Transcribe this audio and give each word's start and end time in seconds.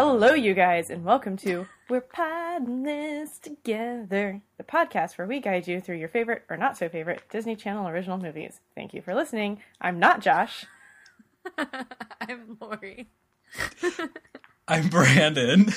Hello, 0.00 0.32
you 0.32 0.54
guys, 0.54 0.90
and 0.90 1.04
welcome 1.04 1.36
to 1.38 1.66
We're 1.90 2.00
Podding 2.00 2.84
This 2.84 3.36
Together, 3.36 4.40
the 4.56 4.62
podcast 4.62 5.18
where 5.18 5.26
we 5.26 5.40
guide 5.40 5.66
you 5.66 5.80
through 5.80 5.96
your 5.96 6.08
favorite 6.08 6.44
or 6.48 6.56
not 6.56 6.76
so 6.76 6.88
favorite 6.88 7.22
Disney 7.32 7.56
Channel 7.56 7.88
original 7.88 8.16
movies. 8.16 8.60
Thank 8.76 8.94
you 8.94 9.02
for 9.02 9.12
listening. 9.12 9.60
I'm 9.80 9.98
not 9.98 10.20
Josh. 10.20 10.66
I'm 12.20 12.56
Lori. 12.60 13.08
I'm 14.68 14.88
Brandon. 14.88 15.72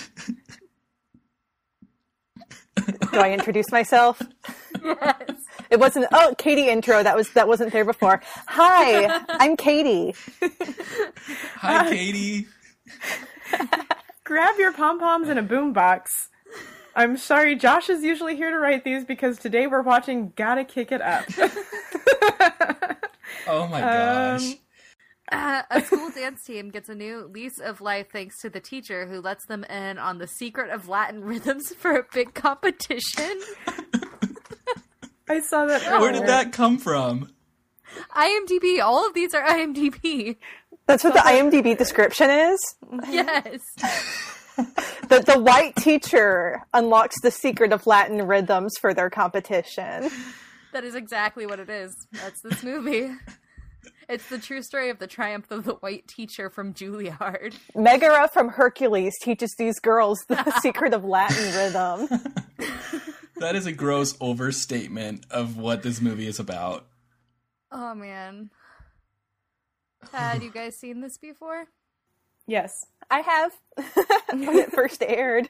Do 2.76 3.20
I 3.20 3.32
introduce 3.32 3.72
myself? 3.72 4.22
Yes. 4.84 5.46
It 5.70 5.80
wasn't. 5.80 6.08
Oh, 6.12 6.34
Katie 6.38 6.68
intro. 6.70 7.04
That 7.04 7.16
was 7.16 7.32
that 7.34 7.48
wasn't 7.48 7.72
there 7.72 7.86
before. 7.86 8.22
Hi, 8.48 9.24
I'm 9.30 9.56
Katie. 9.56 10.16
Hi, 11.58 11.90
Katie. 11.90 12.48
Grab 14.24 14.58
your 14.58 14.72
pom 14.74 15.00
poms 15.00 15.30
and 15.30 15.40
a 15.40 15.44
boombox. 15.44 16.06
I'm 16.96 17.18
sorry, 17.18 17.56
Josh 17.56 17.90
is 17.90 18.04
usually 18.04 18.36
here 18.36 18.52
to 18.52 18.58
write 18.58 18.84
these 18.84 19.06
because 19.06 19.38
today 19.38 19.66
we're 19.68 19.82
watching 19.82 20.34
Gotta 20.36 20.64
Kick 20.66 20.92
It 20.92 21.02
Up. 21.02 21.26
Oh 23.48 23.68
my 23.68 23.82
gosh. 23.82 24.56
Uh, 25.32 25.64
a 25.72 25.82
school 25.82 26.12
dance 26.12 26.44
team 26.44 26.70
gets 26.70 26.90
a 26.90 26.96
new 26.96 27.28
lease 27.34 27.60
of 27.60 27.82
life 27.82 28.08
thanks 28.12 28.40
to 28.42 28.50
the 28.50 28.60
teacher 28.60 29.08
who 29.08 29.20
lets 29.20 29.46
them 29.48 29.64
in 29.64 29.98
on 29.98 30.18
the 30.20 30.28
secret 30.28 30.70
of 30.70 30.88
Latin 30.88 31.24
rhythms 31.24 31.74
for 31.74 31.96
a 31.98 32.06
big 32.14 32.34
competition. 32.34 33.40
I 35.28 35.40
saw 35.40 35.66
that. 35.66 36.00
Where 36.00 36.12
did 36.12 36.28
that 36.28 36.52
come 36.52 36.78
from? 36.78 37.32
IMDb. 38.16 38.82
All 38.82 39.08
of 39.08 39.14
these 39.14 39.34
are 39.34 39.46
IMDb. 39.46 40.36
That's 40.92 41.06
what 41.06 41.14
the 41.14 41.20
IMDb 41.22 41.78
description 41.78 42.30
is. 42.30 42.60
Yes. 43.10 43.62
That 45.08 45.26
the 45.26 45.40
white 45.40 45.76
teacher 45.78 46.62
unlocks 46.74 47.16
the 47.22 47.32
secret 47.32 47.72
of 47.72 47.88
Latin 47.88 48.28
rhythms 48.28 48.74
for 48.80 48.94
their 48.94 49.10
competition. 49.10 50.12
That 50.74 50.84
is 50.84 50.94
exactly 50.94 51.46
what 51.46 51.60
it 51.60 51.70
is. 51.70 51.96
That's 52.12 52.42
this 52.42 52.62
movie. 52.64 53.10
It's 54.10 54.28
the 54.28 54.40
true 54.40 54.62
story 54.62 54.90
of 54.90 55.00
the 55.00 55.08
triumph 55.08 55.50
of 55.52 55.64
the 55.64 55.76
white 55.76 56.06
teacher 56.06 56.50
from 56.50 56.74
Juilliard. 56.74 57.56
Megara 57.76 58.28
from 58.28 58.50
Hercules 58.50 59.18
teaches 59.22 59.56
these 59.58 59.80
girls 59.80 60.20
the 60.28 60.52
secret 60.62 60.94
of 60.94 61.06
Latin 61.06 61.56
rhythm. 61.56 62.10
That 63.38 63.56
is 63.56 63.66
a 63.66 63.72
gross 63.72 64.18
overstatement 64.20 65.26
of 65.32 65.56
what 65.56 65.82
this 65.82 66.02
movie 66.02 66.28
is 66.28 66.40
about. 66.40 66.86
Oh 67.72 67.96
man. 67.96 68.50
Had 70.12 70.44
you 70.44 70.52
guys 70.52 70.76
seen 70.76 71.02
this 71.02 71.18
before? 71.18 71.66
Yes. 72.48 72.86
I 73.10 73.22
have 73.22 73.52
when 74.32 74.58
it 74.58 74.72
first 74.72 75.04
aired. 75.04 75.50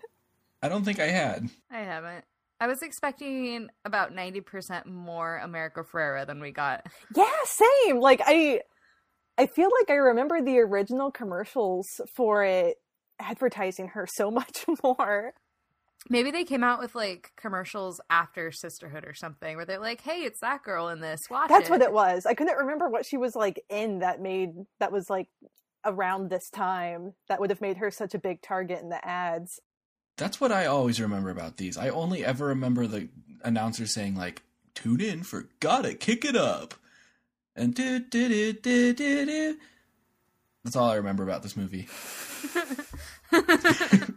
I 0.61 0.69
don't 0.69 0.83
think 0.83 0.99
I 0.99 1.07
had. 1.07 1.49
I 1.71 1.79
haven't. 1.79 2.25
I 2.59 2.67
was 2.67 2.83
expecting 2.83 3.69
about 3.85 4.13
90% 4.13 4.85
more 4.85 5.37
America 5.37 5.83
Ferrera 5.83 6.27
than 6.27 6.39
we 6.39 6.51
got. 6.51 6.85
Yeah, 7.15 7.25
same. 7.45 7.99
Like 7.99 8.21
I 8.23 8.61
I 9.37 9.47
feel 9.47 9.69
like 9.79 9.89
I 9.89 9.95
remember 9.95 10.41
the 10.41 10.59
original 10.59 11.09
commercials 11.09 11.87
for 12.15 12.43
it 12.43 12.77
advertising 13.19 13.89
her 13.89 14.07
so 14.07 14.29
much 14.39 14.65
more. 14.83 15.33
Maybe 16.09 16.31
they 16.31 16.43
came 16.43 16.63
out 16.63 16.79
with 16.79 16.95
like 16.95 17.31
commercials 17.37 18.01
after 18.09 18.51
Sisterhood 18.51 19.05
or 19.05 19.13
something 19.13 19.55
where 19.55 19.65
they're 19.65 19.79
like, 19.79 20.01
hey, 20.01 20.23
it's 20.23 20.39
that 20.39 20.63
girl 20.63 20.89
in 20.89 20.99
this. 20.99 21.21
Watch 21.29 21.49
That's 21.49 21.69
it. 21.69 21.71
what 21.71 21.81
it 21.81 21.93
was. 21.93 22.25
I 22.25 22.33
couldn't 22.33 22.57
remember 22.57 22.89
what 22.89 23.05
she 23.05 23.17
was 23.17 23.35
like 23.35 23.63
in 23.69 23.99
that 23.99 24.19
made 24.19 24.53
that 24.79 24.91
was 24.91 25.09
like 25.09 25.27
around 25.85 26.29
this 26.29 26.49
time 26.49 27.13
that 27.27 27.39
would 27.39 27.49
have 27.49 27.61
made 27.61 27.77
her 27.77 27.91
such 27.91 28.13
a 28.13 28.19
big 28.19 28.41
target 28.41 28.81
in 28.81 28.89
the 28.89 29.05
ads. 29.07 29.59
That's 30.17 30.41
what 30.41 30.51
I 30.51 30.65
always 30.65 30.99
remember 30.99 31.29
about 31.29 31.57
these. 31.57 31.77
I 31.77 31.89
only 31.89 32.25
ever 32.25 32.47
remember 32.47 32.87
the 32.87 33.09
announcer 33.43 33.85
saying 33.87 34.15
like, 34.15 34.43
"Tune 34.75 35.01
in 35.01 35.23
for 35.23 35.49
Gotta 35.59 35.93
Kick 35.93 36.25
It 36.25 36.35
Up," 36.35 36.75
and 37.55 37.73
do 37.73 37.99
do 37.99 38.27
do 38.27 38.53
do 38.53 38.93
do 38.93 39.25
do. 39.25 39.57
That's 40.63 40.75
all 40.75 40.89
I 40.89 40.95
remember 40.95 41.23
about 41.23 41.41
this 41.41 41.57
movie. 41.57 41.87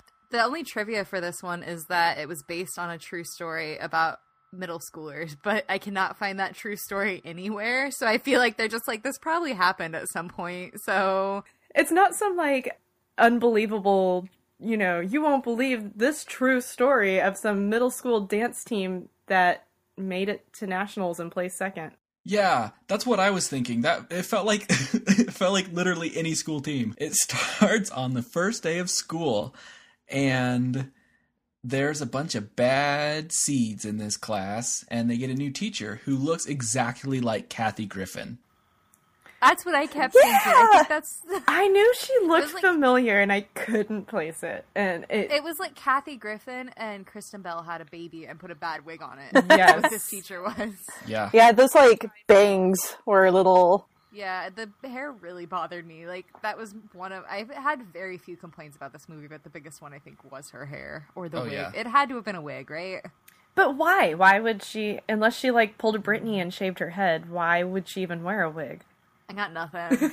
The 0.30 0.42
only 0.42 0.62
trivia 0.62 1.04
for 1.04 1.20
this 1.20 1.42
one 1.42 1.62
is 1.62 1.86
that 1.86 2.18
it 2.18 2.28
was 2.28 2.42
based 2.42 2.78
on 2.78 2.90
a 2.90 2.98
true 2.98 3.24
story 3.24 3.78
about 3.78 4.18
middle 4.52 4.80
schoolers, 4.80 5.36
but 5.42 5.64
I 5.68 5.78
cannot 5.78 6.18
find 6.18 6.38
that 6.38 6.54
true 6.54 6.76
story 6.76 7.20
anywhere. 7.24 7.90
So 7.90 8.06
I 8.06 8.18
feel 8.18 8.38
like 8.38 8.56
they're 8.56 8.68
just 8.68 8.88
like, 8.88 9.02
this 9.02 9.18
probably 9.18 9.52
happened 9.52 9.96
at 9.96 10.08
some 10.08 10.28
point. 10.28 10.80
So 10.82 11.44
It's 11.74 11.92
not 11.92 12.14
some 12.14 12.36
like 12.36 12.78
unbelievable, 13.18 14.28
you 14.58 14.76
know, 14.76 15.00
you 15.00 15.22
won't 15.22 15.44
believe 15.44 15.96
this 15.96 16.24
true 16.24 16.60
story 16.60 17.20
of 17.20 17.36
some 17.36 17.68
middle 17.68 17.90
school 17.90 18.20
dance 18.20 18.64
team 18.64 19.08
that 19.26 19.66
made 19.96 20.28
it 20.28 20.52
to 20.54 20.66
nationals 20.66 21.20
and 21.20 21.30
placed 21.30 21.58
second. 21.58 21.92
Yeah, 22.24 22.70
that's 22.86 23.06
what 23.06 23.18
I 23.18 23.30
was 23.30 23.48
thinking. 23.48 23.82
That 23.82 24.06
it 24.10 24.24
felt 24.24 24.46
like 24.46 24.66
it 24.68 25.32
felt 25.32 25.52
like 25.52 25.72
literally 25.72 26.16
any 26.16 26.34
school 26.34 26.60
team. 26.60 26.94
It 26.98 27.14
starts 27.14 27.90
on 27.90 28.14
the 28.14 28.22
first 28.22 28.62
day 28.62 28.78
of 28.78 28.90
school 28.90 29.54
and 30.10 30.90
there's 31.62 32.00
a 32.00 32.06
bunch 32.06 32.34
of 32.34 32.56
bad 32.56 33.32
seeds 33.32 33.84
in 33.84 33.98
this 33.98 34.16
class 34.16 34.84
and 34.88 35.10
they 35.10 35.16
get 35.18 35.30
a 35.30 35.34
new 35.34 35.50
teacher 35.50 36.00
who 36.04 36.16
looks 36.16 36.46
exactly 36.46 37.20
like 37.20 37.48
Kathy 37.50 37.84
Griffin. 37.86 38.38
that's 39.42 39.64
what 39.66 39.74
I 39.74 39.86
kept 39.86 40.14
thinking. 40.14 40.32
I 40.34 40.68
think 40.72 40.88
that's. 40.88 41.20
I 41.48 41.68
knew 41.68 41.94
she 41.98 42.12
looked 42.26 42.54
like- 42.54 42.62
familiar 42.62 43.20
and 43.20 43.30
I 43.32 43.42
couldn't 43.54 44.06
place 44.06 44.42
it. 44.42 44.64
And 44.74 45.04
it, 45.10 45.30
It 45.32 45.44
was 45.44 45.58
like 45.58 45.74
Kathy 45.74 46.16
Griffin 46.16 46.70
and 46.78 47.06
Kristen 47.06 47.42
Bell 47.42 47.62
had 47.62 47.80
a 47.82 47.86
baby 47.86 48.26
and 48.26 48.38
put 48.38 48.50
a 48.50 48.54
bad 48.54 48.86
wig 48.86 49.02
on 49.02 49.18
it. 49.18 49.30
Yes. 49.34 49.44
That's 49.48 49.82
what 49.82 49.90
this 49.90 50.08
teacher 50.08 50.42
was. 50.42 50.72
Yeah. 51.06 51.28
Yeah, 51.34 51.52
those 51.52 51.74
like 51.74 52.06
bangs 52.26 52.96
were 53.06 53.26
a 53.26 53.32
little 53.32 53.86
Yeah, 54.12 54.48
the 54.50 54.68
hair 54.88 55.12
really 55.12 55.46
bothered 55.46 55.86
me. 55.86 56.06
Like 56.06 56.26
that 56.42 56.58
was 56.58 56.74
one 56.92 57.12
of 57.12 57.24
I've 57.30 57.50
had 57.50 57.82
very 57.92 58.18
few 58.18 58.36
complaints 58.36 58.76
about 58.76 58.92
this 58.92 59.08
movie, 59.08 59.28
but 59.28 59.44
the 59.44 59.50
biggest 59.50 59.80
one 59.80 59.92
I 59.92 59.98
think 59.98 60.18
was 60.30 60.50
her 60.50 60.66
hair 60.66 61.06
or 61.14 61.28
the 61.28 61.38
Oh, 61.40 61.44
wig. 61.44 61.52
yeah. 61.52 61.70
It 61.74 61.86
had 61.86 62.08
to 62.08 62.16
have 62.16 62.24
been 62.24 62.34
a 62.36 62.42
wig, 62.42 62.70
right? 62.70 63.02
but 63.54 63.76
why? 63.76 64.14
Why 64.14 64.40
would 64.40 64.62
she, 64.62 65.00
unless 65.08 65.36
she 65.36 65.50
like 65.50 65.76
pulled 65.78 65.94
a 65.96 65.98
Britney 65.98 66.40
and 66.40 66.52
shaved 66.52 66.78
her 66.80 66.90
head, 66.90 67.30
why 67.30 67.62
would 67.62 67.88
she 67.88 68.00
even 68.02 68.22
wear 68.24 68.42
a 68.42 68.50
wig? 68.50 68.82
I 69.28 69.32
got 69.32 69.52
nothing. 69.52 70.10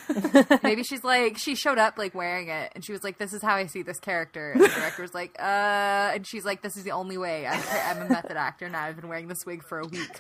Maybe 0.64 0.84
she's 0.84 1.04
like 1.04 1.40
she 1.40 1.56
showed 1.56 1.80
up 1.80 1.98
like 1.98 2.14
wearing 2.14 2.50
it, 2.50 2.72
and 2.76 2.86
she 2.86 2.92
was 2.92 3.04
like, 3.04 3.18
"This 3.18 3.34
is 3.34 3.42
how 3.42 3.56
I 3.56 3.66
see 3.66 3.82
this 3.82 4.00
character." 4.00 4.52
And 4.52 4.62
the 4.64 4.68
director 4.68 5.02
was 5.02 5.16
like, 5.16 5.36
"Uh," 5.40 6.12
and 6.14 6.28
she's 6.28 6.46
like, 6.46 6.62
"This 6.62 6.78
is 6.78 6.84
the 6.84 6.92
only 6.92 7.18
way. 7.18 7.48
I'm, 7.48 7.64
I'm 7.98 8.06
a 8.06 8.10
method 8.10 8.38
actor 8.38 8.70
now. 8.70 8.84
I've 8.84 8.96
been 8.96 9.10
wearing 9.10 9.28
this 9.28 9.44
wig 9.44 9.64
for 9.68 9.80
a 9.80 9.88
week." 9.88 10.20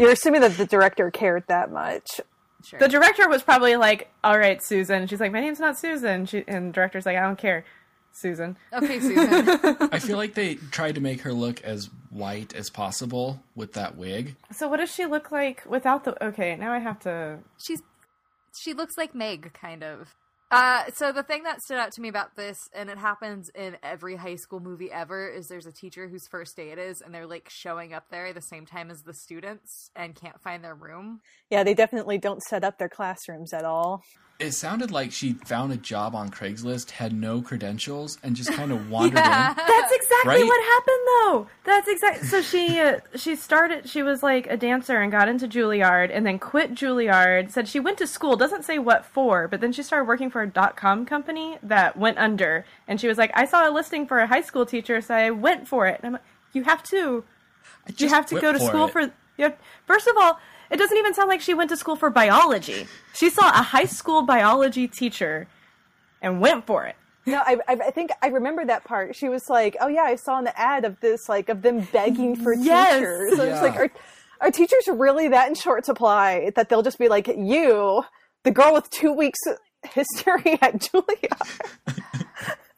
You're 0.00 0.12
assuming 0.12 0.40
that 0.40 0.56
the 0.56 0.66
director 0.66 1.10
cared 1.10 1.44
that 1.48 1.70
much. 1.70 2.20
Sure. 2.64 2.78
The 2.78 2.88
director 2.88 3.28
was 3.28 3.42
probably 3.42 3.76
like, 3.76 4.10
"All 4.22 4.38
right, 4.38 4.62
Susan." 4.62 5.06
She's 5.06 5.20
like, 5.20 5.32
"My 5.32 5.40
name's 5.40 5.60
not 5.60 5.78
Susan." 5.78 6.26
She, 6.26 6.44
and 6.46 6.68
the 6.68 6.72
director's 6.72 7.06
like, 7.06 7.16
"I 7.16 7.20
don't 7.20 7.38
care, 7.38 7.64
Susan." 8.12 8.56
okay, 8.72 9.00
Susan. 9.00 9.48
I 9.92 9.98
feel 9.98 10.16
like 10.16 10.34
they 10.34 10.56
tried 10.56 10.96
to 10.96 11.00
make 11.00 11.22
her 11.22 11.32
look 11.32 11.62
as 11.62 11.88
white 12.10 12.54
as 12.54 12.68
possible 12.68 13.42
with 13.54 13.72
that 13.74 13.96
wig. 13.96 14.36
So 14.52 14.68
what 14.68 14.76
does 14.78 14.90
she 14.92 15.06
look 15.06 15.30
like 15.30 15.64
without 15.66 16.04
the? 16.04 16.22
Okay, 16.22 16.56
now 16.56 16.72
I 16.72 16.80
have 16.80 16.98
to. 17.00 17.38
she's 17.58 17.80
she 18.62 18.74
looks 18.74 18.98
like 18.98 19.14
Meg, 19.14 19.52
kind 19.54 19.82
of. 19.82 20.14
Uh, 20.50 20.82
so 20.92 21.12
the 21.12 21.22
thing 21.22 21.44
that 21.44 21.62
stood 21.62 21.78
out 21.78 21.92
to 21.92 22.00
me 22.00 22.08
about 22.08 22.34
this, 22.34 22.58
and 22.74 22.90
it 22.90 22.98
happens 22.98 23.50
in 23.54 23.76
every 23.84 24.16
high 24.16 24.34
school 24.34 24.58
movie 24.58 24.90
ever, 24.90 25.28
is 25.28 25.46
there's 25.46 25.66
a 25.66 25.72
teacher 25.72 26.08
whose 26.08 26.26
first 26.26 26.56
day 26.56 26.70
it 26.70 26.78
is, 26.78 27.00
and 27.00 27.14
they're 27.14 27.26
like 27.26 27.48
showing 27.48 27.94
up 27.94 28.06
there 28.10 28.32
the 28.32 28.42
same 28.42 28.66
time 28.66 28.90
as 28.90 29.02
the 29.02 29.14
students 29.14 29.90
and 29.94 30.16
can't 30.16 30.40
find 30.42 30.64
their 30.64 30.74
room. 30.74 31.20
Yeah, 31.50 31.62
they 31.62 31.74
definitely 31.74 32.18
don't 32.18 32.42
set 32.42 32.64
up 32.64 32.78
their 32.78 32.88
classrooms 32.88 33.52
at 33.52 33.64
all. 33.64 34.02
It 34.40 34.52
sounded 34.52 34.90
like 34.90 35.12
she 35.12 35.34
found 35.44 35.70
a 35.72 35.76
job 35.76 36.14
on 36.14 36.30
Craigslist, 36.30 36.90
had 36.92 37.12
no 37.12 37.42
credentials, 37.42 38.18
and 38.22 38.34
just 38.34 38.50
kind 38.52 38.72
of 38.72 38.88
wandered 38.90 39.18
Yeah. 39.18 39.50
in. 39.50 39.56
That's 39.56 39.92
exactly 39.92 40.30
Right? 40.34 40.44
what 40.46 40.64
happened, 40.64 40.96
though. 41.06 41.46
That's 41.64 41.88
exactly. 41.88 42.26
So 42.26 42.40
she 42.42 42.80
uh, 42.80 43.00
she 43.16 43.36
started. 43.36 43.88
She 43.88 44.02
was 44.02 44.22
like 44.22 44.46
a 44.48 44.56
dancer 44.56 44.98
and 45.00 45.12
got 45.12 45.28
into 45.28 45.46
Juilliard, 45.46 46.10
and 46.12 46.26
then 46.26 46.38
quit 46.38 46.74
Juilliard. 46.74 47.50
Said 47.50 47.68
she 47.68 47.80
went 47.80 47.98
to 47.98 48.06
school. 48.06 48.36
Doesn't 48.36 48.64
say 48.64 48.78
what 48.78 49.04
for, 49.04 49.46
but 49.46 49.60
then 49.60 49.72
she 49.72 49.82
started 49.82 50.06
working 50.08 50.30
for 50.30 50.42
a 50.42 50.48
dot 50.48 50.76
com 50.76 51.04
company 51.06 51.58
that 51.62 51.96
went 51.96 52.18
under. 52.18 52.64
And 52.88 53.00
she 53.00 53.08
was 53.08 53.18
like, 53.18 53.30
I 53.34 53.44
saw 53.44 53.68
a 53.68 53.70
listing 53.70 54.06
for 54.06 54.18
a 54.20 54.26
high 54.26 54.40
school 54.42 54.64
teacher, 54.66 55.00
so 55.00 55.14
I 55.14 55.30
went 55.30 55.68
for 55.68 55.86
it. 55.86 56.00
And 56.02 56.06
I'm 56.06 56.12
like, 56.14 56.22
you 56.54 56.64
have 56.64 56.82
to. 56.84 57.24
You 57.98 58.08
have 58.08 58.26
to 58.26 58.40
go 58.40 58.52
to 58.52 58.58
school 58.60 58.86
it. 58.86 58.92
for. 58.92 59.00
You 59.36 59.44
have, 59.44 59.56
first 59.86 60.06
of 60.06 60.16
all, 60.20 60.38
it 60.70 60.76
doesn't 60.76 60.96
even 60.96 61.14
sound 61.14 61.28
like 61.28 61.40
she 61.40 61.54
went 61.54 61.70
to 61.70 61.76
school 61.76 61.96
for 61.96 62.10
biology. 62.10 62.86
She 63.14 63.28
saw 63.30 63.48
a 63.48 63.62
high 63.62 63.84
school 63.86 64.22
biology 64.22 64.86
teacher 64.88 65.48
and 66.22 66.40
went 66.40 66.66
for 66.66 66.86
it. 66.86 66.96
No, 67.26 67.38
I, 67.38 67.58
I, 67.68 67.72
I 67.74 67.90
think 67.90 68.10
I 68.22 68.28
remember 68.28 68.64
that 68.64 68.84
part. 68.84 69.14
She 69.14 69.28
was 69.28 69.48
like, 69.48 69.76
"Oh 69.80 69.88
yeah, 69.88 70.02
I 70.02 70.16
saw 70.16 70.38
an 70.38 70.48
ad 70.56 70.84
of 70.84 70.98
this, 71.00 71.28
like 71.28 71.48
of 71.48 71.62
them 71.62 71.86
begging 71.92 72.34
for 72.36 72.54
Yes. 72.54 72.94
teachers." 72.94 73.36
So 73.36 73.42
it's 73.44 73.56
Yeah. 73.56 73.62
like, 73.62 73.76
are, 73.76 73.90
are 74.40 74.50
teachers 74.50 74.88
really 74.88 75.28
that 75.28 75.48
in 75.48 75.54
short 75.54 75.84
supply 75.84 76.50
that 76.56 76.68
they'll 76.68 76.82
just 76.82 76.98
be 76.98 77.08
like, 77.08 77.26
"You, 77.28 78.04
the 78.44 78.50
girl 78.50 78.72
with 78.72 78.88
two 78.90 79.12
weeks 79.12 79.38
history 79.84 80.58
at 80.62 80.78
Juilliard"? 80.80 81.60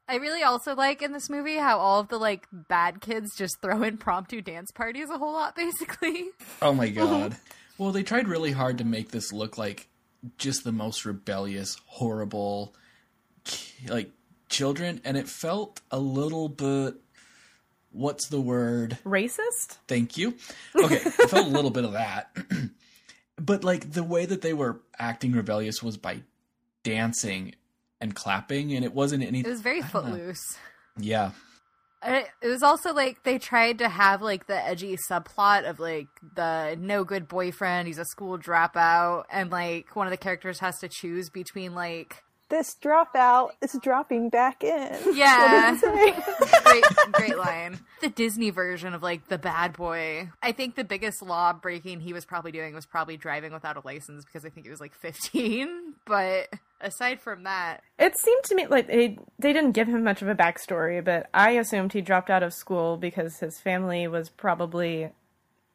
I 0.08 0.16
really 0.16 0.42
also 0.42 0.74
like 0.74 1.00
in 1.00 1.12
this 1.12 1.30
movie 1.30 1.56
how 1.56 1.78
all 1.78 2.00
of 2.00 2.08
the 2.08 2.18
like 2.18 2.46
bad 2.52 3.00
kids 3.00 3.30
just 3.38 3.62
throw 3.62 3.82
impromptu 3.82 4.42
dance 4.42 4.70
parties 4.72 5.08
a 5.08 5.18
whole 5.18 5.32
lot, 5.32 5.54
basically. 5.56 6.30
Oh 6.60 6.72
my 6.74 6.88
god. 6.88 7.32
Mm-hmm. 7.32 7.38
Well, 7.82 7.90
they 7.90 8.04
tried 8.04 8.28
really 8.28 8.52
hard 8.52 8.78
to 8.78 8.84
make 8.84 9.10
this 9.10 9.32
look 9.32 9.58
like 9.58 9.88
just 10.38 10.62
the 10.62 10.70
most 10.70 11.04
rebellious, 11.04 11.76
horrible, 11.86 12.76
like 13.88 14.12
children, 14.48 15.00
and 15.04 15.16
it 15.16 15.28
felt 15.28 15.80
a 15.90 15.98
little 15.98 16.48
bit. 16.48 16.94
What's 17.90 18.28
the 18.28 18.40
word? 18.40 18.98
Racist? 19.04 19.78
Thank 19.88 20.16
you. 20.16 20.36
Okay, 20.76 20.94
it 20.94 21.28
felt 21.28 21.46
a 21.48 21.50
little 21.50 21.72
bit 21.72 21.84
of 21.84 21.94
that, 21.94 22.36
but 23.36 23.64
like 23.64 23.90
the 23.90 24.04
way 24.04 24.26
that 24.26 24.42
they 24.42 24.52
were 24.52 24.80
acting 24.96 25.32
rebellious 25.32 25.82
was 25.82 25.96
by 25.96 26.22
dancing 26.84 27.56
and 28.00 28.14
clapping, 28.14 28.72
and 28.74 28.84
it 28.84 28.94
wasn't 28.94 29.24
anything. 29.24 29.44
It 29.44 29.52
was 29.52 29.60
very 29.60 29.82
I 29.82 29.88
don't 29.88 30.04
know. 30.04 30.10
footloose. 30.12 30.56
Yeah, 31.00 31.32
I- 31.32 31.32
It 32.04 32.26
was 32.48 32.62
also 32.62 32.92
like 32.92 33.22
they 33.22 33.38
tried 33.38 33.78
to 33.78 33.88
have 33.88 34.22
like 34.22 34.46
the 34.46 34.56
edgy 34.56 34.96
subplot 35.10 35.68
of 35.68 35.78
like 35.80 36.08
the 36.34 36.76
no 36.78 37.04
good 37.04 37.28
boyfriend, 37.28 37.86
he's 37.86 37.98
a 37.98 38.04
school 38.04 38.38
dropout, 38.38 39.24
and 39.30 39.50
like 39.50 39.94
one 39.94 40.06
of 40.06 40.10
the 40.10 40.16
characters 40.16 40.58
has 40.60 40.78
to 40.80 40.88
choose 40.88 41.30
between 41.30 41.74
like 41.74 42.22
This 42.48 42.76
dropout 42.82 43.50
is 43.62 43.78
dropping 43.82 44.28
back 44.30 44.62
in. 44.64 44.98
Yeah. 45.14 45.72
What 45.72 45.80
did 45.80 46.14
it 46.14 46.18
say? 46.18 46.62
great 46.64 46.84
great 47.12 47.38
line. 47.38 47.78
The 48.00 48.08
Disney 48.08 48.50
version 48.50 48.94
of 48.94 49.02
like 49.02 49.28
the 49.28 49.38
bad 49.38 49.74
boy. 49.74 50.28
I 50.42 50.52
think 50.52 50.74
the 50.74 50.84
biggest 50.84 51.22
law 51.22 51.52
breaking 51.52 52.00
he 52.00 52.12
was 52.12 52.24
probably 52.24 52.50
doing 52.52 52.74
was 52.74 52.84
probably 52.86 53.16
driving 53.16 53.52
without 53.52 53.76
a 53.76 53.82
license 53.84 54.24
because 54.24 54.44
I 54.44 54.48
think 54.48 54.66
he 54.66 54.70
was 54.70 54.80
like 54.80 54.94
15. 54.94 55.94
But 56.04 56.48
aside 56.82 57.20
from 57.20 57.44
that, 57.44 57.82
It 57.98 58.16
seemed 58.18 58.42
to 58.44 58.54
me 58.54 58.66
like 58.66 58.86
they 58.86 59.18
they 59.38 59.52
didn't 59.52 59.72
give 59.72 59.88
him 59.88 60.04
much 60.04 60.22
of 60.22 60.28
a 60.28 60.34
backstory, 60.34 61.04
but 61.04 61.28
I 61.32 61.52
assumed 61.52 61.92
he 61.92 62.00
dropped 62.00 62.30
out 62.30 62.42
of 62.42 62.52
school 62.52 62.96
because 62.96 63.38
his 63.38 63.60
family 63.60 64.06
was 64.08 64.28
probably 64.28 65.10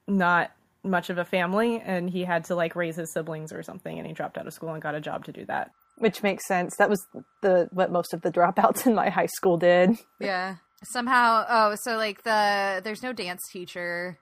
not 0.07 0.51
much 0.83 1.09
of 1.09 1.17
a 1.17 1.25
family 1.25 1.81
and 1.83 2.09
he 2.09 2.23
had 2.23 2.45
to 2.45 2.55
like 2.55 2.75
raise 2.75 2.95
his 2.95 3.11
siblings 3.11 3.51
or 3.51 3.61
something 3.61 3.97
and 3.97 4.07
he 4.07 4.13
dropped 4.13 4.37
out 4.37 4.47
of 4.47 4.53
school 4.53 4.69
and 4.73 4.81
got 4.81 4.95
a 4.95 5.01
job 5.01 5.25
to 5.25 5.31
do 5.31 5.45
that. 5.45 5.71
Which 5.97 6.21
makes 6.23 6.47
sense. 6.47 6.75
That 6.77 6.89
was 6.89 7.05
the 7.41 7.67
what 7.71 7.91
most 7.91 8.13
of 8.13 8.21
the 8.21 8.31
dropouts 8.31 8.85
in 8.85 8.95
my 8.95 9.09
high 9.09 9.25
school 9.27 9.57
did. 9.57 9.97
yeah. 10.19 10.57
Somehow, 10.83 11.43
oh, 11.49 11.75
so 11.81 11.97
like 11.97 12.21
the 12.23 12.81
there's 12.83 13.01
no 13.01 13.11
dance 13.11 13.41
teacher. 13.51 14.19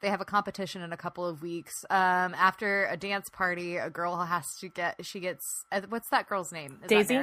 They 0.00 0.08
have 0.08 0.20
a 0.20 0.24
competition 0.24 0.80
in 0.82 0.92
a 0.92 0.96
couple 0.96 1.26
of 1.26 1.42
weeks. 1.42 1.84
Um, 1.90 2.34
after 2.34 2.86
a 2.86 2.96
dance 2.96 3.28
party, 3.28 3.76
a 3.76 3.90
girl 3.90 4.16
has 4.16 4.56
to 4.60 4.68
get. 4.68 5.04
She 5.04 5.20
gets. 5.20 5.64
Uh, 5.70 5.82
what's 5.88 6.08
that 6.08 6.28
girl's 6.28 6.52
name? 6.52 6.78
Is 6.82 6.88
Daisy? 6.88 7.18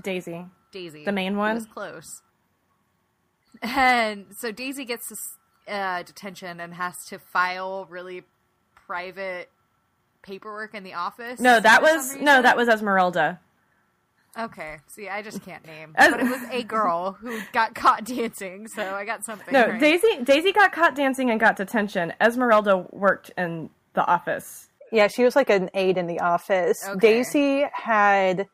Daisy. 0.00 0.46
Daisy, 0.72 1.04
The 1.04 1.12
main 1.12 1.36
one? 1.36 1.54
was 1.56 1.66
close. 1.66 2.22
And 3.62 4.26
so 4.36 4.52
Daisy 4.52 4.84
gets 4.84 5.08
this 5.08 5.36
uh, 5.68 6.02
detention 6.02 6.60
and 6.60 6.74
has 6.74 7.04
to 7.06 7.18
file 7.18 7.86
really 7.88 8.24
private 8.74 9.50
paperwork 10.22 10.74
in 10.74 10.84
the 10.84 10.94
office. 10.94 11.40
No, 11.40 11.60
that 11.60 11.82
was 11.82 12.16
no, 12.16 12.42
that 12.42 12.56
was 12.56 12.68
Esmeralda. 12.68 13.40
Okay. 14.38 14.76
See, 14.86 15.08
I 15.08 15.22
just 15.22 15.42
can't 15.44 15.64
name, 15.66 15.92
Es- 15.96 16.10
but 16.10 16.20
it 16.20 16.24
was 16.24 16.42
a 16.50 16.62
girl 16.62 17.12
who 17.12 17.38
got 17.52 17.74
caught 17.74 18.04
dancing, 18.04 18.68
so 18.68 18.82
I 18.82 19.04
got 19.04 19.24
something. 19.24 19.52
No, 19.52 19.66
right. 19.66 19.80
Daisy 19.80 20.22
Daisy 20.22 20.52
got 20.52 20.72
caught 20.72 20.94
dancing 20.94 21.30
and 21.30 21.38
got 21.40 21.56
detention. 21.56 22.12
Esmeralda 22.20 22.86
worked 22.92 23.30
in 23.36 23.70
the 23.94 24.06
office. 24.06 24.68
Yeah, 24.92 25.08
she 25.08 25.24
was 25.24 25.34
like 25.34 25.50
an 25.50 25.70
aide 25.74 25.98
in 25.98 26.06
the 26.06 26.20
office. 26.20 26.76
Okay. 26.86 26.98
Daisy 27.00 27.64
had 27.72 28.46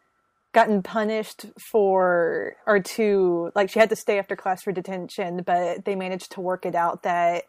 gotten 0.52 0.82
punished 0.82 1.46
for 1.70 2.56
or 2.67 2.79
to 2.81 3.50
like 3.55 3.70
she 3.70 3.79
had 3.79 3.88
to 3.90 3.96
stay 3.96 4.19
after 4.19 4.37
class 4.37 4.62
for 4.62 4.73
detention, 4.73 5.43
but 5.44 5.84
they 5.84 5.94
managed 5.94 6.32
to 6.32 6.40
work 6.40 6.64
it 6.67 6.75
out 6.75 7.02
that 7.02 7.44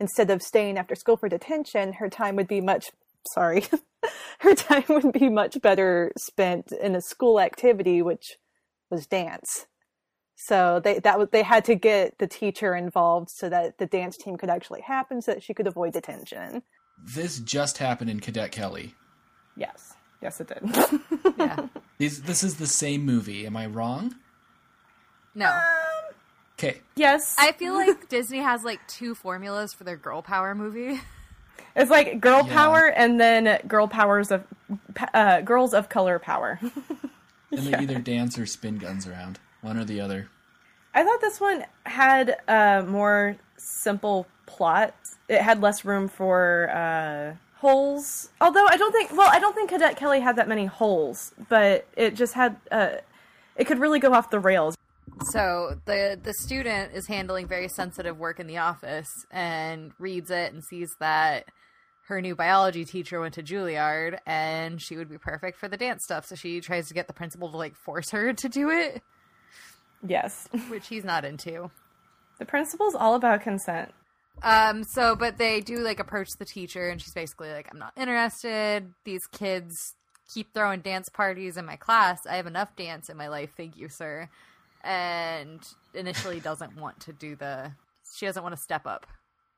instead 0.00 0.30
of 0.30 0.42
staying 0.42 0.76
after 0.78 0.94
school 0.94 1.16
for 1.16 1.28
detention, 1.28 1.94
her 1.94 2.08
time 2.08 2.36
would 2.36 2.48
be 2.48 2.60
much 2.60 2.86
sorry. 3.34 3.64
her 4.40 4.54
time 4.54 4.84
would 4.88 5.12
be 5.12 5.28
much 5.28 5.60
better 5.62 6.12
spent 6.16 6.72
in 6.72 6.94
a 6.94 7.00
school 7.00 7.40
activity 7.40 8.02
which 8.02 8.36
was 8.90 9.06
dance. 9.06 9.66
So 10.36 10.80
they 10.84 10.98
that 11.00 11.18
was 11.18 11.28
they 11.32 11.42
had 11.42 11.64
to 11.66 11.74
get 11.74 12.18
the 12.18 12.26
teacher 12.26 12.74
involved 12.74 13.30
so 13.30 13.48
that 13.48 13.78
the 13.78 13.86
dance 13.86 14.16
team 14.16 14.36
could 14.36 14.50
actually 14.50 14.82
happen 14.82 15.22
so 15.22 15.32
that 15.32 15.42
she 15.42 15.54
could 15.54 15.66
avoid 15.66 15.92
detention. 15.94 16.62
this 17.02 17.38
just 17.40 17.78
happened 17.78 18.10
in 18.10 18.20
Cadet 18.20 18.52
Kelly. 18.52 18.94
Yes. 19.56 19.94
Yes 20.22 20.40
it 20.40 20.48
did. 20.48 20.60
yeah. 21.38 21.66
These, 21.98 22.22
this 22.22 22.42
is 22.42 22.56
the 22.56 22.66
same 22.66 23.04
movie. 23.06 23.46
Am 23.46 23.56
I 23.56 23.66
wrong? 23.66 24.14
No, 25.34 25.48
um, 25.48 26.14
Okay. 26.58 26.80
yes. 26.94 27.36
I 27.38 27.52
feel 27.52 27.74
like 27.74 28.08
Disney 28.08 28.38
has 28.38 28.64
like 28.64 28.80
two 28.88 29.14
formulas 29.14 29.74
for 29.74 29.84
their 29.84 29.96
girl 29.98 30.22
power 30.22 30.54
movie. 30.54 31.00
It's 31.76 31.90
like 31.90 32.20
girl 32.20 32.44
Yeah. 32.46 32.54
power 32.54 32.86
and 32.88 33.20
then 33.20 33.60
girl 33.68 33.86
powers 33.86 34.30
of 34.32 34.44
uh, 35.14 35.42
girls 35.42 35.74
of 35.74 35.88
color 35.88 36.18
power. 36.18 36.58
And 37.52 37.60
they 37.60 37.78
either 37.78 38.00
dance 38.00 38.38
or 38.40 38.44
spin 38.44 38.76
guns 38.76 39.06
around. 39.06 39.38
One 39.62 39.78
or 39.78 39.84
the 39.84 40.00
other. 40.00 40.28
I 40.94 41.04
thought 41.04 41.20
this 41.20 41.40
one 41.40 41.64
had 41.84 42.36
a 42.48 42.82
more 42.86 43.36
simple 43.56 44.26
plot. 44.46 44.94
It 45.28 45.40
had 45.40 45.62
less 45.62 45.84
room 45.84 46.08
for 46.08 46.68
uh, 46.70 47.36
holes. 47.58 48.30
Although 48.40 48.66
I 48.66 48.76
don't 48.76 48.90
think, 48.92 49.16
well, 49.16 49.30
I 49.30 49.38
don't 49.38 49.54
think 49.54 49.70
Cadet 49.70 49.96
Kelly 49.96 50.20
had 50.20 50.36
that 50.36 50.48
many 50.48 50.66
holes, 50.66 51.34
but 51.48 51.86
it 51.96 52.16
just 52.16 52.34
had, 52.34 52.56
uh, 52.72 52.96
it 53.54 53.66
could 53.66 53.78
really 53.78 54.00
go 54.00 54.12
off 54.12 54.28
the 54.30 54.40
rails. 54.40 54.76
So 55.30 55.78
the 55.86 56.18
the 56.20 56.34
student 56.34 56.92
is 56.94 57.06
handling 57.06 57.46
very 57.46 57.68
sensitive 57.68 58.18
work 58.18 58.38
in 58.40 58.48
the 58.48 58.58
office 58.58 59.08
and 59.30 59.92
reads 60.00 60.30
it 60.32 60.52
and 60.52 60.62
sees 60.64 60.96
that 60.98 61.46
her 62.08 62.20
new 62.20 62.36
biology 62.36 62.84
teacher 62.84 63.20
went 63.20 63.34
to 63.34 63.42
Juilliard 63.42 64.18
and 64.26 64.80
she 64.80 64.96
would 64.96 65.08
be 65.08 65.18
perfect 65.18 65.58
for 65.58 65.66
the 65.68 65.76
dance 65.76 66.04
stuff. 66.04 66.24
So 66.26 66.36
she 66.36 66.60
tries 66.60 66.86
to 66.88 66.94
get 66.94 67.08
the 67.08 67.12
principal 67.12 67.50
to 67.50 67.56
like 67.56 67.74
force 67.74 68.10
her 68.10 68.32
to 68.32 68.48
do 68.48 68.70
it, 68.70 69.02
Yes. 70.06 70.48
which 70.68 70.88
he's 70.88 71.04
not 71.04 71.24
into. 71.24 71.70
The 72.38 72.44
principal's 72.44 72.94
all 72.94 73.14
about 73.14 73.40
consent. 73.42 73.92
Um 74.42 74.84
so 74.84 75.16
but 75.16 75.38
they 75.38 75.60
do 75.60 75.78
like 75.78 75.98
approach 75.98 76.28
the 76.38 76.44
teacher 76.44 76.88
and 76.88 77.00
she's 77.00 77.14
basically 77.14 77.50
like 77.50 77.68
I'm 77.72 77.78
not 77.78 77.92
interested. 77.96 78.92
These 79.04 79.26
kids 79.26 79.94
keep 80.32 80.52
throwing 80.52 80.80
dance 80.80 81.08
parties 81.08 81.56
in 81.56 81.64
my 81.64 81.76
class. 81.76 82.26
I 82.26 82.36
have 82.36 82.46
enough 82.46 82.76
dance 82.76 83.08
in 83.08 83.16
my 83.16 83.28
life, 83.28 83.50
thank 83.56 83.76
you, 83.76 83.88
sir. 83.88 84.28
And 84.84 85.60
initially 85.94 86.38
doesn't 86.38 86.76
want 86.76 87.00
to 87.00 87.12
do 87.12 87.34
the 87.34 87.72
she 88.14 88.26
doesn't 88.26 88.42
want 88.42 88.54
to 88.54 88.62
step 88.62 88.86
up. 88.86 89.06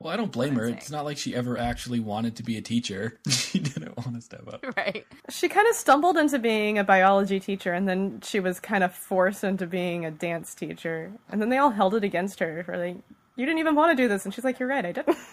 Well, 0.00 0.12
I 0.12 0.16
don't 0.16 0.30
blame 0.30 0.54
her. 0.54 0.66
I'm 0.66 0.74
It's 0.74 0.90
not 0.90 1.04
like 1.04 1.18
she 1.18 1.34
ever 1.34 1.58
actually 1.58 1.98
wanted 1.98 2.36
to 2.36 2.44
be 2.44 2.56
a 2.56 2.62
teacher. 2.62 3.18
she 3.28 3.58
didn't 3.58 3.96
want 3.96 4.14
to 4.14 4.20
step 4.20 4.46
up. 4.46 4.64
Right. 4.76 5.04
She 5.28 5.48
kind 5.48 5.66
of 5.68 5.74
stumbled 5.74 6.16
into 6.16 6.38
being 6.38 6.78
a 6.78 6.84
biology 6.84 7.40
teacher, 7.40 7.72
and 7.72 7.88
then 7.88 8.20
she 8.22 8.38
was 8.38 8.60
kind 8.60 8.84
of 8.84 8.94
forced 8.94 9.42
into 9.42 9.66
being 9.66 10.04
a 10.06 10.10
dance 10.12 10.54
teacher. 10.54 11.10
And 11.30 11.42
then 11.42 11.48
they 11.48 11.58
all 11.58 11.70
held 11.70 11.94
it 11.94 12.04
against 12.04 12.38
her 12.38 12.62
for 12.62 12.76
like, 12.78 12.96
you 13.34 13.44
didn't 13.44 13.58
even 13.58 13.74
want 13.74 13.96
to 13.96 14.00
do 14.00 14.06
this. 14.08 14.24
And 14.24 14.32
she's 14.32 14.44
like, 14.44 14.60
you're 14.60 14.68
right, 14.68 14.86
I 14.86 14.92
didn't. 14.92 15.16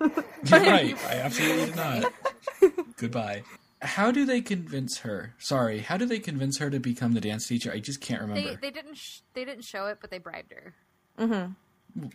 You're 0.00 0.10
right. 0.60 0.96
I 1.06 1.14
absolutely 1.16 1.66
did 1.66 1.76
not. 1.76 2.12
Goodbye. 2.96 3.42
How 3.82 4.12
do 4.12 4.24
they 4.24 4.40
convince 4.40 4.98
her? 4.98 5.34
Sorry, 5.38 5.80
how 5.80 5.96
do 5.96 6.06
they 6.06 6.20
convince 6.20 6.58
her 6.58 6.70
to 6.70 6.78
become 6.78 7.14
the 7.14 7.20
dance 7.20 7.48
teacher? 7.48 7.72
I 7.72 7.80
just 7.80 8.00
can't 8.00 8.20
remember. 8.20 8.56
they 8.62 8.70
didn't 8.70 8.96
sh- 8.96 9.20
they 9.34 9.44
didn't 9.44 9.64
show 9.64 9.86
it, 9.86 9.98
but 10.00 10.10
they 10.12 10.18
bribed 10.18 10.52
her. 10.52 10.74
Mm-hmm. 11.18 12.06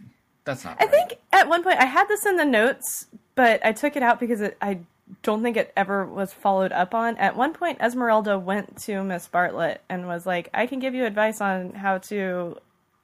That's 0.46 0.64
not. 0.66 0.78
I 0.82 0.86
right. 0.86 0.92
think 0.92 1.20
at 1.32 1.48
one 1.48 1.64
point 1.64 1.80
I 1.80 1.86
had 1.86 2.08
this 2.08 2.26
in 2.26 2.36
the 2.38 2.46
notes, 2.46 3.08
but 3.36 3.66
I 3.66 3.72
took 3.72 3.96
it 3.96 4.04
out 4.04 4.20
because 4.20 4.42
it, 4.42 4.58
I 4.62 4.80
don't 5.22 5.42
think 5.44 5.58
it 5.58 5.72
ever 5.78 6.06
was 6.06 6.34
followed 6.34 6.72
up 6.72 6.94
on. 6.94 7.18
At 7.18 7.36
one 7.36 7.54
point, 7.54 7.80
Esmeralda 7.82 8.38
went 8.40 8.78
to 8.84 9.04
Miss 9.04 9.28
Bartlett 9.28 9.82
and 9.90 10.08
was 10.08 10.26
like, 10.26 10.50
"I 10.54 10.66
can 10.68 10.80
give 10.80 10.94
you 10.94 11.06
advice 11.06 11.40
on 11.42 11.74
how 11.74 12.00
to 12.10 12.58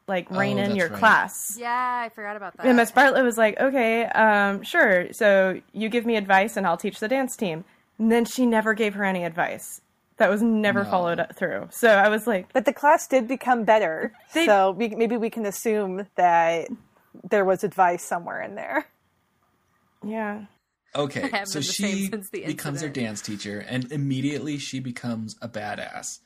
like 0.08 0.30
rein 0.32 0.60
Oh, 0.60 0.64
in 0.64 0.76
your 0.76 0.90
right. 0.90 1.00
class." 1.00 1.56
Yeah, 1.58 2.02
I 2.06 2.10
forgot 2.10 2.36
about 2.36 2.58
that. 2.58 2.66
And 2.66 2.76
Miss 2.78 2.92
Bartlett 2.92 3.24
was 3.24 3.38
like, 3.38 3.60
"Okay, 3.60 4.06
um, 4.06 4.64
sure. 4.64 5.14
So 5.14 5.62
you 5.72 5.88
give 5.90 6.06
me 6.06 6.16
advice, 6.16 6.58
and 6.58 6.66
I'll 6.68 6.78
teach 6.78 7.00
the 7.00 7.08
dance 7.08 7.36
team." 7.38 7.64
And 8.00 8.12
then 8.12 8.26
she 8.26 8.46
never 8.46 8.74
gave 8.74 8.94
her 8.96 9.04
any 9.04 9.24
advice. 9.26 9.82
That 10.18 10.30
was 10.30 10.42
never 10.42 10.84
No. 10.84 10.90
followed 10.90 11.20
up 11.20 11.36
through. 11.36 11.68
So 11.72 11.90
I 11.90 12.10
was 12.10 12.28
like, 12.28 12.52
But 12.52 12.66
the 12.66 12.74
class 12.74 13.08
did 13.08 13.28
become 13.28 13.64
better, 13.64 14.12
They- 14.34 14.46
so 14.46 14.72
we, 14.72 14.90
maybe 14.90 15.16
we 15.16 15.30
can 15.30 15.46
assume 15.46 16.08
that 16.16 16.68
there 17.30 17.46
was 17.46 17.64
advice 17.64 18.04
somewhere 18.04 18.42
in 18.42 18.56
there. 18.56 18.88
"Yeah, 20.04 20.46
Okay, 20.96 21.22
so 21.46 21.60
been 21.60 21.62
the 21.62 21.64
same 21.64 22.24
she 22.34 22.46
becomes 22.46 22.82
her 22.82 22.90
dance 22.90 23.22
teacher, 23.22 23.60
and 23.60 23.92
immediately 23.92 24.58
she 24.58 24.80
becomes 24.80 25.36
a 25.42 25.48
badass, 25.50 26.20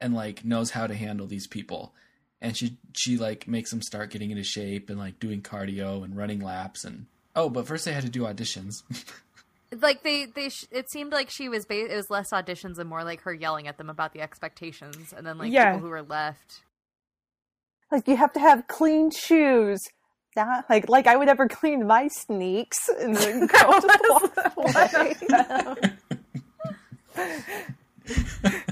and 0.00 0.14
like 0.14 0.44
knows 0.44 0.70
how 0.72 0.86
to 0.86 0.94
handle 0.94 1.26
these 1.26 1.46
people, 1.46 1.94
and 2.40 2.56
she 2.56 2.76
she 2.94 3.16
like 3.16 3.46
makes 3.48 3.70
them 3.70 3.80
start 3.82 4.10
getting 4.10 4.30
into 4.30 4.44
shape 4.44 4.90
and 4.90 4.98
like 4.98 5.18
doing 5.18 5.40
cardio 5.42 6.04
and 6.04 6.16
running 6.16 6.40
laps 6.40 6.84
and 6.84 7.06
oh, 7.34 7.48
but 7.48 7.66
first 7.66 7.84
they 7.84 7.92
had 7.92 8.02
to 8.04 8.10
do 8.10 8.22
auditions. 8.22 8.82
like 9.80 10.02
they 10.02 10.26
they 10.26 10.50
sh- 10.50 10.66
it 10.70 10.90
seemed 10.90 11.12
like 11.12 11.30
she 11.30 11.48
was 11.48 11.64
ba- 11.64 11.90
it 11.90 11.96
was 11.96 12.10
less 12.10 12.30
auditions 12.32 12.76
and 12.78 12.88
more 12.90 13.04
like 13.04 13.22
her 13.22 13.32
yelling 13.32 13.66
at 13.68 13.78
them 13.78 13.88
about 13.88 14.12
the 14.12 14.20
expectations, 14.20 15.14
and 15.16 15.26
then 15.26 15.38
like 15.38 15.50
Yeah. 15.52 15.72
people 15.72 15.86
who 15.86 15.90
were 15.90 16.02
left. 16.02 16.60
like 17.90 18.06
you 18.08 18.16
have 18.16 18.32
to 18.34 18.40
have 18.40 18.66
clean 18.68 19.10
shoes. 19.10 19.80
Not 20.34 20.64
like 20.70 20.88
like 20.88 21.06
I 21.06 21.16
would 21.16 21.28
ever 21.28 21.48
clean 21.60 21.86
my 21.86 22.08
sneaks 22.08 22.88
and 22.88 23.14
then 23.14 23.46
go 23.46 23.80
to 23.80 24.30
walk 24.56 24.92
away. 24.94 25.14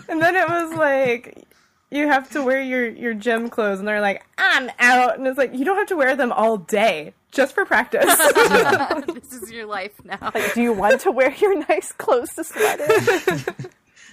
And 0.08 0.20
then 0.20 0.34
it 0.34 0.48
was 0.48 0.74
like 0.74 1.44
you 1.90 2.06
have 2.06 2.30
to 2.30 2.42
wear 2.42 2.60
your 2.60 2.88
your 2.88 3.14
gym 3.14 3.48
clothes, 3.48 3.78
and 3.78 3.86
they're 3.86 4.00
like, 4.00 4.24
"I'm 4.38 4.70
out," 4.78 5.18
and 5.18 5.26
it's 5.26 5.38
like 5.38 5.54
you 5.54 5.64
don't 5.64 5.76
have 5.76 5.88
to 5.88 5.96
wear 5.96 6.16
them 6.16 6.32
all 6.32 6.56
day 6.56 7.14
just 7.30 7.54
for 7.54 7.64
practice. 7.64 8.04
this 9.14 9.32
is 9.32 9.50
your 9.50 9.66
life 9.66 9.92
now. 10.04 10.30
Like, 10.34 10.54
do 10.54 10.62
you 10.62 10.72
want 10.72 11.00
to 11.02 11.10
wear 11.10 11.32
your 11.32 11.58
nice 11.68 11.92
clothes 11.92 12.30
to 12.34 12.44
sweat 12.44 12.80
in? 12.80 13.68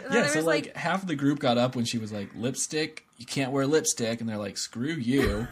And 0.05 0.13
Yeah, 0.13 0.27
so 0.27 0.37
was, 0.37 0.45
like, 0.45 0.75
half 0.75 1.01
of 1.01 1.07
the 1.07 1.15
group 1.15 1.39
got 1.39 1.57
up 1.57 1.75
when 1.75 1.83
she 1.83 1.97
was 1.97 2.11
like, 2.11 2.29
lipstick, 2.35 3.05
you 3.17 3.25
can't 3.25 3.51
wear 3.51 3.65
lipstick, 3.65 4.21
and 4.21 4.29
they're 4.29 4.37
like, 4.37 4.57
screw 4.57 4.93
you. 4.93 5.47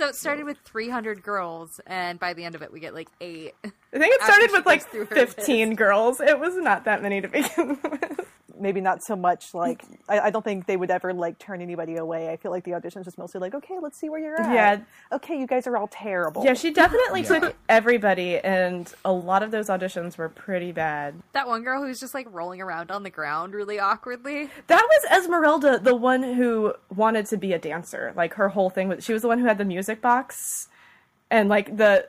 So 0.00 0.08
it 0.08 0.16
started 0.16 0.46
with 0.46 0.56
300 0.64 1.22
girls, 1.22 1.78
and 1.86 2.18
by 2.18 2.32
the 2.32 2.42
end 2.42 2.54
of 2.54 2.62
it, 2.62 2.72
we 2.72 2.80
get 2.80 2.94
like 2.94 3.10
eight. 3.20 3.52
I 3.62 3.98
think 3.98 4.14
it 4.14 4.22
started 4.22 4.50
with 4.50 4.64
like 4.64 4.80
goes 4.80 4.90
through 4.90 5.06
15 5.06 5.74
girls. 5.74 6.20
It 6.22 6.40
was 6.40 6.56
not 6.56 6.86
that 6.86 7.02
many 7.02 7.20
to 7.20 7.28
begin 7.28 7.78
with. 7.84 8.26
Maybe 8.60 8.80
not 8.80 9.02
so 9.02 9.16
much 9.16 9.52
mm. 9.52 9.54
like 9.54 9.84
I, 10.08 10.20
I 10.20 10.30
don't 10.30 10.44
think 10.44 10.66
they 10.66 10.76
would 10.76 10.90
ever 10.90 11.12
like 11.12 11.38
turn 11.38 11.60
anybody 11.60 11.96
away. 11.96 12.30
I 12.30 12.36
feel 12.36 12.50
like 12.50 12.64
the 12.64 12.74
audition's 12.74 13.06
just 13.06 13.18
mostly 13.18 13.40
like, 13.40 13.54
okay, 13.54 13.78
let's 13.80 13.98
see 13.98 14.08
where 14.08 14.20
you're 14.20 14.40
at. 14.40 14.52
Yeah. 14.52 14.80
Okay, 15.12 15.38
you 15.38 15.46
guys 15.46 15.66
are 15.66 15.76
all 15.76 15.88
terrible. 15.88 16.44
Yeah, 16.44 16.54
she 16.54 16.72
definitely 16.72 17.20
Yeah. 17.30 17.40
took 17.40 17.56
everybody, 17.68 18.38
and 18.38 18.92
a 19.04 19.12
lot 19.12 19.42
of 19.42 19.50
those 19.50 19.68
auditions 19.68 20.16
were 20.16 20.28
pretty 20.28 20.72
bad. 20.72 21.14
That 21.32 21.48
one 21.48 21.62
girl 21.62 21.82
who's 21.82 22.00
just 22.00 22.14
like 22.14 22.26
rolling 22.30 22.60
around 22.60 22.90
on 22.90 23.02
the 23.02 23.10
ground 23.10 23.54
really 23.54 23.78
awkwardly. 23.78 24.50
That 24.66 24.86
was 24.88 25.18
Esmeralda, 25.18 25.78
the 25.78 25.94
one 25.94 26.22
who 26.22 26.74
wanted 26.94 27.26
to 27.26 27.36
be 27.36 27.52
a 27.52 27.58
dancer. 27.58 28.12
Like 28.16 28.34
her 28.34 28.48
whole 28.50 28.70
thing 28.70 28.88
was 28.88 29.04
she 29.04 29.12
was 29.12 29.22
the 29.22 29.28
one 29.28 29.38
who 29.38 29.46
had 29.46 29.58
the 29.58 29.64
music 29.64 30.00
box 30.00 30.68
and 31.30 31.48
like 31.48 31.76
the 31.76 32.08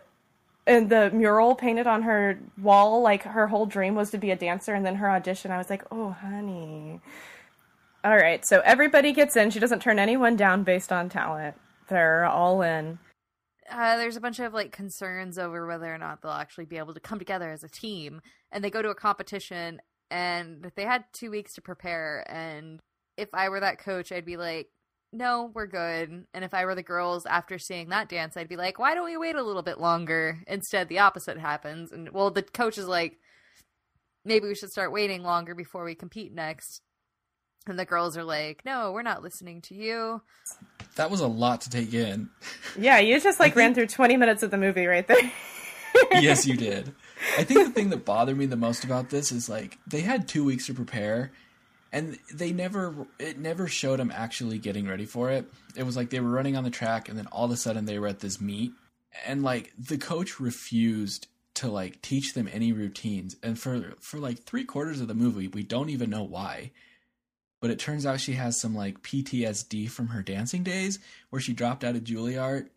and 0.67 0.89
the 0.89 1.09
mural 1.11 1.55
painted 1.55 1.87
on 1.87 2.03
her 2.03 2.39
wall, 2.61 3.01
like 3.01 3.23
her 3.23 3.47
whole 3.47 3.65
dream 3.65 3.95
was 3.95 4.11
to 4.11 4.17
be 4.17 4.31
a 4.31 4.35
dancer 4.35 4.73
and 4.73 4.85
then 4.85 4.95
her 4.95 5.09
audition 5.09 5.51
I 5.51 5.57
was 5.57 5.69
like, 5.69 5.83
"Oh, 5.91 6.11
honey." 6.11 7.01
All 8.03 8.15
right, 8.15 8.43
so 8.43 8.61
everybody 8.61 9.13
gets 9.13 9.35
in. 9.35 9.51
She 9.51 9.59
doesn't 9.59 9.81
turn 9.81 9.99
anyone 9.99 10.35
down 10.35 10.63
based 10.63 10.91
on 10.91 11.09
talent. 11.09 11.55
They're 11.87 12.25
all 12.25 12.61
in. 12.63 12.97
Uh, 13.69 13.97
there's 13.97 14.17
a 14.17 14.21
bunch 14.21 14.39
of 14.39 14.53
like 14.53 14.71
concerns 14.71 15.37
over 15.37 15.67
whether 15.67 15.93
or 15.93 15.97
not 15.97 16.21
they'll 16.21 16.31
actually 16.31 16.65
be 16.65 16.77
able 16.77 16.93
to 16.93 16.99
come 16.99 17.19
together 17.19 17.51
as 17.51 17.63
a 17.63 17.69
team, 17.69 18.21
and 18.51 18.63
they 18.63 18.69
go 18.69 18.81
to 18.81 18.89
a 18.89 18.95
competition, 18.95 19.81
and 20.09 20.71
they 20.75 20.83
had 20.83 21.05
two 21.13 21.31
weeks 21.31 21.53
to 21.53 21.61
prepare. 21.61 22.25
And 22.27 22.79
if 23.17 23.29
I 23.33 23.49
were 23.49 23.59
that 23.59 23.79
coach, 23.79 24.11
I'd 24.11 24.25
be 24.25 24.37
like, 24.37 24.69
"No, 25.11 25.51
we're 25.53 25.67
good." 25.67 26.25
And 26.33 26.43
if 26.45 26.53
I 26.53 26.65
were 26.65 26.75
the 26.75 26.83
girls, 26.83 27.25
after 27.25 27.57
seeing 27.59 27.89
that 27.89 28.09
dance, 28.09 28.37
I'd 28.37 28.49
be 28.49 28.55
like, 28.55 28.79
"Why 28.79 28.95
don't 28.95 29.05
we 29.05 29.17
wait 29.17 29.35
a 29.35 29.43
little 29.43 29.61
bit 29.61 29.79
longer?" 29.79 30.39
Instead, 30.47 30.89
the 30.89 30.99
opposite 30.99 31.37
happens, 31.37 31.91
and 31.91 32.09
well, 32.11 32.31
the 32.31 32.43
coach 32.43 32.77
is 32.77 32.87
like, 32.87 33.19
"Maybe 34.25 34.47
we 34.47 34.55
should 34.55 34.71
start 34.71 34.91
waiting 34.91 35.23
longer 35.23 35.55
before 35.55 35.83
we 35.83 35.95
compete 35.95 36.33
next." 36.33 36.81
And 37.67 37.77
the 37.77 37.85
girls 37.85 38.17
are 38.17 38.23
like, 38.23 38.63
"No, 38.65 38.91
we're 38.91 39.03
not 39.03 39.21
listening 39.21 39.61
to 39.63 39.75
you." 39.75 40.21
That 40.95 41.11
was 41.11 41.19
a 41.21 41.27
lot 41.27 41.61
to 41.61 41.69
take 41.69 41.93
in. 41.93 42.29
Yeah, 42.77 42.99
you 42.99 43.19
just 43.19 43.39
like 43.39 43.55
ran 43.55 43.73
through 43.73 43.87
20 43.87 44.17
minutes 44.17 44.43
of 44.43 44.51
the 44.51 44.57
movie 44.57 44.87
right 44.87 45.07
there. 45.07 45.31
yes, 46.11 46.45
you 46.45 46.57
did. 46.57 46.93
I 47.37 47.43
think 47.43 47.67
the 47.67 47.73
thing 47.73 47.89
that 47.91 48.05
bothered 48.05 48.37
me 48.37 48.45
the 48.45 48.55
most 48.55 48.83
about 48.83 49.09
this 49.09 49.31
is 49.31 49.47
like 49.47 49.77
they 49.87 50.01
had 50.01 50.27
two 50.27 50.43
weeks 50.43 50.65
to 50.67 50.73
prepare, 50.73 51.31
and 51.91 52.17
they 52.33 52.51
never 52.51 53.07
it 53.19 53.37
never 53.37 53.67
showed 53.67 53.99
them 53.99 54.11
actually 54.13 54.57
getting 54.57 54.87
ready 54.87 55.05
for 55.05 55.29
it. 55.31 55.45
It 55.75 55.83
was 55.83 55.95
like 55.95 56.09
they 56.09 56.19
were 56.19 56.29
running 56.29 56.55
on 56.55 56.63
the 56.63 56.69
track, 56.69 57.09
and 57.09 57.17
then 57.17 57.27
all 57.27 57.45
of 57.45 57.51
a 57.51 57.57
sudden 57.57 57.85
they 57.85 57.99
were 57.99 58.07
at 58.07 58.19
this 58.19 58.39
meet, 58.39 58.71
and 59.25 59.43
like 59.43 59.73
the 59.77 59.97
coach 59.97 60.39
refused 60.39 61.27
to 61.55 61.69
like 61.69 62.01
teach 62.01 62.33
them 62.33 62.49
any 62.51 62.71
routines, 62.71 63.35
and 63.43 63.59
for 63.59 63.93
for 63.99 64.17
like 64.17 64.43
three 64.43 64.63
quarters 64.63 65.01
of 65.01 65.07
the 65.07 65.13
movie, 65.13 65.47
we 65.47 65.63
don't 65.63 65.89
even 65.89 66.09
know 66.09 66.23
why. 66.23 66.71
But 67.59 67.69
it 67.69 67.77
turns 67.77 68.07
out 68.07 68.19
she 68.19 68.33
has 68.33 68.59
some 68.59 68.73
like 68.73 69.03
PTSD 69.03 69.89
from 69.89 70.07
her 70.07 70.23
dancing 70.23 70.63
days, 70.63 70.99
where 71.29 71.41
she 71.41 71.53
dropped 71.53 71.83
out 71.83 71.95
of 71.95 72.03
Juilliard 72.03 72.69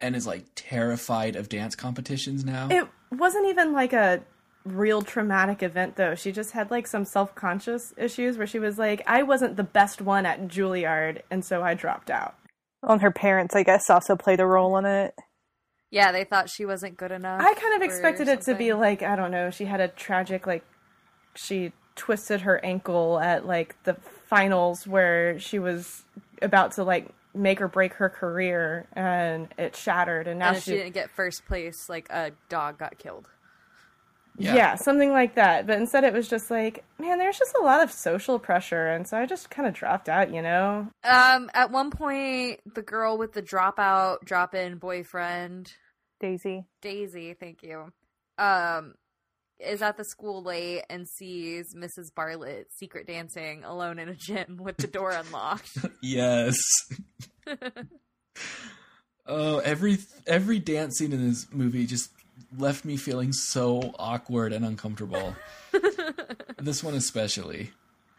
and 0.00 0.16
is 0.16 0.26
like 0.26 0.46
terrified 0.54 1.36
of 1.36 1.48
dance 1.48 1.74
competitions 1.76 2.44
now. 2.44 2.68
It 2.70 2.88
wasn't 3.10 3.48
even 3.48 3.72
like 3.72 3.92
a 3.92 4.22
real 4.64 5.02
traumatic 5.02 5.62
event 5.62 5.96
though. 5.96 6.14
She 6.14 6.32
just 6.32 6.52
had 6.52 6.70
like 6.70 6.86
some 6.86 7.04
self-conscious 7.04 7.94
issues 7.96 8.36
where 8.36 8.46
she 8.46 8.58
was 8.58 8.78
like, 8.78 9.02
I 9.06 9.22
wasn't 9.22 9.56
the 9.56 9.64
best 9.64 10.00
one 10.00 10.26
at 10.26 10.48
Juilliard 10.48 11.22
and 11.30 11.44
so 11.44 11.62
I 11.62 11.74
dropped 11.74 12.10
out. 12.10 12.34
On 12.82 13.00
her 13.00 13.10
parents, 13.10 13.54
I 13.54 13.62
guess, 13.62 13.90
also 13.90 14.16
played 14.16 14.40
a 14.40 14.46
role 14.46 14.76
in 14.78 14.86
it. 14.86 15.14
Yeah, 15.90 16.12
they 16.12 16.24
thought 16.24 16.48
she 16.48 16.64
wasn't 16.64 16.96
good 16.96 17.10
enough. 17.10 17.40
I 17.42 17.52
kind 17.54 17.74
of 17.74 17.82
expected 17.82 18.28
it 18.28 18.42
to 18.42 18.54
be 18.54 18.72
like, 18.72 19.02
I 19.02 19.16
don't 19.16 19.30
know, 19.30 19.50
she 19.50 19.64
had 19.64 19.80
a 19.80 19.88
tragic 19.88 20.46
like 20.46 20.64
she 21.36 21.72
twisted 21.96 22.42
her 22.42 22.64
ankle 22.64 23.18
at 23.18 23.46
like 23.46 23.82
the 23.84 23.94
finals 24.28 24.86
where 24.86 25.38
she 25.38 25.58
was 25.58 26.04
about 26.40 26.72
to 26.72 26.84
like 26.84 27.08
make 27.34 27.60
or 27.60 27.68
break 27.68 27.94
her 27.94 28.08
career 28.08 28.88
and 28.94 29.48
it 29.58 29.76
shattered 29.76 30.26
and 30.26 30.38
now 30.38 30.48
and 30.48 30.56
if 30.56 30.64
she, 30.64 30.72
she 30.72 30.76
didn't 30.76 30.94
get 30.94 31.10
first 31.10 31.44
place, 31.46 31.88
like 31.88 32.08
a 32.10 32.32
dog 32.48 32.78
got 32.78 32.98
killed. 32.98 33.28
Yeah. 34.38 34.74
something 34.76 35.10
like 35.10 35.34
that. 35.34 35.66
But 35.66 35.78
instead, 35.78 36.04
it 36.04 36.12
was 36.12 36.28
just 36.28 36.50
like, 36.50 36.84
man, 36.98 37.18
there's 37.18 37.38
just 37.38 37.54
a 37.60 37.62
lot 37.62 37.82
of 37.82 37.92
social 37.92 38.38
pressure, 38.38 38.88
and 38.88 39.06
so 39.06 39.18
I 39.18 39.26
just 39.26 39.50
kind 39.50 39.68
of 39.68 39.74
dropped 39.74 40.08
out, 40.08 40.32
you 40.32 40.42
know. 40.42 40.88
Um, 41.04 41.50
at 41.54 41.70
one 41.70 41.90
point, 41.90 42.60
the 42.74 42.82
girl 42.82 43.18
with 43.18 43.32
the 43.32 43.42
dropout, 43.42 44.24
drop-in 44.24 44.76
boyfriend, 44.78 45.72
Daisy. 46.20 46.66
Daisy, 46.82 47.34
thank 47.34 47.62
you, 47.62 47.92
um, 48.38 48.94
is 49.58 49.82
at 49.82 49.96
the 49.96 50.04
school 50.04 50.42
late 50.42 50.84
and 50.88 51.06
sees 51.08 51.74
Mrs. 51.74 52.14
Bartlett 52.14 52.68
secret 52.72 53.06
dancing 53.06 53.62
alone 53.64 53.98
in 53.98 54.08
a 54.08 54.14
gym 54.14 54.58
with 54.62 54.78
the 54.78 54.86
door 54.86 55.10
unlocked. 55.10 55.70
Yes. 56.02 56.56
oh, 59.26 59.58
every 59.58 59.98
every 60.26 60.58
dance 60.58 60.96
scene 60.98 61.12
in 61.12 61.28
this 61.28 61.46
movie 61.52 61.84
just 61.86 62.10
left 62.56 62.84
me 62.84 62.96
feeling 62.96 63.32
so 63.32 63.94
awkward 63.98 64.52
and 64.52 64.64
uncomfortable. 64.64 65.36
this 66.58 66.82
one 66.82 66.94
especially. 66.94 67.72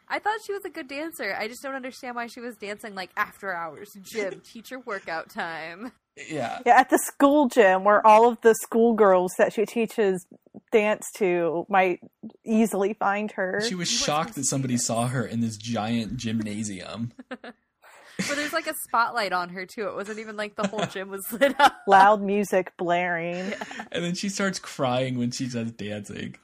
I 0.08 0.20
thought 0.20 0.40
she 0.46 0.51
was 0.51 0.66
a 0.66 0.70
good 0.70 0.90
dancer. 0.90 1.36
I 1.40 1.48
just 1.48 1.63
don't 1.63 1.74
understand 1.74 2.18
why 2.18 2.28
she 2.28 2.42
was 2.42 2.58
dancing 2.58 2.96
like 2.96 3.12
after 3.16 3.54
hours, 3.54 3.90
gym, 4.01 4.42
teacher 4.54 4.80
workout 4.80 5.30
time. 5.30 5.94
Yeah. 6.30 6.60
Yeah, 6.66 6.80
at 6.80 6.90
the 6.90 7.00
school 7.00 7.48
gym 7.48 7.86
where 7.86 8.06
all 8.06 8.28
of 8.28 8.40
the 8.42 8.54
schoolgirls 8.56 9.32
that 9.38 9.54
she 9.54 9.66
teaches 9.66 10.25
dance 10.74 11.10
to 11.16 11.66
might 11.70 12.01
easily 12.44 12.94
find 12.94 13.32
her. 13.32 13.62
She 13.66 13.75
was 13.75 13.90
shocked 13.90 14.36
that 14.36 14.44
somebody 14.44 14.75
saw 14.75 15.08
her 15.08 15.25
in 15.25 15.40
this 15.40 15.56
giant 15.56 16.18
gymnasium. 16.18 17.13
But 18.18 18.36
there's 18.36 18.53
like 18.53 18.68
a 18.68 18.74
spotlight 18.88 19.34
on 19.34 19.50
her 19.50 19.65
too. 19.65 19.88
It 19.88 19.96
wasn't 19.96 20.20
even 20.20 20.38
like 20.38 20.56
the 20.56 20.68
whole 20.68 20.86
gym 20.86 21.10
was 21.10 21.22
lit 21.39 21.60
up. 21.60 21.82
Loud 21.88 22.22
music 22.22 22.74
blaring. 22.77 23.53
And 23.91 24.03
then 24.03 24.15
she 24.15 24.30
starts 24.30 24.60
crying 24.60 25.18
when 25.18 25.32
she 25.32 25.48
does 25.48 25.72
dancing. 25.72 26.36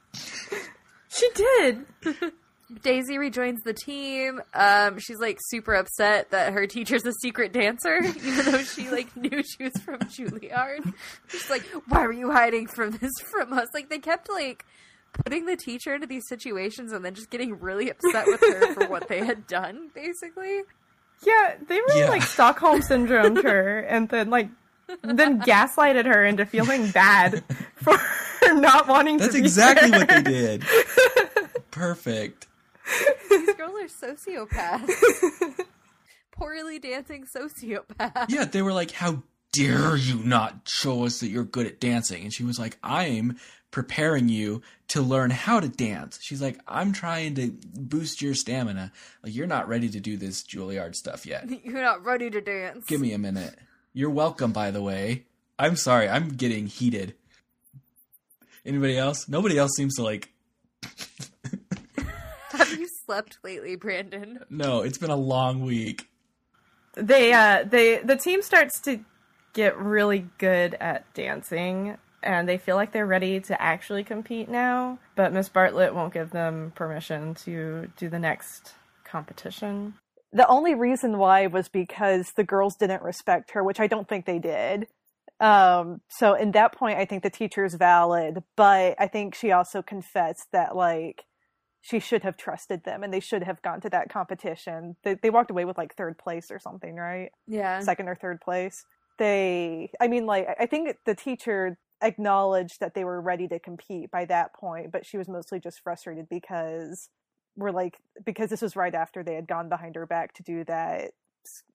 She 1.08 1.28
did. 1.34 1.86
Daisy 2.82 3.16
rejoins 3.16 3.62
the 3.64 3.72
team. 3.72 4.42
Um, 4.52 4.98
she's 4.98 5.18
like 5.18 5.38
super 5.40 5.74
upset 5.74 6.30
that 6.32 6.52
her 6.52 6.66
teacher's 6.66 7.04
a 7.06 7.12
secret 7.22 7.52
dancer, 7.52 7.98
even 8.04 8.52
though 8.52 8.62
she 8.62 8.90
like 8.90 9.16
knew 9.16 9.42
she 9.42 9.64
was 9.64 9.72
from 9.82 10.00
Juilliard. 10.00 10.92
She's 11.28 11.48
like, 11.48 11.62
"Why 11.88 12.02
were 12.02 12.12
you 12.12 12.30
hiding 12.30 12.66
from 12.66 12.90
this 12.90 13.12
from 13.30 13.54
us?" 13.54 13.68
Like 13.72 13.88
they 13.88 13.98
kept 13.98 14.28
like 14.28 14.66
putting 15.24 15.46
the 15.46 15.56
teacher 15.56 15.94
into 15.94 16.06
these 16.06 16.28
situations 16.28 16.92
and 16.92 17.02
then 17.02 17.14
just 17.14 17.30
getting 17.30 17.58
really 17.58 17.90
upset 17.90 18.26
with 18.26 18.40
her 18.40 18.74
for 18.74 18.86
what 18.88 19.08
they 19.08 19.24
had 19.24 19.46
done, 19.46 19.88
basically. 19.94 20.60
Yeah, 21.24 21.54
they 21.66 21.74
really 21.76 22.00
Yeah. 22.00 22.08
like 22.10 22.22
Stockholm 22.22 22.80
syndromed 22.80 23.42
her, 23.42 23.80
and 23.80 24.08
then 24.08 24.30
like 24.30 24.48
then 25.02 25.40
gaslighted 25.40 26.06
her 26.06 26.24
into 26.24 26.46
feeling 26.46 26.90
bad 26.90 27.44
for 27.76 27.96
not 28.54 28.88
wanting 28.88 29.18
That's 29.18 29.28
to 29.34 29.38
be 29.40 29.44
exactly 29.44 29.90
there. 29.90 29.98
what 30.00 30.08
they 30.08 30.22
did. 30.22 30.64
Perfect. 31.70 32.46
These 33.30 33.54
girls 33.54 33.74
are 34.02 34.06
sociopaths. 34.06 35.64
Poorly 36.32 36.78
dancing 36.78 37.24
sociopaths. 37.26 38.26
Yeah, 38.30 38.44
they 38.44 38.62
were 38.62 38.72
like, 38.72 38.92
How 38.92 39.22
dare 39.52 39.96
you 39.96 40.16
not 40.20 40.60
show 40.68 41.04
us 41.04 41.20
that 41.20 41.28
you're 41.28 41.44
good 41.44 41.66
at 41.66 41.80
dancing? 41.80 42.22
And 42.22 42.32
she 42.32 42.44
was 42.44 42.58
like, 42.58 42.78
I'm 42.82 43.36
preparing 43.70 44.28
you 44.28 44.62
to 44.88 45.02
learn 45.02 45.30
how 45.30 45.60
to 45.60 45.68
dance. 45.68 46.18
She's 46.22 46.40
like, 46.40 46.58
I'm 46.66 46.92
trying 46.92 47.34
to 47.34 47.52
boost 47.74 48.22
your 48.22 48.34
stamina. 48.34 48.92
Like, 49.22 49.34
you're 49.34 49.46
not 49.46 49.68
ready 49.68 49.88
to 49.90 50.00
do 50.00 50.16
this 50.16 50.42
Juilliard 50.42 50.94
stuff 50.94 51.26
yet. 51.26 51.48
You're 51.64 51.82
not 51.82 52.04
ready 52.04 52.30
to 52.30 52.40
dance. 52.40 52.86
Give 52.86 53.00
me 53.00 53.12
a 53.12 53.18
minute. 53.18 53.54
You're 53.92 54.10
welcome, 54.10 54.52
by 54.52 54.70
the 54.70 54.82
way. 54.82 55.24
I'm 55.58 55.76
sorry, 55.76 56.08
I'm 56.08 56.30
getting 56.30 56.66
heated. 56.66 57.14
Anybody 58.64 58.96
else? 58.96 59.28
Nobody 59.28 59.58
else 59.58 59.72
seems 59.76 59.96
to 59.96 60.02
like. 60.02 60.32
Have 62.50 62.78
you 62.78 62.88
slept 63.06 63.38
lately, 63.42 63.76
Brandon? 63.76 64.40
No, 64.50 64.82
it's 64.82 64.98
been 64.98 65.10
a 65.10 65.16
long 65.16 65.62
week. 65.62 66.08
they 66.94 67.32
uh 67.32 67.64
they 67.64 67.98
the 67.98 68.16
team 68.16 68.42
starts 68.42 68.80
to 68.80 69.00
get 69.52 69.76
really 69.78 70.26
good 70.38 70.74
at 70.80 71.12
dancing 71.14 71.96
and 72.22 72.48
they 72.48 72.58
feel 72.58 72.76
like 72.76 72.92
they're 72.92 73.06
ready 73.06 73.40
to 73.40 73.60
actually 73.60 74.04
compete 74.04 74.48
now 74.48 74.98
but 75.14 75.32
miss 75.32 75.48
bartlett 75.48 75.94
won't 75.94 76.12
give 76.12 76.30
them 76.30 76.72
permission 76.74 77.34
to 77.34 77.90
do 77.96 78.08
the 78.08 78.18
next 78.18 78.74
competition 79.04 79.94
the 80.32 80.46
only 80.46 80.74
reason 80.74 81.18
why 81.18 81.46
was 81.46 81.68
because 81.68 82.32
the 82.36 82.44
girls 82.44 82.76
didn't 82.76 83.02
respect 83.02 83.52
her, 83.52 83.64
which 83.64 83.80
I 83.80 83.86
don't 83.86 84.08
think 84.08 84.26
they 84.26 84.38
did. 84.38 84.86
Um, 85.40 86.00
so 86.08 86.34
in 86.34 86.52
that 86.52 86.74
point, 86.74 86.98
I 86.98 87.04
think 87.04 87.22
the 87.22 87.30
teacher 87.30 87.64
is 87.64 87.74
valid, 87.74 88.42
but 88.56 88.96
I 88.98 89.06
think 89.06 89.34
she 89.34 89.52
also 89.52 89.82
confessed 89.82 90.48
that 90.52 90.76
like 90.76 91.24
she 91.80 92.00
should 92.00 92.24
have 92.24 92.36
trusted 92.36 92.84
them 92.84 93.02
and 93.02 93.12
they 93.12 93.20
should 93.20 93.44
have 93.44 93.62
gone 93.62 93.80
to 93.82 93.90
that 93.90 94.10
competition. 94.10 94.96
They, 95.04 95.14
they 95.14 95.30
walked 95.30 95.50
away 95.50 95.64
with 95.64 95.78
like 95.78 95.94
third 95.94 96.18
place 96.18 96.50
or 96.50 96.58
something, 96.58 96.96
right? 96.96 97.30
Yeah. 97.46 97.80
Second 97.80 98.08
or 98.08 98.16
third 98.16 98.40
place. 98.40 98.84
They, 99.18 99.90
I 100.00 100.08
mean, 100.08 100.26
like 100.26 100.48
I 100.60 100.66
think 100.66 100.94
the 101.06 101.14
teacher 101.14 101.78
acknowledged 102.02 102.80
that 102.80 102.94
they 102.94 103.04
were 103.04 103.20
ready 103.20 103.48
to 103.48 103.58
compete 103.58 104.10
by 104.10 104.24
that 104.26 104.52
point, 104.54 104.92
but 104.92 105.04
she 105.06 105.18
was 105.18 105.28
mostly 105.28 105.60
just 105.60 105.80
frustrated 105.80 106.28
because 106.28 107.08
we're 107.56 107.70
like 107.72 107.98
because 108.24 108.50
this 108.50 108.62
was 108.62 108.76
right 108.76 108.94
after 108.94 109.22
they 109.22 109.34
had 109.34 109.48
gone 109.48 109.68
behind 109.68 109.96
her 109.96 110.06
back 110.06 110.32
to 110.34 110.42
do 110.42 110.64
that 110.64 111.12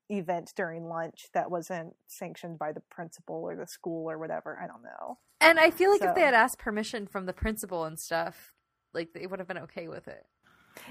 event 0.09 0.53
during 0.55 0.87
lunch 0.87 1.27
that 1.33 1.49
wasn't 1.51 1.95
sanctioned 2.07 2.57
by 2.59 2.71
the 2.71 2.81
principal 2.89 3.35
or 3.35 3.55
the 3.55 3.67
school 3.67 4.09
or 4.09 4.17
whatever. 4.17 4.57
I 4.61 4.67
don't 4.67 4.83
know. 4.83 5.17
And 5.41 5.59
I 5.59 5.71
feel 5.71 5.91
like 5.91 6.01
if 6.01 6.15
they 6.15 6.21
had 6.21 6.33
asked 6.33 6.57
permission 6.59 7.07
from 7.07 7.25
the 7.25 7.33
principal 7.33 7.83
and 7.83 7.99
stuff, 7.99 8.53
like 8.93 9.13
they 9.13 9.27
would 9.27 9.39
have 9.39 9.47
been 9.47 9.57
okay 9.57 9.87
with 9.87 10.07
it. 10.07 10.25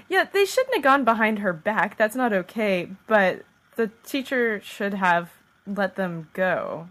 yeah 0.09 0.25
they 0.31 0.45
shouldn't 0.45 0.75
have 0.75 0.83
gone 0.83 1.03
behind 1.03 1.39
her 1.39 1.51
back 1.53 1.97
that's 1.97 2.15
not 2.15 2.31
okay 2.31 2.89
but 3.07 3.43
the 3.75 3.91
teacher 4.05 4.61
should 4.61 4.93
have 4.93 5.31
let 5.67 5.95
them 5.95 6.29
go 6.33 6.87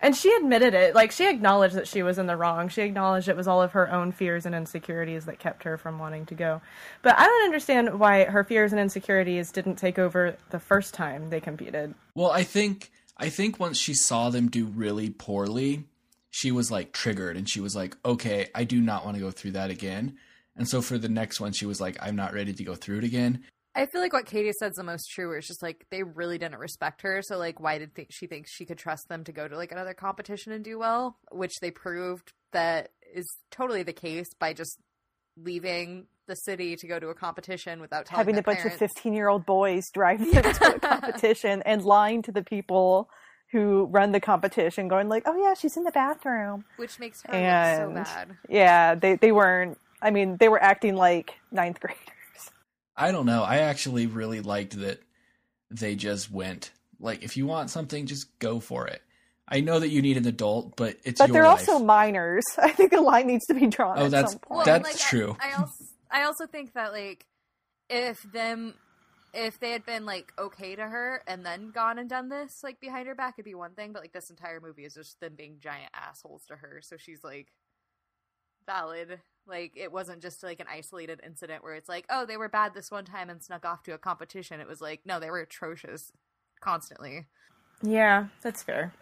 and 0.00 0.16
she 0.16 0.32
admitted 0.34 0.74
it 0.74 0.94
like 0.94 1.10
she 1.10 1.28
acknowledged 1.28 1.74
that 1.74 1.88
she 1.88 2.02
was 2.02 2.18
in 2.18 2.26
the 2.26 2.36
wrong 2.36 2.68
she 2.68 2.82
acknowledged 2.82 3.28
it 3.28 3.36
was 3.36 3.48
all 3.48 3.62
of 3.62 3.72
her 3.72 3.90
own 3.92 4.12
fears 4.12 4.46
and 4.46 4.54
insecurities 4.54 5.24
that 5.24 5.38
kept 5.38 5.64
her 5.64 5.76
from 5.76 5.98
wanting 5.98 6.24
to 6.26 6.34
go 6.34 6.60
but 7.02 7.18
i 7.18 7.24
don't 7.24 7.44
understand 7.44 7.98
why 7.98 8.24
her 8.24 8.44
fears 8.44 8.72
and 8.72 8.80
insecurities 8.80 9.50
didn't 9.50 9.76
take 9.76 9.98
over 9.98 10.36
the 10.50 10.58
first 10.60 10.94
time 10.94 11.30
they 11.30 11.40
competed 11.40 11.94
Well, 12.14 12.30
I 12.30 12.42
think 12.42 12.90
I 13.16 13.28
think 13.30 13.58
once 13.58 13.78
she 13.78 13.94
saw 13.94 14.30
them 14.30 14.48
do 14.48 14.66
really 14.66 15.10
poorly, 15.10 15.84
she 16.30 16.52
was 16.52 16.70
like 16.70 16.92
triggered 16.92 17.36
and 17.36 17.48
she 17.48 17.60
was 17.60 17.74
like, 17.74 17.96
"Okay, 18.04 18.48
I 18.54 18.62
do 18.64 18.80
not 18.80 19.04
want 19.04 19.16
to 19.16 19.20
go 19.20 19.30
through 19.32 19.52
that 19.52 19.70
again." 19.70 20.16
And 20.56 20.68
so 20.68 20.80
for 20.80 20.98
the 20.98 21.08
next 21.08 21.40
one, 21.40 21.52
she 21.52 21.66
was 21.66 21.80
like, 21.80 21.96
"I'm 22.00 22.14
not 22.16 22.32
ready 22.32 22.52
to 22.52 22.64
go 22.64 22.74
through 22.76 22.98
it 22.98 23.04
again." 23.04 23.42
I 23.74 23.86
feel 23.86 24.00
like 24.00 24.12
what 24.12 24.26
Katie 24.26 24.50
said's 24.58 24.76
the 24.76 24.82
most 24.82 25.10
true. 25.10 25.28
Where 25.28 25.38
it's 25.38 25.46
just 25.46 25.62
like 25.62 25.86
they 25.90 26.02
really 26.02 26.38
didn't 26.38 26.58
respect 26.58 27.02
her, 27.02 27.22
so 27.22 27.38
like 27.38 27.60
why 27.60 27.78
did 27.78 27.94
th- 27.94 28.08
she 28.10 28.26
think 28.26 28.46
she 28.48 28.64
could 28.64 28.78
trust 28.78 29.08
them 29.08 29.24
to 29.24 29.32
go 29.32 29.46
to 29.46 29.56
like 29.56 29.72
another 29.72 29.94
competition 29.94 30.52
and 30.52 30.64
do 30.64 30.78
well? 30.78 31.16
Which 31.30 31.54
they 31.60 31.70
proved 31.70 32.32
that 32.52 32.90
is 33.14 33.26
totally 33.50 33.82
the 33.82 33.92
case 33.92 34.28
by 34.38 34.52
just 34.52 34.78
leaving 35.36 36.06
the 36.26 36.34
city 36.34 36.76
to 36.76 36.86
go 36.86 36.98
to 36.98 37.08
a 37.08 37.14
competition 37.14 37.80
without 37.80 38.04
telling 38.04 38.18
Having 38.20 38.38
a 38.38 38.42
bunch 38.42 38.58
parents. 38.58 38.82
of 38.82 38.90
15 38.90 39.12
year 39.14 39.28
old 39.28 39.46
boys 39.46 39.84
drive 39.94 40.18
them 40.18 40.32
to 40.32 40.74
a 40.74 40.78
competition 40.80 41.62
and 41.64 41.84
lying 41.84 42.22
to 42.22 42.32
the 42.32 42.42
people 42.42 43.08
who 43.52 43.84
run 43.90 44.12
the 44.12 44.20
competition, 44.20 44.88
going 44.88 45.08
like, 45.08 45.22
"Oh 45.26 45.34
yeah, 45.42 45.54
she's 45.54 45.76
in 45.76 45.84
the 45.84 45.92
bathroom." 45.92 46.64
which 46.76 46.98
makes 46.98 47.22
her 47.22 47.32
And 47.32 47.94
look 47.94 48.06
so 48.06 48.12
bad. 48.14 48.36
yeah, 48.48 48.94
they 48.94 49.14
they 49.16 49.32
weren't. 49.32 49.78
I 50.02 50.10
mean, 50.10 50.36
they 50.38 50.48
were 50.48 50.62
acting 50.62 50.96
like 50.96 51.34
ninth 51.50 51.80
graders. 51.80 52.02
I 52.98 53.12
don't 53.12 53.26
know. 53.26 53.42
I 53.42 53.58
actually 53.58 54.06
really 54.06 54.40
liked 54.40 54.78
that 54.80 55.00
they 55.70 55.94
just 55.94 56.30
went. 56.30 56.72
Like, 57.00 57.22
if 57.22 57.36
you 57.36 57.46
want 57.46 57.70
something, 57.70 58.06
just 58.06 58.38
go 58.40 58.58
for 58.60 58.86
it. 58.88 59.00
I 59.46 59.60
know 59.60 59.78
that 59.78 59.88
you 59.88 60.02
need 60.02 60.16
an 60.18 60.26
adult, 60.26 60.76
but 60.76 60.96
it's 61.04 61.18
But 61.20 61.28
your 61.28 61.32
they're 61.34 61.42
life. 61.44 61.68
also 61.68 61.82
minors. 61.84 62.44
I 62.58 62.70
think 62.70 62.92
a 62.92 63.00
line 63.00 63.26
needs 63.28 63.46
to 63.46 63.54
be 63.54 63.66
drawn. 63.68 63.98
Oh, 63.98 64.04
at 64.06 64.10
that's- 64.10 64.32
some 64.32 64.40
Well, 64.50 64.58
point. 64.58 64.66
That's 64.66 64.84
like, 64.84 64.98
true. 64.98 65.36
I, 65.40 65.50
I 65.52 65.54
also 65.60 65.84
I 66.10 66.22
also 66.24 66.46
think 66.46 66.72
that 66.74 66.92
like 66.92 67.24
if 67.88 68.20
them 68.32 68.74
if 69.32 69.60
they 69.60 69.70
had 69.72 69.86
been 69.86 70.04
like 70.06 70.32
okay 70.38 70.74
to 70.74 70.82
her 70.82 71.22
and 71.26 71.44
then 71.46 71.70
gone 71.70 71.98
and 71.98 72.08
done 72.10 72.28
this 72.30 72.50
like 72.64 72.80
behind 72.80 73.06
her 73.06 73.14
back 73.14 73.34
it'd 73.36 73.44
be 73.44 73.54
one 73.54 73.72
thing, 73.74 73.92
but 73.92 74.02
like 74.02 74.12
this 74.12 74.28
entire 74.30 74.60
movie 74.60 74.84
is 74.84 74.94
just 74.94 75.20
them 75.20 75.34
being 75.36 75.56
giant 75.60 75.90
assholes 75.94 76.44
to 76.48 76.56
her. 76.56 76.80
So 76.82 76.96
she's 76.98 77.22
like 77.22 77.46
valid. 78.66 79.20
Like 79.48 79.72
it 79.76 79.92
wasn't 79.92 80.22
just 80.22 80.42
like 80.42 80.60
an 80.60 80.66
isolated 80.70 81.20
incident 81.24 81.62
where 81.64 81.74
it's 81.74 81.88
like, 81.88 82.06
oh, 82.10 82.26
they 82.26 82.36
were 82.36 82.48
bad 82.48 82.74
this 82.74 82.90
one 82.90 83.04
time 83.04 83.30
and 83.30 83.42
snuck 83.42 83.64
off 83.66 83.82
to 83.84 83.92
a 83.94 83.98
competition. 83.98 84.60
It 84.60 84.68
was 84.68 84.80
like, 84.80 85.00
no, 85.06 85.20
they 85.20 85.30
were 85.30 85.40
atrocious 85.40 86.12
constantly. 86.60 87.26
yeah 87.82 88.26
that's 88.42 88.62
fair 88.62 88.92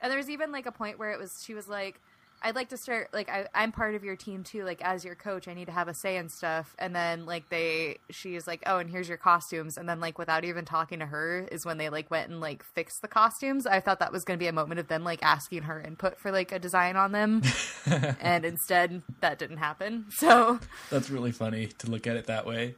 And 0.00 0.10
there 0.10 0.18
was 0.18 0.30
even 0.30 0.52
like 0.52 0.66
a 0.66 0.72
point 0.72 0.98
where 0.98 1.12
it 1.12 1.18
was 1.18 1.42
she 1.44 1.54
was 1.54 1.68
like, 1.68 2.00
I'd 2.46 2.54
like 2.54 2.68
to 2.68 2.76
start 2.76 3.08
like 3.14 3.30
I, 3.30 3.46
I'm 3.54 3.72
part 3.72 3.94
of 3.94 4.04
your 4.04 4.16
team 4.16 4.44
too. 4.44 4.64
Like 4.64 4.82
as 4.84 5.02
your 5.02 5.14
coach, 5.14 5.48
I 5.48 5.54
need 5.54 5.64
to 5.64 5.72
have 5.72 5.88
a 5.88 5.94
say 5.94 6.18
in 6.18 6.28
stuff. 6.28 6.76
And 6.78 6.94
then 6.94 7.24
like 7.24 7.48
they, 7.48 7.96
she's 8.10 8.46
like, 8.46 8.62
oh, 8.66 8.76
and 8.78 8.90
here's 8.90 9.08
your 9.08 9.16
costumes. 9.16 9.78
And 9.78 9.88
then 9.88 9.98
like 9.98 10.18
without 10.18 10.44
even 10.44 10.66
talking 10.66 10.98
to 10.98 11.06
her 11.06 11.48
is 11.50 11.64
when 11.64 11.78
they 11.78 11.88
like 11.88 12.10
went 12.10 12.28
and 12.30 12.40
like 12.40 12.62
fixed 12.62 13.00
the 13.00 13.08
costumes. 13.08 13.66
I 13.66 13.80
thought 13.80 13.98
that 14.00 14.12
was 14.12 14.24
going 14.24 14.38
to 14.38 14.42
be 14.42 14.46
a 14.48 14.52
moment 14.52 14.78
of 14.78 14.88
them 14.88 15.04
like 15.04 15.22
asking 15.22 15.62
her 15.62 15.80
input 15.80 16.18
for 16.20 16.30
like 16.30 16.52
a 16.52 16.58
design 16.58 16.96
on 16.96 17.12
them, 17.12 17.40
and 18.20 18.44
instead 18.44 19.00
that 19.22 19.38
didn't 19.38 19.56
happen. 19.58 20.04
So 20.18 20.60
That's 20.90 21.08
really 21.10 21.32
funny 21.32 21.68
to 21.78 21.90
look 21.90 22.06
at 22.06 22.16
it 22.16 22.26
that 22.26 22.46
way. 22.46 22.74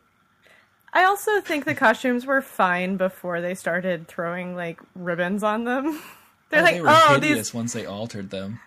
I 0.92 1.04
also 1.04 1.40
think 1.40 1.64
the 1.64 1.74
costumes 1.74 2.24
were 2.24 2.40
fine 2.40 2.96
before 2.96 3.40
they 3.40 3.54
started 3.54 4.06
throwing 4.08 4.54
like 4.54 4.80
ribbons 4.94 5.42
on 5.42 5.64
them. 5.64 6.00
They're 6.50 6.60
Oh, 6.60 6.62
like, 6.64 6.74
they 6.76 6.80
were 6.80 6.88
oh, 6.88 7.14
hideous 7.14 7.38
these. 7.48 7.54
once 7.54 7.72
they 7.72 7.84
altered 7.86 8.30
them. 8.30 8.60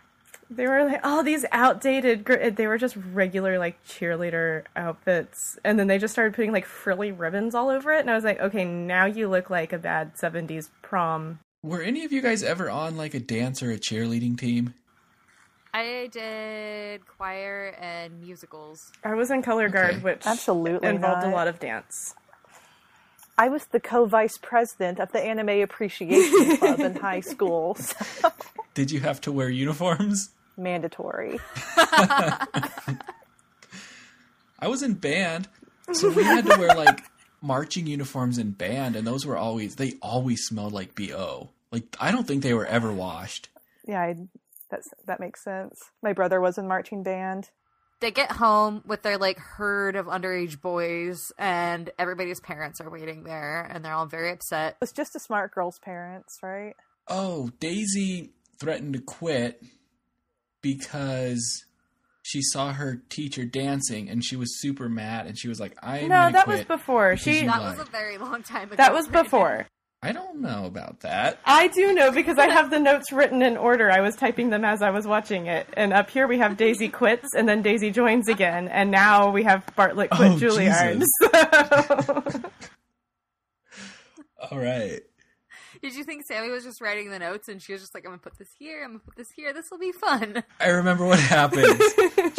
They 0.52 0.66
were 0.68 0.84
like, 0.84 1.02
oh, 1.04 1.22
these 1.22 1.46
outdated. 1.52 2.24
Gr-. 2.24 2.50
They 2.50 2.66
were 2.66 2.80
just 2.80 2.96
regular 3.14 3.60
like 3.60 3.84
cheerleader 3.86 4.64
outfits, 4.76 5.60
and 5.64 5.78
then 5.80 5.86
they 5.88 6.00
just 6.00 6.12
started 6.12 6.34
putting 6.34 6.52
like 6.52 6.66
frilly 6.66 7.12
ribbons 7.12 7.54
all 7.54 7.70
over 7.70 7.94
it, 7.94 8.00
and 8.00 8.10
I 8.10 8.16
was 8.16 8.24
like, 8.24 8.40
okay, 8.40 8.66
now 8.66 9.06
you 9.06 9.28
look 9.28 9.50
like 9.52 9.72
a 9.74 9.78
bad 9.78 10.16
'70s 10.16 10.70
prom. 10.82 11.40
Were 11.62 11.82
any 11.82 12.04
of 12.04 12.12
you 12.12 12.22
guys 12.22 12.42
ever 12.42 12.70
on 12.70 12.98
like 12.98 13.14
a 13.14 13.20
dance 13.20 13.62
or 13.62 13.72
a 13.72 13.78
cheerleading 13.78 14.40
team? 14.40 14.74
I 15.72 16.10
did 16.12 17.06
choir 17.06 17.76
and 17.80 18.20
musicals. 18.20 18.92
I 19.04 19.14
was 19.14 19.30
in 19.30 19.44
color 19.44 19.70
guard, 19.70 19.92
Okay. 19.96 20.00
which 20.00 20.26
Absolutely 20.26 20.88
involved 20.88 21.26
a 21.28 21.30
lot 21.30 21.48
of 21.48 21.60
dance. 21.60 22.16
I 23.38 23.50
was 23.50 23.66
the 23.66 23.80
co-vice 23.80 24.38
president 24.40 25.00
of 25.00 25.12
the 25.12 25.20
Anime 25.22 25.62
Appreciation 25.62 26.58
Club 26.58 26.80
in 26.80 26.96
high 26.96 27.20
school. 27.22 27.78
So 28.22 28.32
Did 28.74 28.92
you 28.92 29.00
have 29.02 29.22
to 29.22 29.32
wear 29.32 29.50
uniforms? 29.50 30.32
Mandatory. 30.60 31.39
I 34.62 34.67
was 34.67 34.84
in 34.84 34.93
band, 34.95 35.48
so 35.93 36.10
we 36.10 36.24
had 36.24 36.45
to 36.45 36.56
wear 36.58 36.76
like 36.76 37.04
marching 37.41 37.88
uniforms 37.88 38.38
in 38.38 38.52
band, 38.52 38.95
and 38.95 39.08
those 39.08 39.26
were 39.26 39.38
always 39.38 39.76
they 39.76 39.93
always 40.02 40.43
smelled 40.43 40.74
like 40.74 40.95
bo. 40.95 41.50
Like 41.72 41.95
I 42.00 42.12
don't 42.12 42.28
think 42.28 42.43
they 42.43 42.54
were 42.54 42.65
ever 42.65 42.91
washed. 42.91 43.50
Yeah, 43.88 44.02
I, 44.02 44.15
that's 44.69 44.89
that 45.08 45.19
makes 45.19 45.43
sense. 45.43 45.80
My 46.04 46.13
brother 46.13 46.41
was 46.41 46.58
in 46.58 46.67
marching 46.67 47.04
band. 47.04 47.50
they 48.02 48.12
get 48.12 48.32
home 48.34 48.82
with 48.86 49.02
their 49.02 49.17
like 49.17 49.38
herd 49.39 49.95
of 49.95 50.06
underage 50.08 50.62
boys 50.62 51.32
and 51.38 51.89
everybody's 51.98 52.39
parents 52.39 52.80
are 52.82 52.89
waiting 52.89 53.24
there 53.24 53.62
and 53.63 53.84
they're 53.84 53.93
all 53.93 54.06
very 54.06 54.32
upset 54.32 54.74
It 54.74 54.78
was 54.82 54.91
just 54.93 55.15
a 55.15 55.19
smart 55.19 55.54
girl's 55.54 55.80
parents, 55.80 56.38
right? 56.43 56.76
Oh, 57.08 57.50
Daisy 57.60 58.32
threatened 58.60 58.93
to 58.93 59.02
quit 59.02 59.62
because 60.62 61.65
she 62.24 62.41
saw 62.41 62.74
her 62.74 63.02
teacher 63.10 63.45
dancing, 63.45 64.10
and 64.10 64.24
she 64.24 64.36
was 64.36 64.60
super 64.62 64.88
mad, 64.89 65.26
and 65.26 65.38
she 65.38 65.48
was 65.48 65.60
like, 65.60 65.76
"I'm 65.82 66.10
No, 66.10 66.15
gonna 66.15 66.32
that 66.34 66.48
was 66.48 66.65
before. 66.65 67.12
because 67.12 67.24
She 67.24 67.45
that 67.45 67.60
lied." 67.62 67.78
was 67.78 67.88
a 67.88 67.91
very 67.91 68.17
long 68.17 68.43
time 68.43 68.67
ago 68.67 68.76
that 68.76 68.93
was 68.93 69.08
before. 69.08 69.67
I 70.02 70.13
don't 70.13 70.39
know 70.39 70.63
about 70.65 71.02
that. 71.02 71.39
I 71.43 71.67
do 71.67 71.93
know 71.93 72.10
because 72.13 72.38
I 72.38 72.48
have 72.48 72.69
the 72.69 72.80
notes 72.80 73.12
written 73.12 73.41
in 73.41 73.58
order. 73.58 73.91
I 73.91 74.00
was 74.00 74.15
typing 74.15 74.50
them 74.50 74.63
as 74.63 74.82
I 74.82 74.91
was 74.91 75.06
watching 75.06 75.48
it. 75.48 75.67
And 75.74 75.91
up 75.91 76.10
here 76.10 76.26
we 76.26 76.38
have 76.38 76.56
Daisy 76.56 76.88
quits 76.88 77.28
and 77.36 77.50
then 77.50 77.62
Daisy 77.62 77.91
joins 77.91 78.30
again. 78.30 78.69
And 78.69 78.91
now 78.91 79.30
we 79.30 79.43
have 79.43 79.65
Bartlett 79.76 80.10
quit 80.12 80.32
Oh, 80.32 80.36
Juilliard. 80.38 81.02
Jesus. 81.02 81.10
So- 82.39 82.41
All 84.52 84.58
right. 84.58 85.02
Did 85.82 85.96
you 85.96 86.04
think 86.04 86.26
sammy 86.26 86.50
was 86.50 86.63
just 86.63 86.82
writing 86.82 87.10
the 87.10 87.20
notes 87.20 87.48
and 87.48 87.62
she 87.62 87.72
was 87.74 87.82
just 87.82 87.94
like 87.94 88.04
i'm 88.06 88.12
gonna 88.12 88.22
put 88.22 88.38
this 88.38 88.50
here 88.58 88.84
i'm 88.84 88.92
gonna 88.92 89.00
put 89.00 89.15
this 89.15 89.28
here 89.36 89.54
this 89.54 89.65
will 89.72 89.78
be 89.80 89.92
fun 89.92 90.44
I 90.60 90.70
remember 90.70 91.06
what 91.06 91.20
happens. 91.38 91.82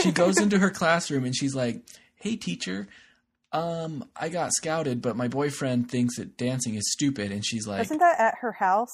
she 0.02 0.12
goes 0.12 0.38
into 0.38 0.58
her 0.58 0.70
classroom 0.70 1.24
and 1.24 1.34
she's 1.34 1.54
like, 1.54 1.82
"Hey, 2.16 2.36
teacher, 2.36 2.88
um, 3.52 4.04
I 4.14 4.28
got 4.28 4.52
scouted, 4.52 5.00
but 5.02 5.16
my 5.16 5.28
boyfriend 5.28 5.90
thinks 5.90 6.16
that 6.16 6.36
dancing 6.36 6.74
is 6.74 6.92
stupid." 6.92 7.32
And 7.32 7.44
she's 7.44 7.66
like, 7.66 7.82
Isn't 7.82 7.98
that 7.98 8.20
at 8.20 8.34
her 8.40 8.52
house? 8.52 8.92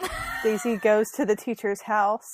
Daisy 0.42 0.76
goes 0.76 1.06
to 1.16 1.24
the 1.26 1.36
teacher's 1.36 1.82
house. 1.82 2.26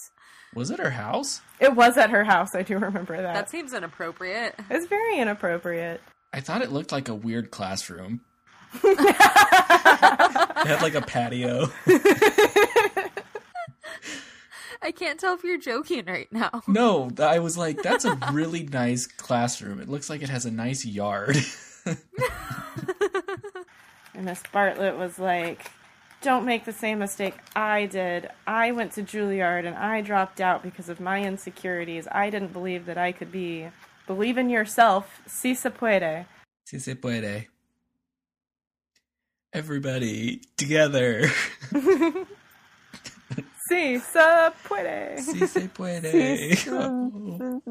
"Was 0.54 0.70
it 0.70 0.78
her 0.78 0.90
house?" 0.90 1.40
it 1.58 1.74
was 1.74 1.96
at 1.96 2.10
her 2.10 2.24
house. 2.24 2.54
I 2.54 2.62
do 2.62 2.78
remember 2.78 3.16
that. 3.16 3.34
that 3.34 3.50
seems 3.50 3.72
inappropriate 3.74 4.54
It's 4.70 4.86
very 4.86 5.18
inappropriate. 5.18 6.00
I 6.32 6.40
thought 6.40 6.62
it 6.62 6.72
looked 6.72 6.92
like 6.92 7.08
a 7.08 7.14
weird 7.14 7.50
classroom. 7.50 8.20
It 8.82 10.68
had 10.68 10.82
like 10.82 10.94
a 10.94 11.02
patio. 11.02 11.68
I 14.80 14.90
can't 14.92 15.18
tell 15.20 15.34
if 15.34 15.44
you're 15.44 15.58
joking 15.58 16.06
right 16.06 16.30
now. 16.32 16.62
No, 16.66 17.10
I 17.18 17.38
was 17.38 17.56
like, 17.56 17.82
that's 17.82 18.04
a 18.04 18.18
really 18.32 18.64
nice 18.64 19.06
classroom. 19.06 19.80
It 19.80 19.88
looks 19.88 20.08
like 20.10 20.22
it 20.22 20.28
has 20.28 20.46
a 20.46 20.50
nice 20.50 20.84
yard. 20.84 21.36
And 24.14 24.26
Miss 24.26 24.42
Bartlett 24.52 24.96
was 24.96 25.18
like, 25.18 25.70
Don't 26.22 26.44
make 26.44 26.64
the 26.64 26.72
same 26.72 27.00
mistake 27.00 27.34
I 27.56 27.86
did. 27.86 28.30
I 28.46 28.70
went 28.72 28.92
to 28.92 29.02
Juilliard 29.02 29.66
and 29.66 29.76
I 29.76 30.00
dropped 30.00 30.40
out 30.40 30.62
because 30.62 30.88
of 30.88 31.00
my 31.00 31.22
insecurities. 31.24 32.06
I 32.10 32.30
didn't 32.30 32.52
believe 32.52 32.86
that 32.86 32.96
I 32.96 33.12
could 33.12 33.32
be. 33.32 33.68
Believe 34.06 34.38
in 34.38 34.50
yourself. 34.50 35.20
Si 35.26 35.54
se 35.54 35.70
puede. 35.70 36.26
Si 36.66 36.78
se 36.78 36.94
puede. 36.94 37.48
Everybody 39.54 40.42
together. 40.56 41.30
Si 43.66 43.98
se 43.98 44.50
puede. 44.64 45.18
Si 45.20 45.46
se 45.46 45.68
puede. 45.68 46.58
Oh. 46.68 47.62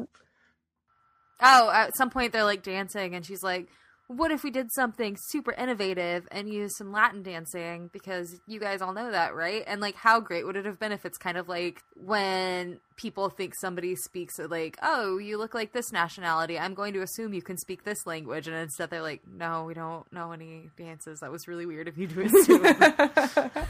oh, 1.40 1.70
at 1.70 1.96
some 1.96 2.10
point 2.10 2.32
they're 2.32 2.44
like 2.44 2.64
dancing, 2.64 3.14
and 3.14 3.24
she's 3.24 3.44
like, 3.44 3.68
"What 4.06 4.30
if 4.30 4.44
we 4.44 4.50
did 4.50 4.70
something 4.72 5.16
super 5.18 5.52
innovative 5.52 6.28
and 6.30 6.48
use 6.48 6.76
some 6.76 6.92
Latin 6.92 7.22
dancing? 7.22 7.88
Because 7.92 8.40
you 8.46 8.60
guys 8.60 8.82
all 8.82 8.92
know 8.92 9.10
that, 9.10 9.34
right? 9.34 9.64
And 9.66 9.80
like, 9.80 9.96
how 9.96 10.20
great 10.20 10.44
would 10.44 10.56
it 10.56 10.66
have 10.66 10.78
been 10.78 10.92
if 10.92 11.06
it's 11.06 11.18
kind 11.18 11.38
of 11.38 11.48
like 11.48 11.82
when 11.94 12.80
people 12.96 13.30
think 13.30 13.54
somebody 13.54 13.96
speaks 13.96 14.38
like, 14.38 14.78
"Oh, 14.82 15.18
you 15.18 15.38
look 15.38 15.54
like 15.54 15.72
this 15.72 15.92
nationality. 15.92 16.58
I'm 16.58 16.74
going 16.74 16.92
to 16.94 17.02
assume 17.02 17.34
you 17.34 17.42
can 17.42 17.56
speak 17.56 17.84
this 17.84 18.06
language," 18.06 18.46
and 18.46 18.56
instead 18.56 18.90
they're 18.90 19.02
like, 19.02 19.22
"No, 19.26 19.64
we 19.64 19.74
don't 19.74 20.10
know 20.12 20.32
any 20.32 20.70
dances. 20.76 21.20
That 21.20 21.30
was 21.32 21.48
really 21.48 21.66
weird 21.66 21.88
of 21.88 21.96
you 21.98 22.06
to 22.08 22.22
assume." 22.22 22.66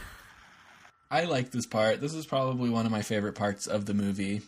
I 1.11 1.25
like 1.25 1.53
this 1.53 1.67
part. 1.67 2.01
This 2.01 2.15
is 2.15 2.27
probably 2.27 2.71
one 2.71 2.87
of 2.87 2.93
my 2.93 3.03
favorite 3.03 3.35
parts 3.35 3.67
of 3.67 3.87
the 3.87 3.95
movie. 3.95 4.43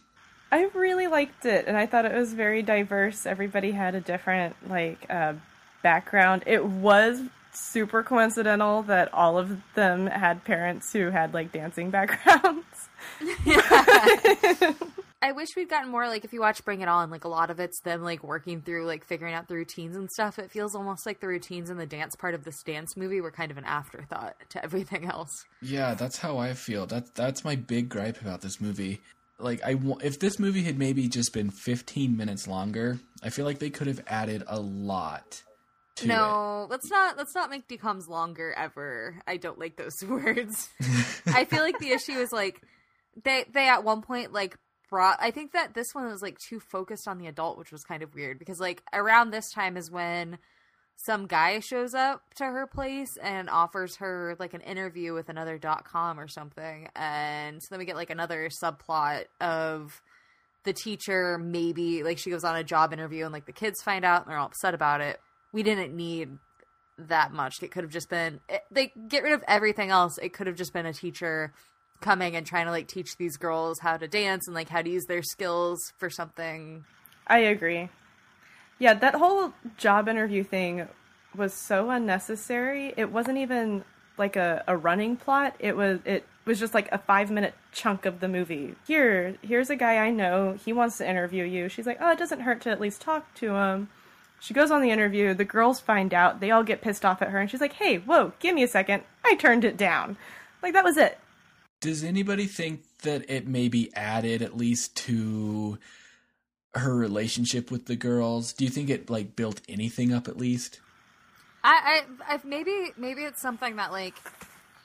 I 0.51 0.69
really 0.75 1.07
liked 1.07 1.45
it, 1.45 1.67
and 1.67 1.77
I 1.77 1.87
thought 1.87 2.05
it 2.05 2.15
was 2.15 2.33
very 2.33 2.63
diverse. 2.63 3.27
Everybody 3.27 3.73
had 3.73 3.95
a 3.95 4.01
different 4.01 4.57
like 4.69 5.07
uh, 5.11 5.35
background. 5.83 6.45
It 6.47 6.65
was 6.65 7.23
super 7.53 8.03
coincidental 8.03 8.83
that 8.83 9.13
all 9.15 9.39
of 9.39 9.61
them 9.75 10.07
had 10.07 10.45
parents 10.45 10.93
who 10.93 11.11
had 11.11 11.35
like 11.35 11.53
dancing 11.53 11.91
backgrounds. 11.97 12.89
I 15.23 15.33
wish 15.33 15.49
we'd 15.57 15.71
gotten 15.71 15.91
more 15.91 16.07
like 16.07 16.25
if 16.25 16.33
you 16.33 16.41
watch 16.41 16.65
Bring 16.65 16.83
It 16.83 16.89
On, 16.89 17.11
like 17.11 17.25
a 17.25 17.29
lot 17.29 17.51
of 17.51 17.59
it's 17.59 17.81
them 17.81 18.03
like 18.03 18.23
working 18.23 18.61
through 18.61 18.87
like 18.87 19.05
figuring 19.05 19.35
out 19.35 19.49
the 19.49 19.55
routines 19.55 19.97
and 19.97 20.11
stuff. 20.11 20.39
It 20.39 20.51
feels 20.51 20.75
almost 20.75 21.07
like 21.07 21.21
the 21.21 21.27
routines 21.27 21.71
and 21.71 21.81
the 21.81 21.87
dance 21.87 22.15
part 22.15 22.35
of 22.35 22.45
this 22.45 22.63
dance 22.63 22.97
movie 22.97 23.21
were 23.21 23.31
kind 23.31 23.51
of 23.51 23.57
an 23.57 23.65
afterthought 23.65 24.37
to 24.51 24.63
everything 24.63 25.07
else. 25.07 25.45
Yeah, 25.63 25.95
that's 25.95 26.19
how 26.19 26.39
I 26.39 26.53
feel. 26.53 26.87
That 26.87 27.15
that's 27.15 27.45
my 27.45 27.57
big 27.57 27.89
gripe 27.89 28.21
about 28.21 28.43
this 28.43 28.61
movie. 28.61 29.01
Like 29.39 29.61
I 29.65 29.81
if 30.03 30.21
this 30.21 30.39
movie 30.39 30.63
had 30.63 30.79
maybe 30.79 31.09
just 31.09 31.33
been 31.33 31.51
15 31.51 32.17
minutes 32.17 32.47
longer, 32.47 33.01
I 33.23 33.31
feel 33.31 33.47
like 33.47 33.59
they 33.59 33.71
could 33.71 33.87
have 33.87 34.03
added 34.07 34.45
a 34.47 34.61
lot 34.61 35.43
to 35.97 36.05
it. 36.05 36.09
no, 36.09 36.67
let's 36.71 36.91
not 36.91 37.17
let's 37.17 37.35
not 37.35 37.51
make 37.51 37.69
DCOMs 37.69 38.09
longer 38.09 38.53
ever. 38.57 39.21
I 39.27 39.37
don't 39.37 39.59
like 39.59 39.77
those 39.77 40.03
words. 40.09 40.69
I 41.27 41.45
feel 41.45 41.61
like 41.61 41.79
the 41.79 41.91
issue 41.91 42.13
is 42.13 42.33
like 42.33 42.63
they 43.25 43.45
they 43.53 43.69
at 43.69 43.85
one 43.85 44.03
point 44.03 44.33
like 44.33 44.57
brought 44.89 45.19
I 45.21 45.31
think 45.31 45.53
that 45.53 45.75
this 45.75 45.95
one 45.95 46.07
was 46.07 46.23
like 46.23 46.39
too 46.39 46.61
focused 46.61 47.09
on 47.09 47.19
the 47.19 47.27
adult, 47.27 47.59
which 47.59 47.73
was 47.73 47.83
kind 47.83 48.03
of 48.03 48.15
weird 48.15 48.39
because 48.39 48.61
like 48.61 48.83
around 48.93 49.31
this 49.31 49.51
time 49.51 49.77
is 49.77 49.91
when 49.91 50.39
some 50.99 51.27
guy 51.27 51.61
shows 51.61 51.95
up 51.95 52.23
to 52.37 52.45
her 52.45 52.67
place 52.67 53.19
and 53.23 53.51
offers 53.51 53.97
her 53.97 54.35
like 54.39 54.55
an 54.55 54.63
interview 54.63 55.13
with 55.13 55.29
another 55.29 55.59
dot 55.59 55.85
com 55.85 56.19
or 56.19 56.27
something 56.27 56.89
and 56.97 57.63
so 57.63 57.67
then 57.71 57.79
we 57.79 57.85
get 57.85 57.97
like 57.97 58.09
another 58.09 58.49
subplot 58.49 59.25
of 59.41 60.01
the 60.65 60.73
teacher 60.73 61.37
maybe 61.39 62.03
like 62.03 62.17
she 62.17 62.31
goes 62.31 62.45
on 62.45 62.57
a 62.57 62.65
job 62.65 62.95
interview 62.95 63.25
and 63.25 63.33
like 63.33 63.45
the 63.45 63.53
kids 63.53 63.83
find 63.83 64.07
out 64.07 64.23
and 64.23 64.31
they're 64.31 64.39
all 64.39 64.47
upset 64.47 64.73
about 64.73 65.03
it 65.03 65.21
we 65.57 65.63
didn't 65.63 65.95
need 65.95 66.39
that 66.99 67.33
much 67.33 67.63
it 67.63 67.71
could 67.71 67.83
have 67.83 67.93
just 67.93 68.09
been 68.09 68.41
they 68.71 68.93
get 69.09 69.23
rid 69.23 69.33
of 69.33 69.43
everything 69.49 69.91
else 69.91 70.19
it 70.19 70.33
could 70.33 70.47
have 70.47 70.57
just 70.57 70.73
been 70.73 70.87
a 70.87 70.93
teacher 70.93 71.53
coming 72.01 72.37
and 72.37 72.47
trying 72.47 72.67
to 72.67 72.71
like 72.71 72.87
teach 72.87 73.17
these 73.17 73.37
girls 73.37 73.79
how 73.81 73.97
to 73.97 74.07
dance 74.07 74.47
and 74.47 74.55
like 74.55 74.69
how 74.69 74.81
to 74.81 74.91
use 74.91 75.05
their 75.07 75.23
skills 75.23 75.93
for 75.99 76.09
something 76.09 76.85
I 77.27 77.39
agree. 77.39 77.89
Yeah, 78.79 78.95
that 78.95 79.15
whole 79.15 79.53
job 79.77 80.09
interview 80.09 80.45
thing 80.45 80.87
was 81.35 81.53
so 81.53 81.91
unnecessary. 81.91 82.95
It 82.97 83.11
wasn't 83.11 83.39
even 83.39 83.85
like 84.19 84.37
a, 84.37 84.63
a 84.67 84.77
running 84.77 85.17
plot. 85.17 85.57
It 85.59 85.77
was 85.77 86.01
it 86.05 86.27
was 86.45 86.61
just 86.61 86.75
like 86.75 86.91
a 86.93 86.99
five 86.99 87.31
minute 87.31 87.55
chunk 87.73 88.07
of 88.07 88.21
the 88.21 88.29
movie. 88.29 88.77
Here, 88.87 89.37
here's 89.43 89.71
a 89.71 89.77
guy 89.77 89.99
I 89.99 90.11
know. 90.11 90.57
He 90.65 90.73
wants 90.73 90.99
to 90.99 91.09
interview 91.09 91.45
you. 91.45 91.69
She's 91.69 91.87
like, 91.87 91.99
oh, 92.01 92.13
it 92.13 92.19
doesn't 92.19 92.41
hurt 92.41 92.61
to 92.63 92.71
at 92.71 92.81
least 92.81 93.01
talk 93.01 93.35
to 93.37 93.55
him. 93.55 93.89
She 94.41 94.55
goes 94.55 94.71
on 94.71 94.83
the 94.83 94.91
interview. 94.91 95.35
The 95.35 95.45
girls 95.45 95.81
find 95.81 96.13
out. 96.13 96.41
They 96.41 96.51
all 96.51 96.63
get 96.63 96.83
pissed 96.83 97.05
off 97.05 97.23
at 97.23 97.31
her, 97.31 97.39
and 97.39 97.51
she's 97.51 97.61
like, 97.61 97.75
hey, 97.75 97.99
whoa, 97.99 98.33
give 98.39 98.55
me 98.55 98.63
a 98.63 98.69
second. 98.69 99.03
I 99.25 99.35
turned 99.35 99.65
it 99.65 99.77
down. 99.77 100.17
Like 100.63 100.73
that 100.75 100.85
was 100.85 100.97
it. 100.97 101.19
Does 101.81 102.03
anybody 102.03 102.47
think 102.47 102.83
that 103.03 103.29
it 103.31 103.47
maybe 103.47 103.95
added 103.95 104.43
at 104.43 104.57
least 104.57 104.97
to 104.97 105.79
her 106.75 106.95
relationship 106.95 107.71
with 107.71 107.87
the 107.87 107.97
girls? 107.97 108.53
Do 108.53 108.65
you 108.65 108.71
think 108.71 108.91
it 108.91 109.11
like 109.11 109.37
built 109.37 109.61
anything 109.69 110.13
up 110.13 110.29
at 110.29 110.37
least? 110.37 110.81
I, 111.65 112.03
I, 112.29 112.35
I 112.35 112.41
maybe 112.45 112.93
maybe 112.97 113.23
it's 113.23 113.41
something 113.41 113.77
that 113.77 113.91
like 113.93 114.15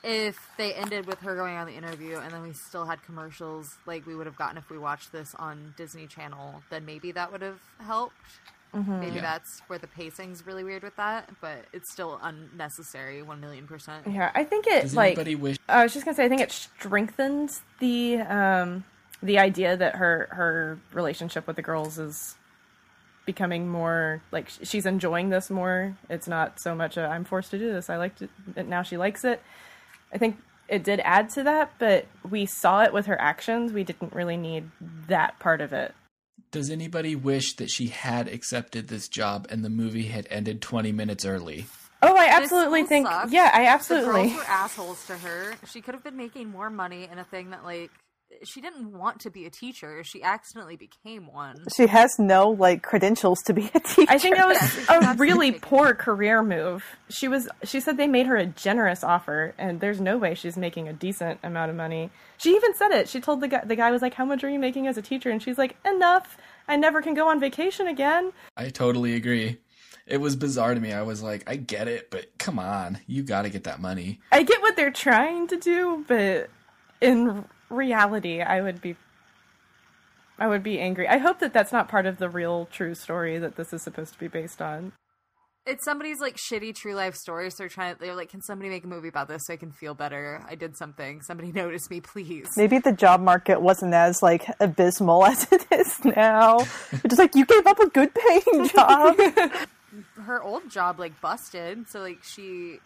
if 0.03 0.39
they 0.57 0.73
ended 0.73 1.05
with 1.05 1.19
her 1.19 1.35
going 1.35 1.55
on 1.55 1.67
the 1.67 1.73
interview 1.73 2.17
and 2.17 2.31
then 2.31 2.41
we 2.41 2.53
still 2.53 2.85
had 2.85 3.03
commercials 3.03 3.77
like 3.85 4.05
we 4.07 4.15
would 4.15 4.25
have 4.25 4.35
gotten 4.35 4.57
if 4.57 4.69
we 4.69 4.77
watched 4.77 5.11
this 5.11 5.35
on 5.35 5.73
Disney 5.77 6.07
Channel, 6.07 6.63
then 6.69 6.85
maybe 6.85 7.11
that 7.11 7.31
would 7.31 7.41
have 7.41 7.59
helped. 7.79 8.15
Maybe 8.73 9.15
Yeah. 9.15 9.21
that's 9.21 9.60
where 9.67 9.77
the 9.79 9.88
pacing's 9.88 10.45
really 10.45 10.63
weird 10.63 10.84
with 10.84 10.95
that, 10.95 11.29
but 11.41 11.65
it's 11.73 11.91
still 11.91 12.19
unnecessary, 12.23 13.21
one 13.21 13.41
million 13.41 13.67
percent. 13.67 14.07
Yeah, 14.07 14.31
I 14.34 14.43
think 14.45 14.65
it 14.65 14.84
Does 14.84 14.95
like 14.95 15.07
anybody 15.17 15.36
wish 15.36 15.57
I 15.67 15.84
was 15.84 15.93
just 15.93 16.05
gonna 16.05 16.15
say, 16.15 16.25
I 16.25 16.29
think 16.29 16.41
it 16.41 16.51
strengthens 16.51 17.62
the 17.79 18.19
um, 18.21 18.86
the 19.21 19.39
idea 19.39 19.75
that 19.75 19.95
her 19.97 20.29
her 20.31 20.79
relationship 20.93 21.47
with 21.47 21.57
the 21.57 21.62
girls 21.62 21.99
is 21.99 22.36
becoming 23.25 23.67
more 23.69 24.21
like 24.31 24.47
she's 24.63 24.86
enjoying 24.86 25.29
this 25.29 25.49
more. 25.49 25.95
It's 26.10 26.27
not 26.27 26.60
so 26.60 26.73
much 26.73 26.95
a 26.97 27.05
I'm 27.05 27.25
forced 27.25 27.51
to 27.51 27.60
do 27.60 27.71
this. 27.71 27.89
I 27.89 27.97
liked 27.97 28.21
it, 28.21 28.29
now 28.67 28.84
she 28.84 28.97
likes 28.97 29.23
it. 29.25 29.41
I 30.13 30.17
think 30.17 30.38
it 30.69 30.84
did 30.84 31.01
add 31.03 31.29
to 31.31 31.43
that, 31.43 31.73
but 31.77 32.05
we 32.29 32.45
saw 32.45 32.84
it 32.84 32.93
with 32.93 33.05
her 33.07 33.19
actions. 33.19 33.73
We 33.73 33.84
didn't 33.84 34.13
really 34.13 34.38
need 34.38 34.71
that 35.07 35.38
part 35.39 35.60
of 35.60 35.73
it. 35.73 35.93
Does 36.51 36.69
anybody 36.69 37.15
wish 37.15 37.55
that 37.55 37.69
she 37.69 37.87
had 37.87 38.27
accepted 38.27 38.87
this 38.87 39.07
job 39.07 39.47
and 39.49 39.63
the 39.63 39.69
movie 39.69 40.07
had 40.07 40.27
ended 40.29 40.61
20 40.61 40.91
minutes 40.91 41.25
early? 41.25 41.65
Oh, 42.01 42.15
I 42.15 42.25
absolutely 42.29 42.83
think. 42.83 43.07
sucks. 43.07 43.31
Yeah, 43.31 43.49
I 43.53 43.63
The 43.63 43.69
absolutely. 43.69 44.29
girls 44.29 44.35
were 44.35 44.43
assholes 44.45 45.05
to 45.07 45.17
her. 45.17 45.53
She 45.67 45.81
could 45.81 45.93
have 45.93 46.03
been 46.03 46.17
making 46.17 46.49
more 46.49 46.69
money 46.69 47.07
in 47.11 47.19
a 47.19 47.23
thing 47.23 47.51
that 47.51 47.63
like 47.63 47.91
she 48.43 48.61
didn't 48.61 48.91
want 48.91 49.19
to 49.21 49.29
be 49.29 49.45
a 49.45 49.49
teacher. 49.49 50.03
She 50.03 50.23
accidentally 50.23 50.75
became 50.75 51.31
one. 51.31 51.65
She 51.75 51.87
has 51.87 52.17
no 52.17 52.49
like 52.49 52.81
credentials 52.83 53.39
to 53.45 53.53
be 53.53 53.69
a 53.73 53.79
teacher. 53.79 54.11
I 54.11 54.17
think 54.17 54.37
that 54.37 54.47
was 54.47 54.57
Yes, 54.61 54.89
a 54.89 55.15
really 55.15 55.51
poor 55.51 55.93
career 55.93 56.41
move. 56.43 56.83
She 57.09 57.27
was 57.27 57.47
she 57.63 57.79
said 57.79 57.97
they 57.97 58.07
made 58.07 58.25
her 58.27 58.35
a 58.37 58.45
generous 58.45 59.03
offer 59.03 59.53
and 59.57 59.79
there's 59.79 60.01
no 60.01 60.17
way 60.17 60.33
she's 60.35 60.57
making 60.57 60.87
a 60.87 60.93
decent 60.93 61.39
amount 61.43 61.69
of 61.69 61.77
money. 61.77 62.09
She 62.37 62.55
even 62.55 62.73
said 62.75 62.91
it. 62.91 63.07
She 63.09 63.21
told 63.21 63.41
the 63.41 63.47
guy 63.47 63.63
the 63.65 63.75
guy 63.75 63.91
was 63.91 64.01
like, 64.01 64.13
"How 64.15 64.25
much 64.25 64.43
are 64.43 64.49
you 64.49 64.59
making 64.59 64.87
as 64.87 64.97
a 64.97 65.01
teacher?" 65.01 65.29
and 65.29 65.41
she's 65.41 65.57
like, 65.57 65.75
"Enough. 65.85 66.37
I 66.67 66.75
never 66.77 67.01
can 67.01 67.13
go 67.13 67.27
on 67.27 67.39
vacation 67.39 67.87
again." 67.87 68.31
I 68.57 68.69
totally 68.69 69.13
agree. 69.15 69.57
It 70.07 70.17
was 70.17 70.35
bizarre 70.35 70.73
to 70.73 70.79
me. 70.79 70.91
I 70.93 71.03
was 71.03 71.21
like, 71.21 71.43
I 71.47 71.55
get 71.55 71.87
it, 71.87 72.09
but 72.09 72.37
come 72.37 72.57
on, 72.59 72.99
you 73.07 73.23
got 73.23 73.43
to 73.43 73.49
get 73.49 73.63
that 73.65 73.79
money. 73.79 74.19
I 74.31 74.43
get 74.43 74.61
what 74.61 74.75
they're 74.75 74.91
trying 74.91 75.47
to 75.47 75.57
do, 75.57 76.03
but 76.07 76.49
in 76.99 77.45
reality, 77.71 78.41
I 78.41 78.62
would 78.62 78.81
be 78.81 78.95
I 80.38 80.47
would 80.47 80.63
be 80.63 80.79
angry. 80.79 81.07
I 81.07 81.19
hope 81.19 81.39
that 81.39 81.53
that's 81.53 81.71
not 81.71 81.88
part 81.88 82.07
of 82.07 82.17
the 82.17 82.27
real 82.27 82.67
true 82.71 82.95
story 82.95 83.38
that 83.38 83.57
this 83.57 83.73
is 83.73 83.84
supposed 83.84 84.13
to 84.13 84.19
be 84.19 84.27
based 84.27 84.60
on. 84.60 84.91
It's 85.67 85.86
somebody's 85.86 86.19
like 86.19 86.38
shitty 86.38 86.73
true 86.75 86.95
life 86.95 87.13
story. 87.13 87.51
So 87.51 87.57
they're 87.60 87.69
trying. 87.69 87.95
They're 87.99 88.15
like, 88.15 88.29
can 88.29 88.41
somebody 88.41 88.69
make 88.69 88.84
a 88.84 88.88
movie 88.88 89.07
about 89.07 89.27
this 89.27 89.43
so 89.45 89.53
I 89.53 89.57
can 89.57 89.71
feel 89.71 89.93
better? 89.93 90.43
I 90.49 90.55
did 90.55 90.75
something. 90.75 91.21
Somebody 91.21 91.51
notice 91.55 91.88
me, 91.91 92.01
please. 92.01 92.47
Maybe 92.57 92.79
the 92.79 92.91
job 92.91 93.21
market 93.21 93.62
wasn't 93.62 93.93
as 93.93 94.23
like 94.23 94.45
abysmal 94.60 95.25
as 95.27 95.47
it 95.51 95.67
is 95.71 96.03
now. 96.03 96.62
It's 96.91 97.03
just 97.03 97.19
like 97.19 97.36
you 97.36 97.45
gave 97.45 97.67
up 97.67 97.79
a 97.79 97.89
good 97.89 98.12
paying 98.15 98.67
job. 98.75 99.17
Her 100.23 100.41
old 100.41 100.71
job 100.71 100.99
like 100.99 101.21
busted. 101.21 101.88
So 101.89 101.99
like 101.99 102.23
she, 102.23 102.79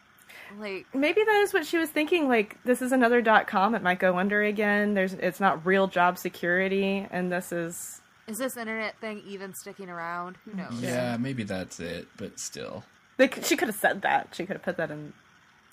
like 0.59 0.85
Maybe 0.93 1.23
that 1.23 1.41
is 1.41 1.53
what 1.53 1.65
she 1.65 1.77
was 1.77 1.89
thinking. 1.89 2.27
Like 2.27 2.57
this 2.63 2.81
is 2.81 2.91
another 2.91 3.21
dot 3.21 3.47
com. 3.47 3.75
It 3.75 3.81
might 3.81 3.99
go 3.99 4.17
under 4.17 4.43
again. 4.43 4.93
There's 4.93 5.13
it's 5.13 5.39
not 5.39 5.65
real 5.65 5.87
job 5.87 6.17
security, 6.17 7.07
and 7.11 7.31
this 7.31 7.51
is 7.51 8.01
is 8.27 8.37
this 8.39 8.57
internet 8.57 8.97
thing 8.99 9.21
even 9.27 9.53
sticking 9.53 9.89
around? 9.89 10.37
Who 10.45 10.53
knows? 10.55 10.81
Yeah, 10.81 11.17
maybe 11.17 11.43
that's 11.43 11.79
it, 11.79 12.07
but 12.17 12.39
still. 12.39 12.83
like 13.19 13.39
she 13.43 13.55
could 13.55 13.67
have 13.67 13.77
said 13.77 14.01
that. 14.01 14.29
She 14.33 14.45
could 14.45 14.55
have 14.55 14.63
put 14.63 14.77
that 14.77 14.91
in 14.91 15.13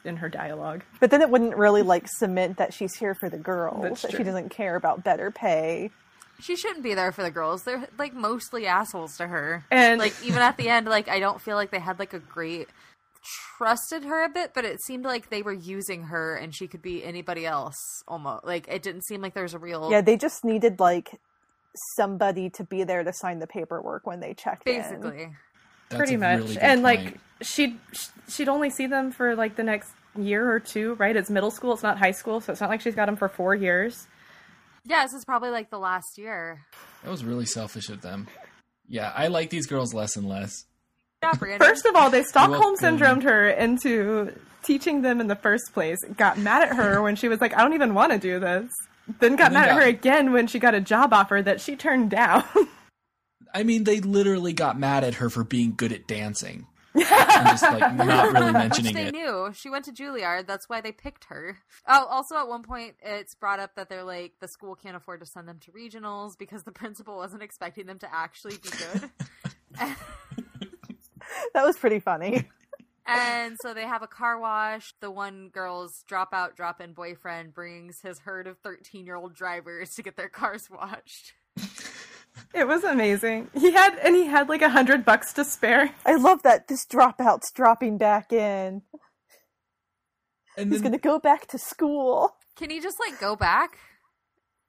in 0.04 0.16
her 0.16 0.28
dialogue. 0.28 0.82
But 1.00 1.10
then 1.10 1.22
it 1.22 1.30
wouldn't 1.30 1.56
really 1.56 1.82
like 1.82 2.08
cement 2.08 2.58
that 2.58 2.74
she's 2.74 2.94
here 2.96 3.14
for 3.14 3.30
the 3.30 3.38
girls. 3.38 3.82
That's 3.82 4.02
that 4.02 4.12
she 4.16 4.22
doesn't 4.24 4.48
care 4.50 4.76
about 4.76 5.04
better 5.04 5.30
pay. 5.30 5.90
She 6.40 6.56
shouldn't 6.56 6.82
be 6.82 6.94
there 6.94 7.12
for 7.12 7.22
the 7.22 7.30
girls. 7.30 7.62
They're 7.62 7.86
like 7.98 8.12
mostly 8.12 8.66
assholes 8.66 9.16
to 9.18 9.28
her. 9.28 9.64
And- 9.70 10.00
like 10.00 10.14
even 10.24 10.42
at 10.42 10.56
the 10.56 10.68
end, 10.68 10.86
like 10.88 11.08
I 11.08 11.20
don't 11.20 11.40
feel 11.40 11.56
like 11.56 11.70
they 11.70 11.78
had 11.78 11.98
like 12.00 12.12
a 12.14 12.18
great 12.18 12.68
trusted 13.62 14.04
her 14.04 14.24
a 14.24 14.28
bit, 14.28 14.52
but 14.54 14.64
it 14.64 14.82
seemed 14.82 15.04
like 15.04 15.30
they 15.30 15.42
were 15.42 15.52
using 15.52 16.04
her 16.04 16.34
and 16.34 16.54
she 16.54 16.66
could 16.66 16.82
be 16.82 17.04
anybody 17.04 17.46
else 17.46 17.76
almost. 18.08 18.44
Like 18.44 18.66
it 18.68 18.82
didn't 18.82 19.04
seem 19.04 19.22
like 19.22 19.34
there 19.34 19.44
was 19.44 19.54
a 19.54 19.58
real 19.58 19.88
Yeah, 19.90 20.00
they 20.00 20.16
just 20.16 20.44
needed 20.44 20.80
like 20.80 21.20
somebody 21.96 22.50
to 22.50 22.64
be 22.64 22.84
there 22.84 23.04
to 23.04 23.12
sign 23.12 23.38
the 23.38 23.46
paperwork 23.46 24.06
when 24.06 24.20
they 24.20 24.34
checked 24.34 24.66
in. 24.66 24.82
basically. 24.82 25.28
That's 25.88 25.98
pretty 25.98 26.16
much. 26.16 26.38
really 26.38 26.54
good 26.54 26.62
and 26.62 26.82
point. 26.82 27.04
like 27.04 27.18
she'd 27.42 27.78
she'd 28.28 28.48
only 28.48 28.70
see 28.70 28.86
them 28.86 29.12
for 29.12 29.36
like 29.36 29.56
the 29.56 29.62
next 29.62 29.92
year 30.18 30.50
or 30.50 30.58
two, 30.58 30.94
right? 30.94 31.14
It's 31.14 31.30
middle 31.30 31.50
school, 31.50 31.72
it's 31.72 31.82
not 31.82 31.98
high 31.98 32.10
school, 32.10 32.40
so 32.40 32.52
it's 32.52 32.60
not 32.60 32.68
like 32.70 32.80
she's 32.80 32.94
got 32.94 33.06
them 33.06 33.16
for 33.16 33.28
4 33.28 33.54
years. 33.54 34.08
Yeah, 34.84 35.04
this 35.04 35.12
is 35.12 35.24
probably 35.24 35.50
like 35.50 35.70
the 35.70 35.78
last 35.78 36.18
year. 36.18 36.66
that 37.04 37.10
was 37.10 37.24
really 37.24 37.46
selfish 37.46 37.88
of 37.88 38.02
them. 38.02 38.26
Yeah, 38.88 39.12
I 39.14 39.28
like 39.28 39.50
these 39.50 39.66
girls 39.68 39.94
less 39.94 40.16
and 40.16 40.28
less. 40.28 40.64
Yeah, 41.22 41.32
Brandon. 41.34 41.66
First 41.68 41.86
of 41.86 41.94
all, 41.96 42.10
they 42.10 42.22
Stockholm 42.22 42.60
welcome. 42.60 42.98
syndromed 42.98 43.22
her 43.22 43.48
into 43.48 44.32
teaching 44.62 45.02
them 45.02 45.20
in 45.20 45.28
the 45.28 45.36
first 45.36 45.72
place. 45.72 45.98
Got 46.16 46.38
mad 46.38 46.62
at 46.68 46.76
her 46.76 47.00
when 47.02 47.16
she 47.16 47.28
was 47.28 47.40
like, 47.40 47.56
"I 47.56 47.62
don't 47.62 47.74
even 47.74 47.94
want 47.94 48.12
to 48.12 48.18
do 48.18 48.40
this." 48.40 48.70
Then 49.20 49.36
got 49.36 49.46
And 49.46 49.56
then 49.56 49.62
mad 49.62 49.68
at 49.70 49.82
her 49.82 49.88
again 49.88 50.32
when 50.32 50.46
she 50.46 50.58
got 50.58 50.74
a 50.74 50.80
job 50.80 51.12
offer 51.12 51.42
that 51.42 51.60
she 51.60 51.76
turned 51.76 52.10
down. 52.10 52.44
I 53.54 53.64
mean, 53.64 53.84
they 53.84 54.00
literally 54.00 54.52
got 54.52 54.78
mad 54.78 55.04
at 55.04 55.14
her 55.14 55.28
for 55.28 55.44
being 55.44 55.74
good 55.76 55.92
at 55.92 56.06
dancing. 56.06 56.66
and 56.94 57.04
just 57.04 57.62
like 57.62 57.94
not 57.94 58.32
really 58.32 58.46
Which 58.52 58.52
mentioning 58.54 58.94
they 58.94 59.06
it. 59.06 59.12
knew. 59.14 59.50
She 59.54 59.70
went 59.70 59.84
to 59.86 59.92
Juilliard. 59.92 60.46
That's 60.46 60.68
why 60.68 60.80
they 60.80 60.92
picked 60.92 61.24
her. 61.24 61.58
Oh, 61.86 62.06
also 62.06 62.36
at 62.36 62.48
one 62.48 62.62
point, 62.62 62.94
it's 63.02 63.34
brought 63.34 63.60
up 63.60 63.74
that 63.76 63.88
they're 63.88 64.04
like, 64.04 64.32
the 64.40 64.48
school 64.48 64.74
can't 64.74 64.96
afford 64.96 65.20
to 65.20 65.26
send 65.26 65.48
them 65.48 65.58
to 65.60 65.72
regionals 65.72 66.32
because 66.38 66.64
the 66.64 66.72
principal 66.72 67.16
wasn't 67.16 67.42
expecting 67.42 67.86
them 67.86 67.98
to 68.00 68.14
actually 68.14 68.56
be 68.58 68.68
good. 68.70 69.10
That 71.54 71.64
was 71.64 71.76
pretty 71.76 71.98
funny. 72.00 72.48
and 73.06 73.56
so 73.62 73.74
they 73.74 73.82
have 73.86 74.02
a 74.02 74.06
car 74.06 74.38
wash. 74.38 74.94
The 75.00 75.10
one 75.10 75.48
girl's 75.48 76.04
dropout, 76.10 76.54
drop 76.56 76.80
in 76.80 76.92
boyfriend 76.92 77.54
brings 77.54 78.00
his 78.00 78.20
herd 78.20 78.46
of 78.46 78.58
13 78.58 79.04
year 79.06 79.16
old 79.16 79.34
drivers 79.34 79.90
to 79.94 80.02
get 80.02 80.16
their 80.16 80.28
cars 80.28 80.68
washed. 80.70 81.32
it 82.54 82.66
was 82.66 82.84
amazing. 82.84 83.50
He 83.54 83.72
had 83.72 83.98
and 83.98 84.14
he 84.16 84.24
had 84.26 84.48
like 84.48 84.62
a 84.62 84.70
hundred 84.70 85.04
bucks 85.04 85.32
to 85.34 85.44
spare. 85.44 85.94
I 86.06 86.14
love 86.16 86.42
that 86.42 86.68
this 86.68 86.86
dropout's 86.86 87.50
dropping 87.52 87.98
back 87.98 88.32
in. 88.32 88.82
And 90.56 90.70
He's 90.70 90.82
then, 90.82 90.92
gonna 90.92 90.98
go 90.98 91.18
back 91.18 91.46
to 91.48 91.58
school. 91.58 92.36
Can 92.56 92.70
he 92.70 92.80
just 92.80 92.98
like 93.00 93.18
go 93.20 93.36
back? 93.36 93.78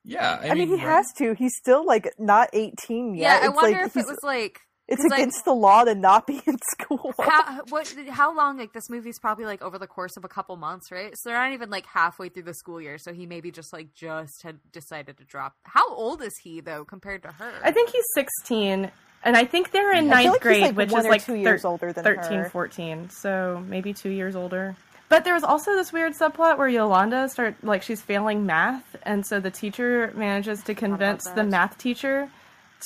yeah, 0.06 0.40
I, 0.42 0.50
I, 0.50 0.54
mean, 0.54 0.68
he 0.68 0.76
right? 0.76 0.82
has 0.84 1.14
to. 1.18 1.34
He's 1.34 1.56
still 1.58 1.86
like 1.86 2.14
not 2.20 2.50
eighteen 2.54 3.16
yet. 3.16 3.22
Yeah, 3.22 3.34
yet. 3.36 3.44
I 3.44 3.48
it's 3.48 3.56
wonder 3.56 3.78
like 3.80 3.88
if 3.88 3.98
it 3.98 4.06
was 4.08 4.20
like. 4.24 4.60
It's 4.88 5.02
'cause, 5.02 5.12
like, 5.12 5.20
against 5.20 5.46
the 5.46 5.54
law 5.54 5.84
to 5.84 5.96
not 5.96 6.28
be 6.28 6.42
in 6.46 6.58
school. 6.72 7.14
how 7.22 7.64
what 7.70 7.94
how 8.10 8.36
long 8.36 8.58
like 8.58 8.74
this 8.74 8.90
movie's 8.90 9.20
probably 9.20 9.46
like 9.46 9.62
over 9.62 9.80
the 9.80 9.88
course 9.88 10.18
of 10.18 10.26
a 10.26 10.28
couple 10.28 10.56
months 10.58 10.92
right 10.92 11.14
so 11.18 11.30
they're 11.30 11.40
not 11.40 11.54
even 11.54 11.70
like 11.70 11.86
halfway 11.86 12.28
through 12.30 12.44
the 12.44 12.54
school 12.54 12.82
year 12.82 12.98
so 12.98 13.14
he 13.14 13.26
maybe 13.26 13.50
just 13.52 13.72
like 13.72 13.94
just 13.94 14.44
had 14.44 14.60
decided 14.72 15.18
to 15.18 15.24
drop 15.24 15.54
how 15.64 15.94
old 15.96 16.22
is 16.22 16.34
he 16.44 16.60
though 16.60 16.84
compared 16.84 17.22
to 17.24 17.30
her 17.30 17.52
I 17.64 17.72
think 17.72 17.90
he's 17.92 18.04
16 18.14 18.92
and 19.26 19.38
I 19.38 19.46
think 19.46 19.72
they're 19.72 19.94
in 19.94 20.12
I 20.12 20.24
ninth 20.24 20.32
like 20.34 20.42
grade, 20.42 20.62
like, 20.64 20.76
which 20.76 20.90
is 20.94 21.06
like 21.06 21.24
two 21.24 21.36
years 21.36 21.62
thir- 21.62 21.68
older 21.70 21.94
than 21.94 22.04
13, 22.04 22.40
her. 22.40 22.50
14. 22.50 23.10
So 23.10 23.64
maybe 23.66 23.94
two 23.94 24.10
years 24.10 24.36
older. 24.36 24.76
But 25.08 25.24
there 25.24 25.34
was 25.34 25.44
also 25.46 25.72
this 25.76 25.94
weird 25.94 26.14
subplot 26.14 26.58
where 26.58 26.68
Yolanda 26.68 27.30
start 27.30 27.56
like 27.64 27.84
she's 27.84 28.02
failing 28.02 28.46
math, 28.46 28.96
and 29.04 29.26
so 29.26 29.40
the 29.40 29.52
teacher 29.52 30.12
manages 30.16 30.62
to 30.64 30.74
convince 30.76 31.24
the 31.24 31.44
math 31.46 31.78
teacher 31.78 32.30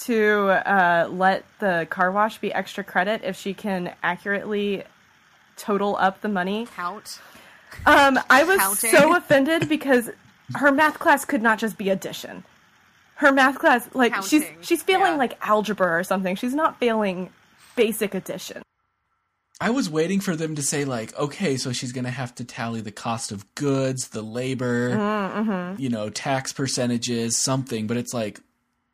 to 0.05 0.47
uh, 0.69 1.07
let 1.11 1.45
the 1.59 1.87
car 1.89 2.11
wash 2.11 2.37
be 2.37 2.53
extra 2.53 2.83
credit 2.83 3.21
if 3.23 3.35
she 3.37 3.53
can 3.53 3.93
accurately 4.03 4.83
total 5.55 5.95
up 5.97 6.21
the 6.21 6.29
money. 6.29 6.67
count 6.75 7.19
Um, 7.85 8.19
I 8.29 8.43
was 8.43 8.59
Counting. 8.59 8.91
so 8.91 9.15
offended 9.15 9.67
because 9.67 10.09
her 10.55 10.71
math 10.71 10.99
class 10.99 11.25
could 11.25 11.41
not 11.41 11.59
just 11.59 11.77
be 11.77 11.89
addition. 11.89 12.43
Her 13.15 13.31
math 13.31 13.57
class, 13.59 13.89
like 13.93 14.15
she's 14.23 14.45
she's 14.61 14.83
failing 14.83 15.13
yeah. 15.13 15.15
like 15.17 15.37
algebra 15.45 15.97
or 15.97 16.03
something. 16.03 16.35
She's 16.35 16.53
not 16.53 16.79
failing 16.79 17.31
basic 17.75 18.13
addition. 18.13 18.61
I 19.59 19.71
was 19.71 19.89
waiting 19.89 20.19
for 20.19 20.35
them 20.35 20.53
to 20.53 20.61
say 20.61 20.85
like, 20.85 21.17
okay, 21.17 21.57
so 21.57 21.71
she's 21.73 21.91
gonna 21.91 22.11
have 22.11 22.35
to 22.35 22.43
tally 22.43 22.79
the 22.81 22.91
cost 22.91 23.31
of 23.31 23.55
goods, 23.55 24.09
the 24.09 24.21
labor, 24.21 24.91
Mm-hmm. 24.91 25.81
you 25.81 25.89
know, 25.89 26.09
tax 26.11 26.53
percentages, 26.53 27.35
something. 27.35 27.87
But 27.87 27.97
it's 27.97 28.13
like, 28.13 28.39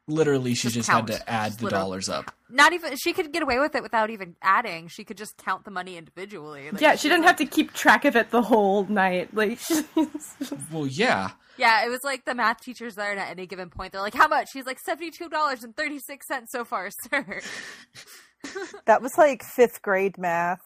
literally, 0.07 0.53
she 0.53 0.67
Just 0.69 0.75
just, 0.75 0.89
had 0.89 1.07
to 1.07 1.29
add 1.29 1.47
Just 1.47 1.59
the 1.59 1.65
literally 1.65 1.83
dollars 1.83 2.09
up. 2.09 2.33
not 2.49 2.73
even 2.73 2.95
she 2.97 3.13
could 3.13 3.31
get 3.31 3.41
away 3.43 3.59
with 3.59 3.75
it 3.75 3.83
without 3.83 4.09
even 4.09 4.35
adding. 4.41 4.87
She 4.87 5.03
could 5.03 5.17
just 5.17 5.37
count 5.37 5.65
the 5.65 5.71
money 5.71 5.97
individually. 5.97 6.69
Like, 6.71 6.81
Yeah, 6.81 6.95
she 6.95 7.09
didn't 7.09 7.23
have 7.25 7.37
to 7.37 7.45
keep 7.45 7.73
track 7.73 8.05
of 8.05 8.15
it 8.15 8.29
the 8.31 8.41
whole 8.41 8.85
night. 8.85 9.33
Like, 9.33 9.59
Well, 10.71 10.87
yeah, 10.87 11.31
yeah 11.57 11.85
it 11.85 11.89
was 11.89 12.01
like 12.03 12.25
the 12.25 12.35
math 12.35 12.61
teachers 12.61 12.95
there 12.95 13.17
at 13.17 13.29
any 13.29 13.45
given 13.45 13.69
point. 13.69 13.91
They're 13.93 14.01
like 14.01 14.13
how 14.15 14.27
much? 14.27 14.49
She's 14.51 14.65
like 14.65 14.79
$72.36 14.87 16.47
so 16.49 16.65
far 16.65 16.89
sir. 17.09 17.41
That 18.85 19.01
was 19.01 19.17
like 19.17 19.43
fifth 19.43 19.81
grade 19.81 20.17
math. 20.17 20.59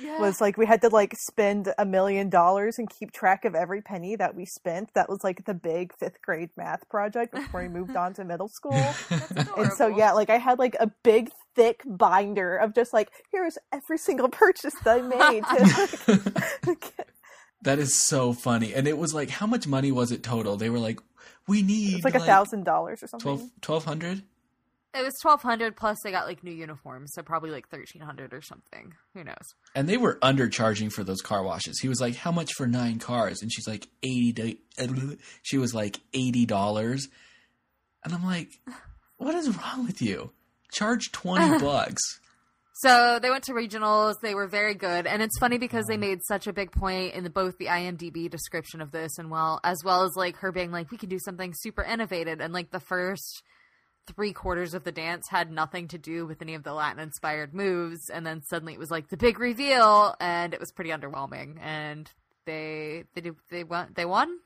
Yeah. 0.00 0.20
Was 0.20 0.40
like 0.40 0.56
we 0.56 0.66
had 0.66 0.80
to 0.82 0.88
like 0.88 1.14
spend 1.16 1.72
a 1.78 1.84
million 1.84 2.28
dollars 2.28 2.78
and 2.78 2.88
keep 2.88 3.12
track 3.12 3.44
of 3.44 3.54
every 3.54 3.82
penny 3.82 4.16
that 4.16 4.34
we 4.34 4.44
spent. 4.44 4.92
That 4.94 5.08
was 5.08 5.22
like 5.22 5.44
the 5.44 5.54
big 5.54 5.92
fifth 5.98 6.20
grade 6.22 6.50
math 6.56 6.88
project 6.88 7.34
before 7.34 7.62
we 7.62 7.68
moved 7.68 7.96
on 7.96 8.14
to 8.14 8.24
middle 8.24 8.48
school. 8.48 8.74
And 9.56 9.72
so 9.72 9.86
yeah, 9.86 10.12
like 10.12 10.30
I 10.30 10.38
had 10.38 10.58
like 10.58 10.76
a 10.80 10.90
big 11.02 11.30
thick 11.54 11.82
binder 11.86 12.56
of 12.56 12.74
just 12.74 12.92
like 12.92 13.10
here's 13.30 13.56
every 13.72 13.98
single 13.98 14.28
purchase 14.28 14.74
that 14.84 14.98
I 14.98 15.02
made. 15.02 15.44
To, 15.44 16.42
like, 16.66 16.92
that 17.62 17.78
is 17.78 18.04
so 18.04 18.32
funny. 18.32 18.74
And 18.74 18.86
it 18.88 18.98
was 18.98 19.14
like, 19.14 19.30
how 19.30 19.46
much 19.46 19.66
money 19.66 19.92
was 19.92 20.12
it 20.12 20.22
total? 20.22 20.56
They 20.56 20.70
were 20.70 20.78
like, 20.78 21.00
we 21.46 21.62
need 21.62 21.96
it's 21.96 22.04
like 22.04 22.14
a 22.14 22.20
thousand 22.20 22.64
dollars 22.64 23.02
or 23.02 23.06
something. 23.06 23.36
12, 23.36 23.40
1200 23.84 24.22
It 24.94 25.02
was 25.02 25.14
twelve 25.20 25.42
hundred 25.42 25.76
plus 25.76 25.98
they 26.04 26.12
got 26.12 26.26
like 26.26 26.44
new 26.44 26.52
uniforms, 26.52 27.12
so 27.14 27.22
probably 27.22 27.50
like 27.50 27.68
thirteen 27.68 28.00
hundred 28.00 28.32
or 28.32 28.40
something. 28.40 28.94
Who 29.14 29.24
knows? 29.24 29.54
And 29.74 29.88
they 29.88 29.96
were 29.96 30.18
undercharging 30.22 30.92
for 30.92 31.02
those 31.02 31.20
car 31.20 31.42
washes. 31.42 31.80
He 31.80 31.88
was 31.88 32.00
like, 32.00 32.14
"How 32.14 32.30
much 32.30 32.52
for 32.54 32.66
nine 32.66 33.00
cars?" 33.00 33.42
And 33.42 33.52
she's 33.52 33.66
like, 33.66 33.88
80 34.04 34.60
She 35.42 35.58
was 35.58 35.74
like, 35.74 35.98
"$80." 36.12 37.08
And 38.04 38.14
I'm 38.14 38.24
like, 38.24 38.60
"What 39.16 39.34
is 39.34 39.56
wrong 39.56 39.84
with 39.84 40.00
you? 40.00 40.30
Charge 40.72 41.10
20 41.10 41.58
bucks." 41.64 42.02
So 42.76 43.18
they 43.20 43.30
went 43.30 43.44
to 43.44 43.52
regionals. 43.52 44.14
They 44.20 44.34
were 44.34 44.48
very 44.48 44.74
good, 44.74 45.06
and 45.06 45.22
it's 45.22 45.38
funny 45.38 45.58
because 45.58 45.86
they 45.86 45.96
made 45.96 46.20
such 46.26 46.46
a 46.46 46.52
big 46.52 46.70
point 46.70 47.14
in 47.14 47.24
the, 47.24 47.30
both 47.30 47.56
the 47.58 47.66
IMDb 47.66 48.28
description 48.28 48.80
of 48.80 48.90
this, 48.90 49.18
and 49.18 49.30
well, 49.30 49.60
as 49.64 49.78
well 49.84 50.04
as 50.04 50.12
like 50.16 50.36
her 50.36 50.52
being 50.52 50.70
like, 50.70 50.90
we 50.90 50.98
can 50.98 51.08
do 51.08 51.18
something 51.18 51.52
super 51.56 51.82
innovative, 51.82 52.40
and 52.40 52.52
like 52.52 52.70
the 52.70 52.80
first 52.80 53.42
three 54.06 54.32
quarters 54.32 54.74
of 54.74 54.84
the 54.84 54.92
dance 54.92 55.28
had 55.28 55.50
nothing 55.50 55.88
to 55.88 55.98
do 55.98 56.26
with 56.26 56.42
any 56.42 56.54
of 56.54 56.62
the 56.62 56.72
Latin 56.72 57.00
inspired 57.00 57.54
moves, 57.54 58.10
and 58.10 58.26
then 58.26 58.42
suddenly 58.42 58.74
it 58.74 58.78
was 58.78 58.90
like 58.90 59.08
the 59.08 59.16
big 59.16 59.38
reveal, 59.38 60.14
and 60.20 60.52
it 60.54 60.60
was 60.60 60.72
pretty 60.72 60.90
underwhelming. 60.90 61.58
And 61.60 62.10
they 62.46 63.04
they 63.14 63.20
did, 63.22 63.36
they 63.50 63.64
won 63.64 63.92
they 63.94 64.04
won 64.04 64.38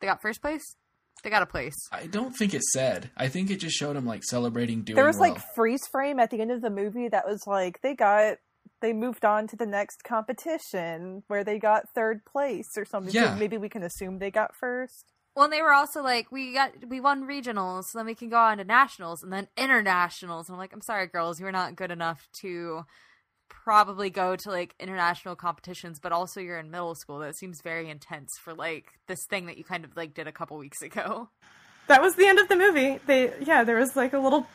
they 0.00 0.06
got 0.06 0.20
first 0.20 0.40
place. 0.42 0.76
They 1.22 1.30
got 1.30 1.42
a 1.42 1.46
place. 1.46 1.74
I 1.90 2.06
don't 2.06 2.32
think 2.36 2.52
it 2.52 2.62
said. 2.62 3.10
I 3.16 3.28
think 3.28 3.50
it 3.50 3.56
just 3.60 3.76
showed 3.76 3.96
them 3.96 4.04
like 4.04 4.22
celebrating 4.24 4.82
doing 4.82 4.96
there 4.96 5.06
was 5.06 5.16
well. 5.18 5.30
like 5.32 5.42
freeze 5.54 5.86
frame 5.90 6.18
at 6.18 6.30
the 6.30 6.40
end 6.40 6.50
of 6.50 6.60
the 6.60 6.68
movie 6.70 7.08
that 7.08 7.26
was 7.26 7.46
like 7.46 7.80
they 7.80 7.94
got 7.94 8.36
they 8.82 8.92
moved 8.92 9.24
on 9.24 9.46
to 9.46 9.56
the 9.56 9.64
next 9.64 10.02
competition 10.04 11.22
where 11.28 11.44
they 11.44 11.58
got 11.58 11.88
third 11.94 12.24
place 12.24 12.68
or 12.76 12.84
something. 12.84 13.12
So 13.12 13.18
Yeah. 13.20 13.34
maybe 13.36 13.56
we 13.56 13.68
can 13.68 13.82
assume 13.82 14.18
they 14.18 14.30
got 14.30 14.54
first. 14.54 15.13
Well, 15.34 15.44
and 15.44 15.52
they 15.52 15.62
were 15.62 15.72
also 15.72 16.02
like, 16.02 16.30
we 16.30 16.54
got 16.54 16.72
we 16.88 17.00
won 17.00 17.26
regionals, 17.26 17.84
so 17.86 17.98
then 17.98 18.06
we 18.06 18.14
can 18.14 18.28
go 18.28 18.38
on 18.38 18.58
to 18.58 18.64
nationals 18.64 19.22
and 19.22 19.32
then 19.32 19.48
internationals. 19.56 20.48
And 20.48 20.54
I'm 20.54 20.60
like, 20.60 20.72
I'm 20.72 20.80
sorry, 20.80 21.06
girls, 21.06 21.40
you're 21.40 21.50
not 21.52 21.74
good 21.74 21.90
enough 21.90 22.28
to 22.40 22.84
probably 23.48 24.10
go 24.10 24.36
to 24.36 24.50
like 24.50 24.74
international 24.78 25.34
competitions, 25.34 25.98
but 25.98 26.12
also 26.12 26.40
you're 26.40 26.58
in 26.58 26.70
middle 26.70 26.94
school. 26.94 27.18
That 27.18 27.36
seems 27.36 27.60
very 27.62 27.90
intense 27.90 28.38
for 28.38 28.54
like 28.54 28.86
this 29.08 29.26
thing 29.26 29.46
that 29.46 29.58
you 29.58 29.64
kind 29.64 29.84
of 29.84 29.96
like 29.96 30.14
did 30.14 30.28
a 30.28 30.32
couple 30.32 30.56
weeks 30.56 30.82
ago. 30.82 31.28
that 31.88 32.00
was 32.00 32.14
the 32.14 32.26
end 32.26 32.38
of 32.38 32.48
the 32.48 32.56
movie. 32.56 33.00
They, 33.06 33.32
yeah, 33.40 33.64
there 33.64 33.76
was 33.76 33.96
like 33.96 34.12
a 34.12 34.18
little 34.18 34.46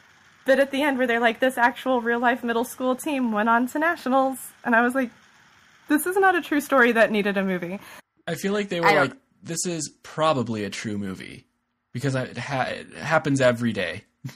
bit 0.46 0.60
at 0.60 0.72
the 0.72 0.82
end 0.82 0.98
where 0.98 1.08
they're 1.08 1.20
like, 1.20 1.40
this 1.40 1.58
actual 1.58 2.02
real 2.02 2.20
life 2.20 2.44
middle 2.44 2.64
school 2.64 2.96
team 2.96 3.32
went 3.32 3.50
on 3.50 3.68
to 3.68 3.80
nationals, 3.80 4.40
and 4.64 4.76
I 4.76 4.82
was 4.82 4.96
like, 4.96 5.12
this 5.88 6.06
is 6.06 6.16
not 6.18 6.36
a 6.36 6.42
true 6.42 6.62
story 6.62 6.92
that 6.94 7.12
needed 7.12 7.38
a 7.38 7.44
movie. 7.44 7.80
I 8.28 8.36
feel 8.36 8.54
like 8.54 8.70
they 8.70 8.80
were 8.80 8.88
like, 8.92 9.14
"This 9.42 9.66
is 9.66 9.90
probably 10.04 10.64
a 10.64 10.70
true 10.70 10.98
movie." 10.98 11.46
Because 11.92 12.14
it, 12.14 12.38
ha- 12.38 12.70
it 12.70 12.94
happens 12.94 13.42
every 13.42 13.74
day. 13.74 14.04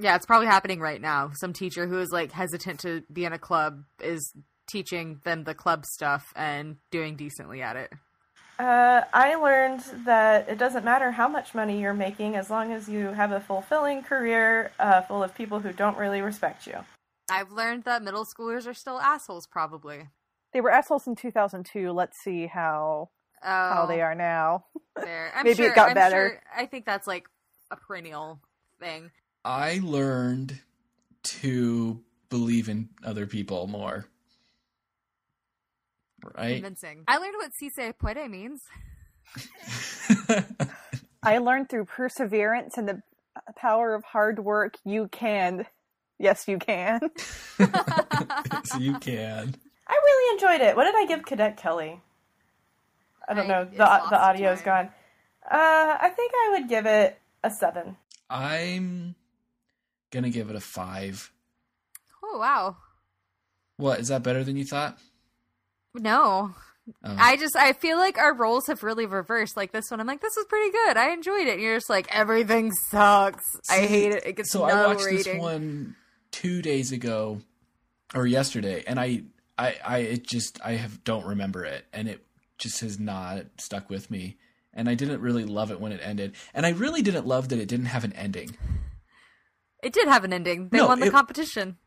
Yeah, 0.00 0.14
it's 0.14 0.26
probably 0.26 0.46
happening 0.46 0.80
right 0.80 1.00
now. 1.00 1.32
Some 1.34 1.52
teacher 1.52 1.86
who 1.86 1.98
is 1.98 2.10
like 2.12 2.30
hesitant 2.30 2.80
to 2.80 3.02
be 3.12 3.24
in 3.24 3.32
a 3.32 3.38
club 3.38 3.82
is 4.00 4.32
teaching 4.68 5.20
them 5.24 5.44
the 5.44 5.54
club 5.54 5.84
stuff 5.84 6.32
and 6.36 6.76
doing 6.90 7.16
decently 7.16 7.62
at 7.62 7.76
it. 7.76 7.92
Uh, 8.58 9.02
I 9.12 9.34
learned 9.36 9.82
that 10.04 10.48
it 10.48 10.58
doesn't 10.58 10.84
matter 10.84 11.10
how 11.10 11.28
much 11.28 11.54
money 11.54 11.80
you're 11.80 11.94
making 11.94 12.36
as 12.36 12.50
long 12.50 12.72
as 12.72 12.88
you 12.88 13.06
have 13.08 13.32
a 13.32 13.40
fulfilling 13.40 14.02
career 14.02 14.72
uh, 14.78 15.02
full 15.02 15.22
of 15.22 15.34
people 15.34 15.60
who 15.60 15.72
don't 15.72 15.96
really 15.96 16.20
respect 16.20 16.66
you. 16.66 16.76
I've 17.30 17.52
learned 17.52 17.84
that 17.84 18.02
middle 18.02 18.24
schoolers 18.24 18.66
are 18.66 18.74
still 18.74 19.00
assholes, 19.00 19.46
probably. 19.46 20.08
They 20.52 20.60
were 20.60 20.70
assholes 20.70 21.06
in 21.06 21.14
2002. 21.14 21.92
Let's 21.92 22.18
see 22.18 22.46
how 22.46 23.10
Oh, 23.42 23.46
how 23.48 23.86
they 23.86 24.00
oh. 24.00 24.06
are 24.06 24.14
now. 24.14 24.64
There. 25.00 25.30
I'm 25.32 25.44
Maybe 25.44 25.62
it 25.62 25.76
got 25.76 25.90
I'm 25.90 25.94
better. 25.94 26.28
sure- 26.28 26.42
I 26.56 26.66
think 26.66 26.84
that's 26.84 27.06
like 27.06 27.28
a 27.70 27.76
perennial 27.76 28.40
thing. 28.80 29.12
I 29.44 29.78
learned 29.80 30.58
to 31.22 32.00
believe 32.30 32.68
in 32.68 32.88
other 33.04 33.24
people 33.24 33.68
more. 33.68 34.06
Right? 36.36 36.54
Convincing. 36.54 37.04
I 37.06 37.18
learned 37.18 37.34
what 37.36 37.52
si 37.54 37.70
se 37.70 37.92
puede 37.92 38.28
means. 38.28 38.62
I 41.22 41.38
learned 41.38 41.68
through 41.68 41.84
perseverance 41.84 42.76
and 42.76 42.88
the 42.88 43.02
power 43.56 43.94
of 43.94 44.04
hard 44.04 44.40
work. 44.40 44.74
You 44.84 45.08
can, 45.08 45.66
yes, 46.18 46.48
you 46.48 46.58
can. 46.58 47.00
so 48.64 48.78
you 48.78 48.98
can. 48.98 49.54
I 49.86 49.94
really 49.94 50.34
enjoyed 50.34 50.60
it. 50.66 50.76
What 50.76 50.84
did 50.84 50.94
I 50.96 51.06
give 51.06 51.24
Cadet 51.24 51.56
Kelly? 51.56 52.00
I 53.28 53.34
don't 53.34 53.44
I- 53.44 53.48
know. 53.48 53.64
The 53.64 53.78
lost 53.78 54.10
the 54.10 54.20
audio's 54.22 54.58
to 54.60 54.64
gone. 54.64 54.88
Uh, 55.50 55.96
I 56.00 56.10
think 56.14 56.32
I 56.34 56.50
would 56.58 56.68
give 56.68 56.86
it 56.86 57.18
a 57.44 57.50
seven. 57.50 57.96
I'm 58.30 59.14
gonna 60.10 60.30
give 60.30 60.50
it 60.50 60.56
a 60.56 60.60
five. 60.60 61.30
Oh 62.22 62.38
wow. 62.38 62.76
What 63.76 64.00
is 64.00 64.08
that 64.08 64.22
better 64.22 64.42
than 64.44 64.56
you 64.56 64.64
thought? 64.64 64.98
No. 65.94 66.54
Oh. 67.04 67.16
I 67.18 67.36
just 67.36 67.54
I 67.56 67.72
feel 67.74 67.98
like 67.98 68.18
our 68.18 68.34
roles 68.34 68.66
have 68.66 68.82
really 68.82 69.06
reversed. 69.06 69.56
Like 69.56 69.72
this 69.72 69.90
one, 69.90 70.00
I'm 70.00 70.06
like, 70.06 70.20
this 70.20 70.34
was 70.36 70.46
pretty 70.46 70.70
good. 70.70 70.96
I 70.96 71.10
enjoyed 71.12 71.46
it. 71.46 71.54
And 71.54 71.62
you're 71.62 71.76
just 71.76 71.90
like, 71.90 72.08
everything 72.10 72.72
sucks. 72.90 73.44
I 73.70 73.80
hate 73.80 74.12
it. 74.12 74.26
It 74.26 74.36
gets 74.36 74.50
so 74.52 74.66
no 74.66 74.74
I 74.74 74.86
watched 74.86 75.04
rating. 75.04 75.34
this 75.34 75.40
one 75.42 75.96
two 76.30 76.62
days 76.62 76.92
ago 76.92 77.40
or 78.14 78.26
yesterday, 78.26 78.84
and 78.86 78.98
I, 78.98 79.22
I, 79.58 79.76
I, 79.84 79.98
it 79.98 80.26
just 80.26 80.60
I 80.64 80.72
have 80.72 81.04
don't 81.04 81.26
remember 81.26 81.64
it, 81.64 81.84
and 81.92 82.08
it 82.08 82.24
just 82.58 82.80
has 82.80 82.98
not 82.98 83.46
stuck 83.58 83.88
with 83.88 84.10
me. 84.10 84.36
And 84.74 84.88
I 84.88 84.94
didn't 84.94 85.20
really 85.22 85.44
love 85.44 85.70
it 85.70 85.80
when 85.80 85.92
it 85.92 86.00
ended, 86.02 86.34
and 86.54 86.64
I 86.66 86.70
really 86.70 87.02
didn't 87.02 87.26
love 87.26 87.48
that 87.48 87.58
it 87.58 87.66
didn't 87.68 87.86
have 87.86 88.04
an 88.04 88.12
ending. 88.12 88.56
It 89.82 89.92
did 89.92 90.08
have 90.08 90.24
an 90.24 90.32
ending. 90.32 90.68
They 90.68 90.78
No, 90.78 90.88
won 90.88 91.00
the 91.00 91.06
it- 91.06 91.12
competition. 91.12 91.78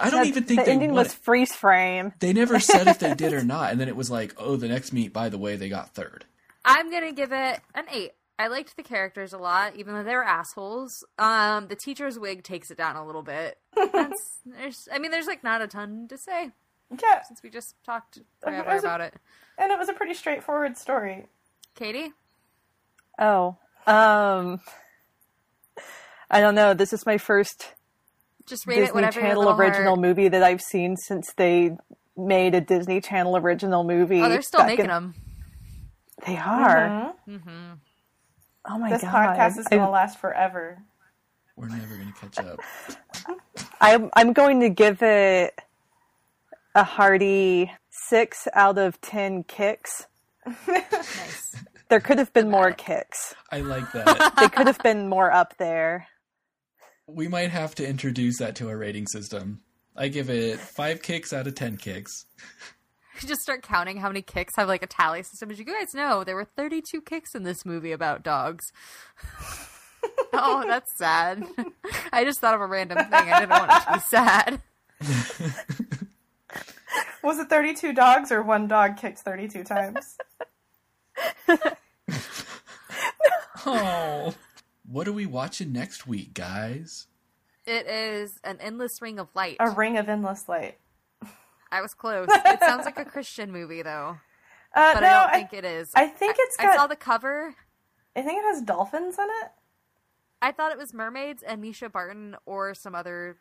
I 0.00 0.08
don't 0.08 0.20
That- 0.20 0.26
even 0.28 0.44
think 0.44 0.60
the 0.60 0.64
they 0.66 0.72
ending 0.72 0.90
won 0.92 1.04
was 1.04 1.12
it. 1.14 1.18
freeze 1.20 1.54
frame. 1.54 2.12
They 2.20 2.32
never 2.32 2.58
said 2.58 2.86
if 2.86 2.98
they 3.00 3.14
did 3.14 3.32
or 3.34 3.44
not, 3.44 3.70
and 3.72 3.80
then 3.80 3.88
it 3.88 3.96
was 3.96 4.10
like, 4.10 4.34
oh, 4.38 4.56
the 4.56 4.68
next 4.68 4.92
meet. 4.92 5.12
By 5.12 5.28
the 5.28 5.36
way, 5.38 5.56
they 5.56 5.68
got 5.68 5.94
third. 5.94 6.24
I'm 6.64 6.90
gonna 6.90 7.12
give 7.12 7.32
it 7.32 7.60
an 7.74 7.84
eight. 7.92 8.12
I 8.38 8.46
liked 8.46 8.76
the 8.76 8.82
characters 8.84 9.32
a 9.32 9.38
lot, 9.38 9.74
even 9.76 9.94
though 9.94 10.04
they 10.04 10.14
were 10.14 10.24
assholes. 10.24 11.04
Um, 11.18 11.66
the 11.66 11.76
teacher's 11.76 12.18
wig 12.18 12.44
takes 12.44 12.70
it 12.70 12.78
down 12.78 12.94
a 12.96 13.04
little 13.04 13.22
bit. 13.24 13.58
That's, 13.74 14.38
there's, 14.46 14.88
I 14.92 14.98
mean, 15.00 15.10
there's 15.10 15.26
like 15.26 15.42
not 15.42 15.60
a 15.60 15.66
ton 15.66 16.06
to 16.08 16.16
say 16.16 16.52
Yeah, 16.90 17.22
since 17.22 17.42
we 17.42 17.50
just 17.50 17.74
talked 17.84 18.16
it 18.18 18.26
forever 18.40 18.74
was 18.74 18.82
a- 18.84 18.86
about 18.86 19.00
it. 19.02 19.14
and 19.58 19.70
it 19.72 19.78
was 19.78 19.88
a 19.88 19.92
pretty 19.92 20.14
straightforward 20.14 20.76
story. 20.76 21.26
Katie, 21.74 22.12
Oh, 23.18 23.56
um, 23.86 24.60
I 26.30 26.40
don't 26.40 26.54
know. 26.54 26.72
This 26.74 26.92
is 26.92 27.04
my 27.06 27.18
first 27.18 27.74
just 28.46 28.66
rate 28.66 28.76
Disney 28.76 28.94
whatever 28.94 29.20
your 29.20 29.28
Channel 29.30 29.50
original 29.60 29.94
heart- 29.96 30.00
movie 30.00 30.28
that 30.28 30.42
I've 30.42 30.60
seen 30.60 30.96
since 30.96 31.32
they 31.36 31.76
made 32.16 32.54
a 32.54 32.60
Disney 32.60 33.00
Channel 33.00 33.36
original 33.36 33.84
movie. 33.84 34.20
Oh, 34.22 34.28
they're 34.28 34.42
still 34.42 34.60
back 34.60 34.68
making 34.68 34.84
in- 34.86 34.90
them. 34.90 35.14
They 36.26 36.36
are. 36.36 37.14
Mhm. 37.28 37.78
Oh 38.64 38.78
my 38.78 38.90
This 38.90 39.02
god! 39.02 39.10
This 39.36 39.38
podcast 39.56 39.58
is 39.60 39.68
going 39.68 39.82
to 39.82 39.88
last 39.90 40.18
forever. 40.18 40.78
We're 41.56 41.68
never 41.68 41.96
gonna 41.96 42.12
catch 42.20 42.38
up. 42.38 42.60
I'm 43.80 44.10
I'm 44.14 44.32
going 44.32 44.60
to 44.60 44.68
give 44.68 45.02
it 45.02 45.58
a 46.74 46.84
hearty 46.84 47.72
six 48.08 48.46
out 48.54 48.78
of 48.78 49.00
ten 49.00 49.42
kicks. 49.44 50.06
Nice. 50.66 51.54
There 51.88 52.00
could 52.00 52.18
have 52.18 52.32
been 52.32 52.50
more 52.50 52.72
kicks. 52.72 53.34
I 53.50 53.60
like 53.60 53.90
that. 53.92 54.34
They 54.38 54.48
could 54.48 54.66
have 54.66 54.78
been 54.82 55.08
more 55.08 55.32
up 55.32 55.56
there. 55.58 56.06
we 57.06 57.28
might 57.28 57.50
have 57.50 57.74
to 57.76 57.86
introduce 57.88 58.38
that 58.38 58.54
to 58.56 58.68
our 58.68 58.76
rating 58.76 59.06
system. 59.06 59.60
I 59.96 60.08
give 60.08 60.28
it 60.30 60.58
five 60.60 61.02
kicks 61.02 61.32
out 61.32 61.46
of 61.46 61.54
ten 61.54 61.76
kicks. 61.76 62.26
just 63.26 63.40
start 63.40 63.62
counting 63.62 63.96
how 63.96 64.08
many 64.08 64.22
kicks 64.22 64.54
have 64.56 64.68
like 64.68 64.82
a 64.82 64.86
tally 64.86 65.22
system. 65.22 65.50
As 65.50 65.58
you 65.58 65.64
guys 65.64 65.88
know, 65.94 66.22
there 66.24 66.36
were 66.36 66.44
32 66.44 67.00
kicks 67.00 67.34
in 67.34 67.42
this 67.42 67.64
movie 67.66 67.92
about 67.92 68.22
dogs. 68.22 68.64
oh, 70.32 70.64
that's 70.66 70.96
sad. 70.98 71.42
I 72.12 72.24
just 72.24 72.40
thought 72.40 72.54
of 72.54 72.60
a 72.60 72.66
random 72.66 72.98
thing. 72.98 73.12
I 73.12 73.40
didn't 73.40 73.50
want 73.50 73.72
it 73.72 73.80
to 73.86 73.92
be 73.92 74.00
sad. 74.08 74.62
Was 77.22 77.38
it 77.38 77.48
32 77.48 77.92
dogs 77.92 78.30
or 78.32 78.42
one 78.42 78.68
dog 78.68 78.96
kicked 78.96 79.18
32 79.18 79.64
times? 79.64 80.16
Oh, 83.66 84.34
what 84.86 85.06
are 85.08 85.12
we 85.12 85.26
watching 85.26 85.72
next 85.72 86.06
week, 86.06 86.32
guys? 86.32 87.06
It 87.66 87.86
is 87.86 88.38
an 88.44 88.58
endless 88.60 89.02
ring 89.02 89.18
of 89.18 89.28
light. 89.34 89.56
a 89.60 89.68
ring 89.70 89.98
of 89.98 90.08
endless 90.08 90.48
light. 90.48 90.78
I 91.70 91.82
was 91.82 91.92
close. 91.92 92.28
It 92.30 92.60
sounds 92.60 92.86
like 92.86 92.98
a 92.98 93.04
Christian 93.04 93.52
movie 93.52 93.82
though, 93.82 94.16
Uh, 94.74 94.94
but 94.94 95.00
no, 95.00 95.06
I 95.08 95.12
don't 95.24 95.30
I, 95.30 95.32
think 95.38 95.52
it 95.52 95.64
is. 95.66 95.90
I 95.94 96.06
think 96.06 96.36
it's 96.38 96.56
I 96.58 96.62
got. 96.62 96.76
saw 96.76 96.86
the 96.86 96.96
cover. 96.96 97.54
I 98.16 98.22
think 98.22 98.38
it 98.38 98.46
has 98.46 98.62
dolphins 98.62 99.18
in 99.18 99.24
it. 99.42 99.50
I 100.40 100.52
thought 100.52 100.72
it 100.72 100.78
was 100.78 100.94
mermaids 100.94 101.42
and 101.42 101.62
Mischa 101.62 101.90
Barton 101.92 102.36
or 102.46 102.72
some 102.74 102.94
other 102.94 103.36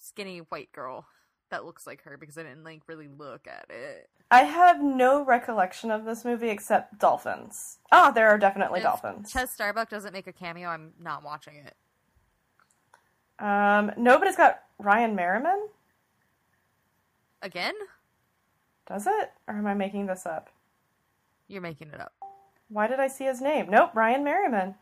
skinny 0.00 0.38
white 0.38 0.72
girl 0.72 1.06
that 1.50 1.64
looks 1.64 1.86
like 1.86 2.02
her 2.02 2.16
because 2.16 2.36
I 2.38 2.42
didn't 2.42 2.64
like 2.64 2.82
really 2.86 3.08
look 3.08 3.46
at 3.46 3.66
it. 3.70 4.08
I 4.30 4.42
have 4.42 4.82
no 4.82 5.24
recollection 5.24 5.90
of 5.90 6.04
this 6.04 6.24
movie 6.24 6.48
except 6.48 6.98
dolphins. 6.98 7.78
Ah, 7.92 8.10
there 8.10 8.28
are 8.28 8.38
definitely 8.38 8.80
If 8.80 8.84
dolphins. 8.84 9.32
Ches 9.32 9.52
Starbuck 9.52 9.88
doesn't 9.88 10.12
make 10.12 10.26
a 10.26 10.32
cameo. 10.32 10.68
I'm 10.68 10.92
not 11.00 11.22
watching 11.22 11.54
it. 11.56 11.76
Um, 13.38 13.92
no, 13.96 14.18
but 14.18 14.26
it's 14.26 14.36
got 14.36 14.62
Ryan 14.78 15.14
Merriman. 15.14 15.68
Again? 17.42 17.74
Does 18.88 19.06
it? 19.06 19.30
Or 19.46 19.54
am 19.54 19.66
I 19.66 19.74
making 19.74 20.06
this 20.06 20.26
up? 20.26 20.50
You're 21.48 21.62
making 21.62 21.88
it 21.88 22.00
up. 22.00 22.12
Why 22.68 22.88
did 22.88 22.98
I 22.98 23.06
see 23.06 23.24
his 23.24 23.40
name? 23.40 23.70
Nope, 23.70 23.90
Ryan 23.94 24.24
Merriman. 24.24 24.74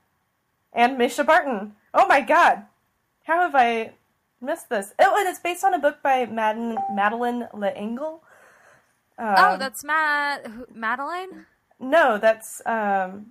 And 0.72 0.96
Mischa 0.96 1.26
Barton. 1.26 1.74
Oh 1.92 2.06
my 2.06 2.20
god. 2.20 2.64
How 3.24 3.40
have 3.40 3.54
I 3.54 3.92
missed 4.40 4.68
this? 4.68 4.92
Oh, 4.98 5.16
and 5.18 5.28
it's 5.28 5.38
based 5.38 5.64
on 5.64 5.74
a 5.74 5.78
book 5.78 6.02
by 6.02 6.26
Madden, 6.26 6.76
Madeleine 6.92 7.48
L'Engle. 7.54 8.22
Um, 9.18 9.34
oh, 9.38 9.56
that's 9.58 9.84
Matt 9.84 10.74
Madeleine. 10.74 11.46
No, 11.80 12.18
that's 12.18 12.60
um, 12.66 13.26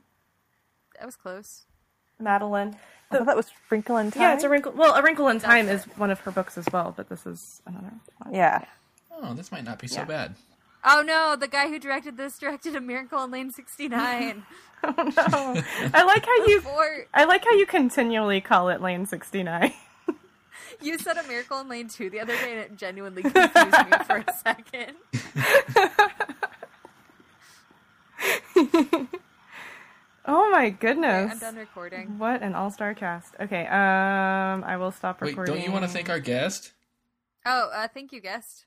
That 0.99 1.05
was 1.05 1.15
close. 1.15 1.63
Madeleine. 2.19 2.75
I 3.11 3.17
thought 3.17 3.25
that 3.27 3.35
was 3.35 3.51
Wrinkle 3.69 3.97
in 3.97 4.11
Time. 4.11 4.21
Yeah, 4.21 4.33
it's 4.33 4.43
a 4.43 4.49
wrinkle. 4.49 4.71
Well, 4.71 4.95
a 4.95 5.03
wrinkle 5.03 5.27
in 5.27 5.39
time 5.39 5.67
is 5.69 5.83
one 5.97 6.09
of 6.09 6.19
her 6.21 6.31
books 6.31 6.57
as 6.57 6.65
well, 6.73 6.93
but 6.95 7.09
this 7.09 7.25
is 7.27 7.61
another. 7.67 7.91
one. 8.19 8.33
Yeah. 8.33 8.65
Oh, 9.11 9.33
this 9.33 9.51
might 9.51 9.63
not 9.63 9.77
be 9.79 9.87
so 9.87 9.99
Yeah. 10.01 10.05
bad. 10.05 10.35
Oh 10.85 11.01
no, 11.05 11.35
the 11.35 11.47
guy 11.47 11.67
who 11.69 11.79
directed 11.79 12.17
this 12.17 12.37
directed 12.37 12.75
a 12.75 12.81
Miracle 12.81 13.19
on 13.19 13.31
Lane 13.31 13.51
69. 13.51 14.43
Oh 14.85 14.91
no! 14.97 15.61
I 15.93 16.03
like 16.03 16.25
how 16.25 16.35
you. 16.45 16.61
Or 16.67 17.05
I 17.13 17.23
like 17.23 17.45
how 17.45 17.51
you 17.51 17.65
continually 17.65 18.41
call 18.41 18.67
it 18.67 18.81
Lane 18.81 19.05
sixty 19.05 19.41
nine. 19.41 19.71
you 20.81 20.97
said 20.97 21.17
a 21.17 21.23
Miracle 21.27 21.57
on 21.57 21.69
Lane 21.69 21.87
2 21.87 22.09
the 22.09 22.19
other 22.19 22.35
day 22.35 22.51
and 22.51 22.59
it 22.59 22.75
genuinely 22.77 23.21
confused 23.23 23.55
me 23.55 23.97
for 24.05 24.17
a 24.17 24.33
second. 24.43 24.95
Oh 30.25 30.49
my 30.51 30.67
Okay, 30.67 30.77
goodness! 30.79 31.31
I'm 31.33 31.39
done 31.39 31.55
recording. 31.57 32.17
What 32.17 32.41
an 32.41 32.55
all 32.55 32.71
star 32.71 32.93
cast. 32.93 33.35
Okay, 33.41 33.67
um, 33.67 34.63
I 34.63 34.77
will 34.77 34.91
stop 34.91 35.21
Wait, 35.21 35.31
recording. 35.31 35.55
don't 35.55 35.63
you 35.65 35.71
want 35.71 35.83
to 35.83 35.89
thank 35.89 36.09
our 36.09 36.19
guest? 36.21 36.71
Oh, 37.45 37.69
uh, 37.73 37.89
thank 37.93 38.13
you, 38.13 38.21
guest. 38.21 38.65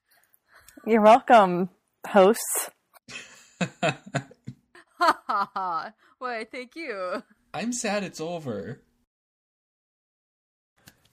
You're 0.87 1.01
welcome, 1.03 1.71
hosts. 2.07 2.71
Ha 4.99 5.21
ha 5.27 5.51
ha. 5.53 5.93
Why, 6.19 6.45
thank 6.51 6.75
you. 6.75 7.23
I'm 7.53 7.73
sad 7.75 8.03
it's 8.03 8.19
over. 8.21 8.81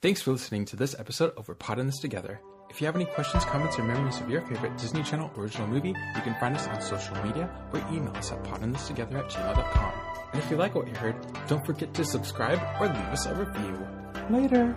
Thanks 0.04 0.20
for 0.20 0.32
listening 0.32 0.66
to 0.66 0.76
this 0.76 0.94
episode 0.98 1.32
of 1.38 1.48
We're 1.48 1.54
Potting 1.54 1.86
This 1.86 1.98
Together. 1.98 2.38
If 2.68 2.78
you 2.78 2.84
have 2.84 2.94
any 2.94 3.06
questions, 3.06 3.42
comments, 3.46 3.78
or 3.78 3.84
memories 3.84 4.20
of 4.20 4.28
your 4.28 4.42
favorite 4.42 4.76
Disney 4.76 5.02
Channel 5.02 5.30
original 5.34 5.66
movie, 5.66 5.94
you 6.14 6.20
can 6.20 6.38
find 6.38 6.54
us 6.54 6.66
on 6.66 6.82
social 6.82 7.16
media 7.24 7.50
or 7.72 7.78
email 7.90 8.14
us 8.14 8.30
at 8.30 8.44
pottingthistogether 8.44 9.14
at 9.14 9.30
gmail.com. 9.30 9.92
And 10.30 10.42
if 10.42 10.50
you 10.50 10.58
like 10.58 10.74
what 10.74 10.88
you 10.88 10.94
heard, 10.94 11.16
don't 11.46 11.64
forget 11.64 11.94
to 11.94 12.04
subscribe 12.04 12.60
or 12.78 12.88
leave 12.88 12.96
us 12.96 13.24
a 13.24 13.34
review. 13.34 13.78
Later. 14.28 14.76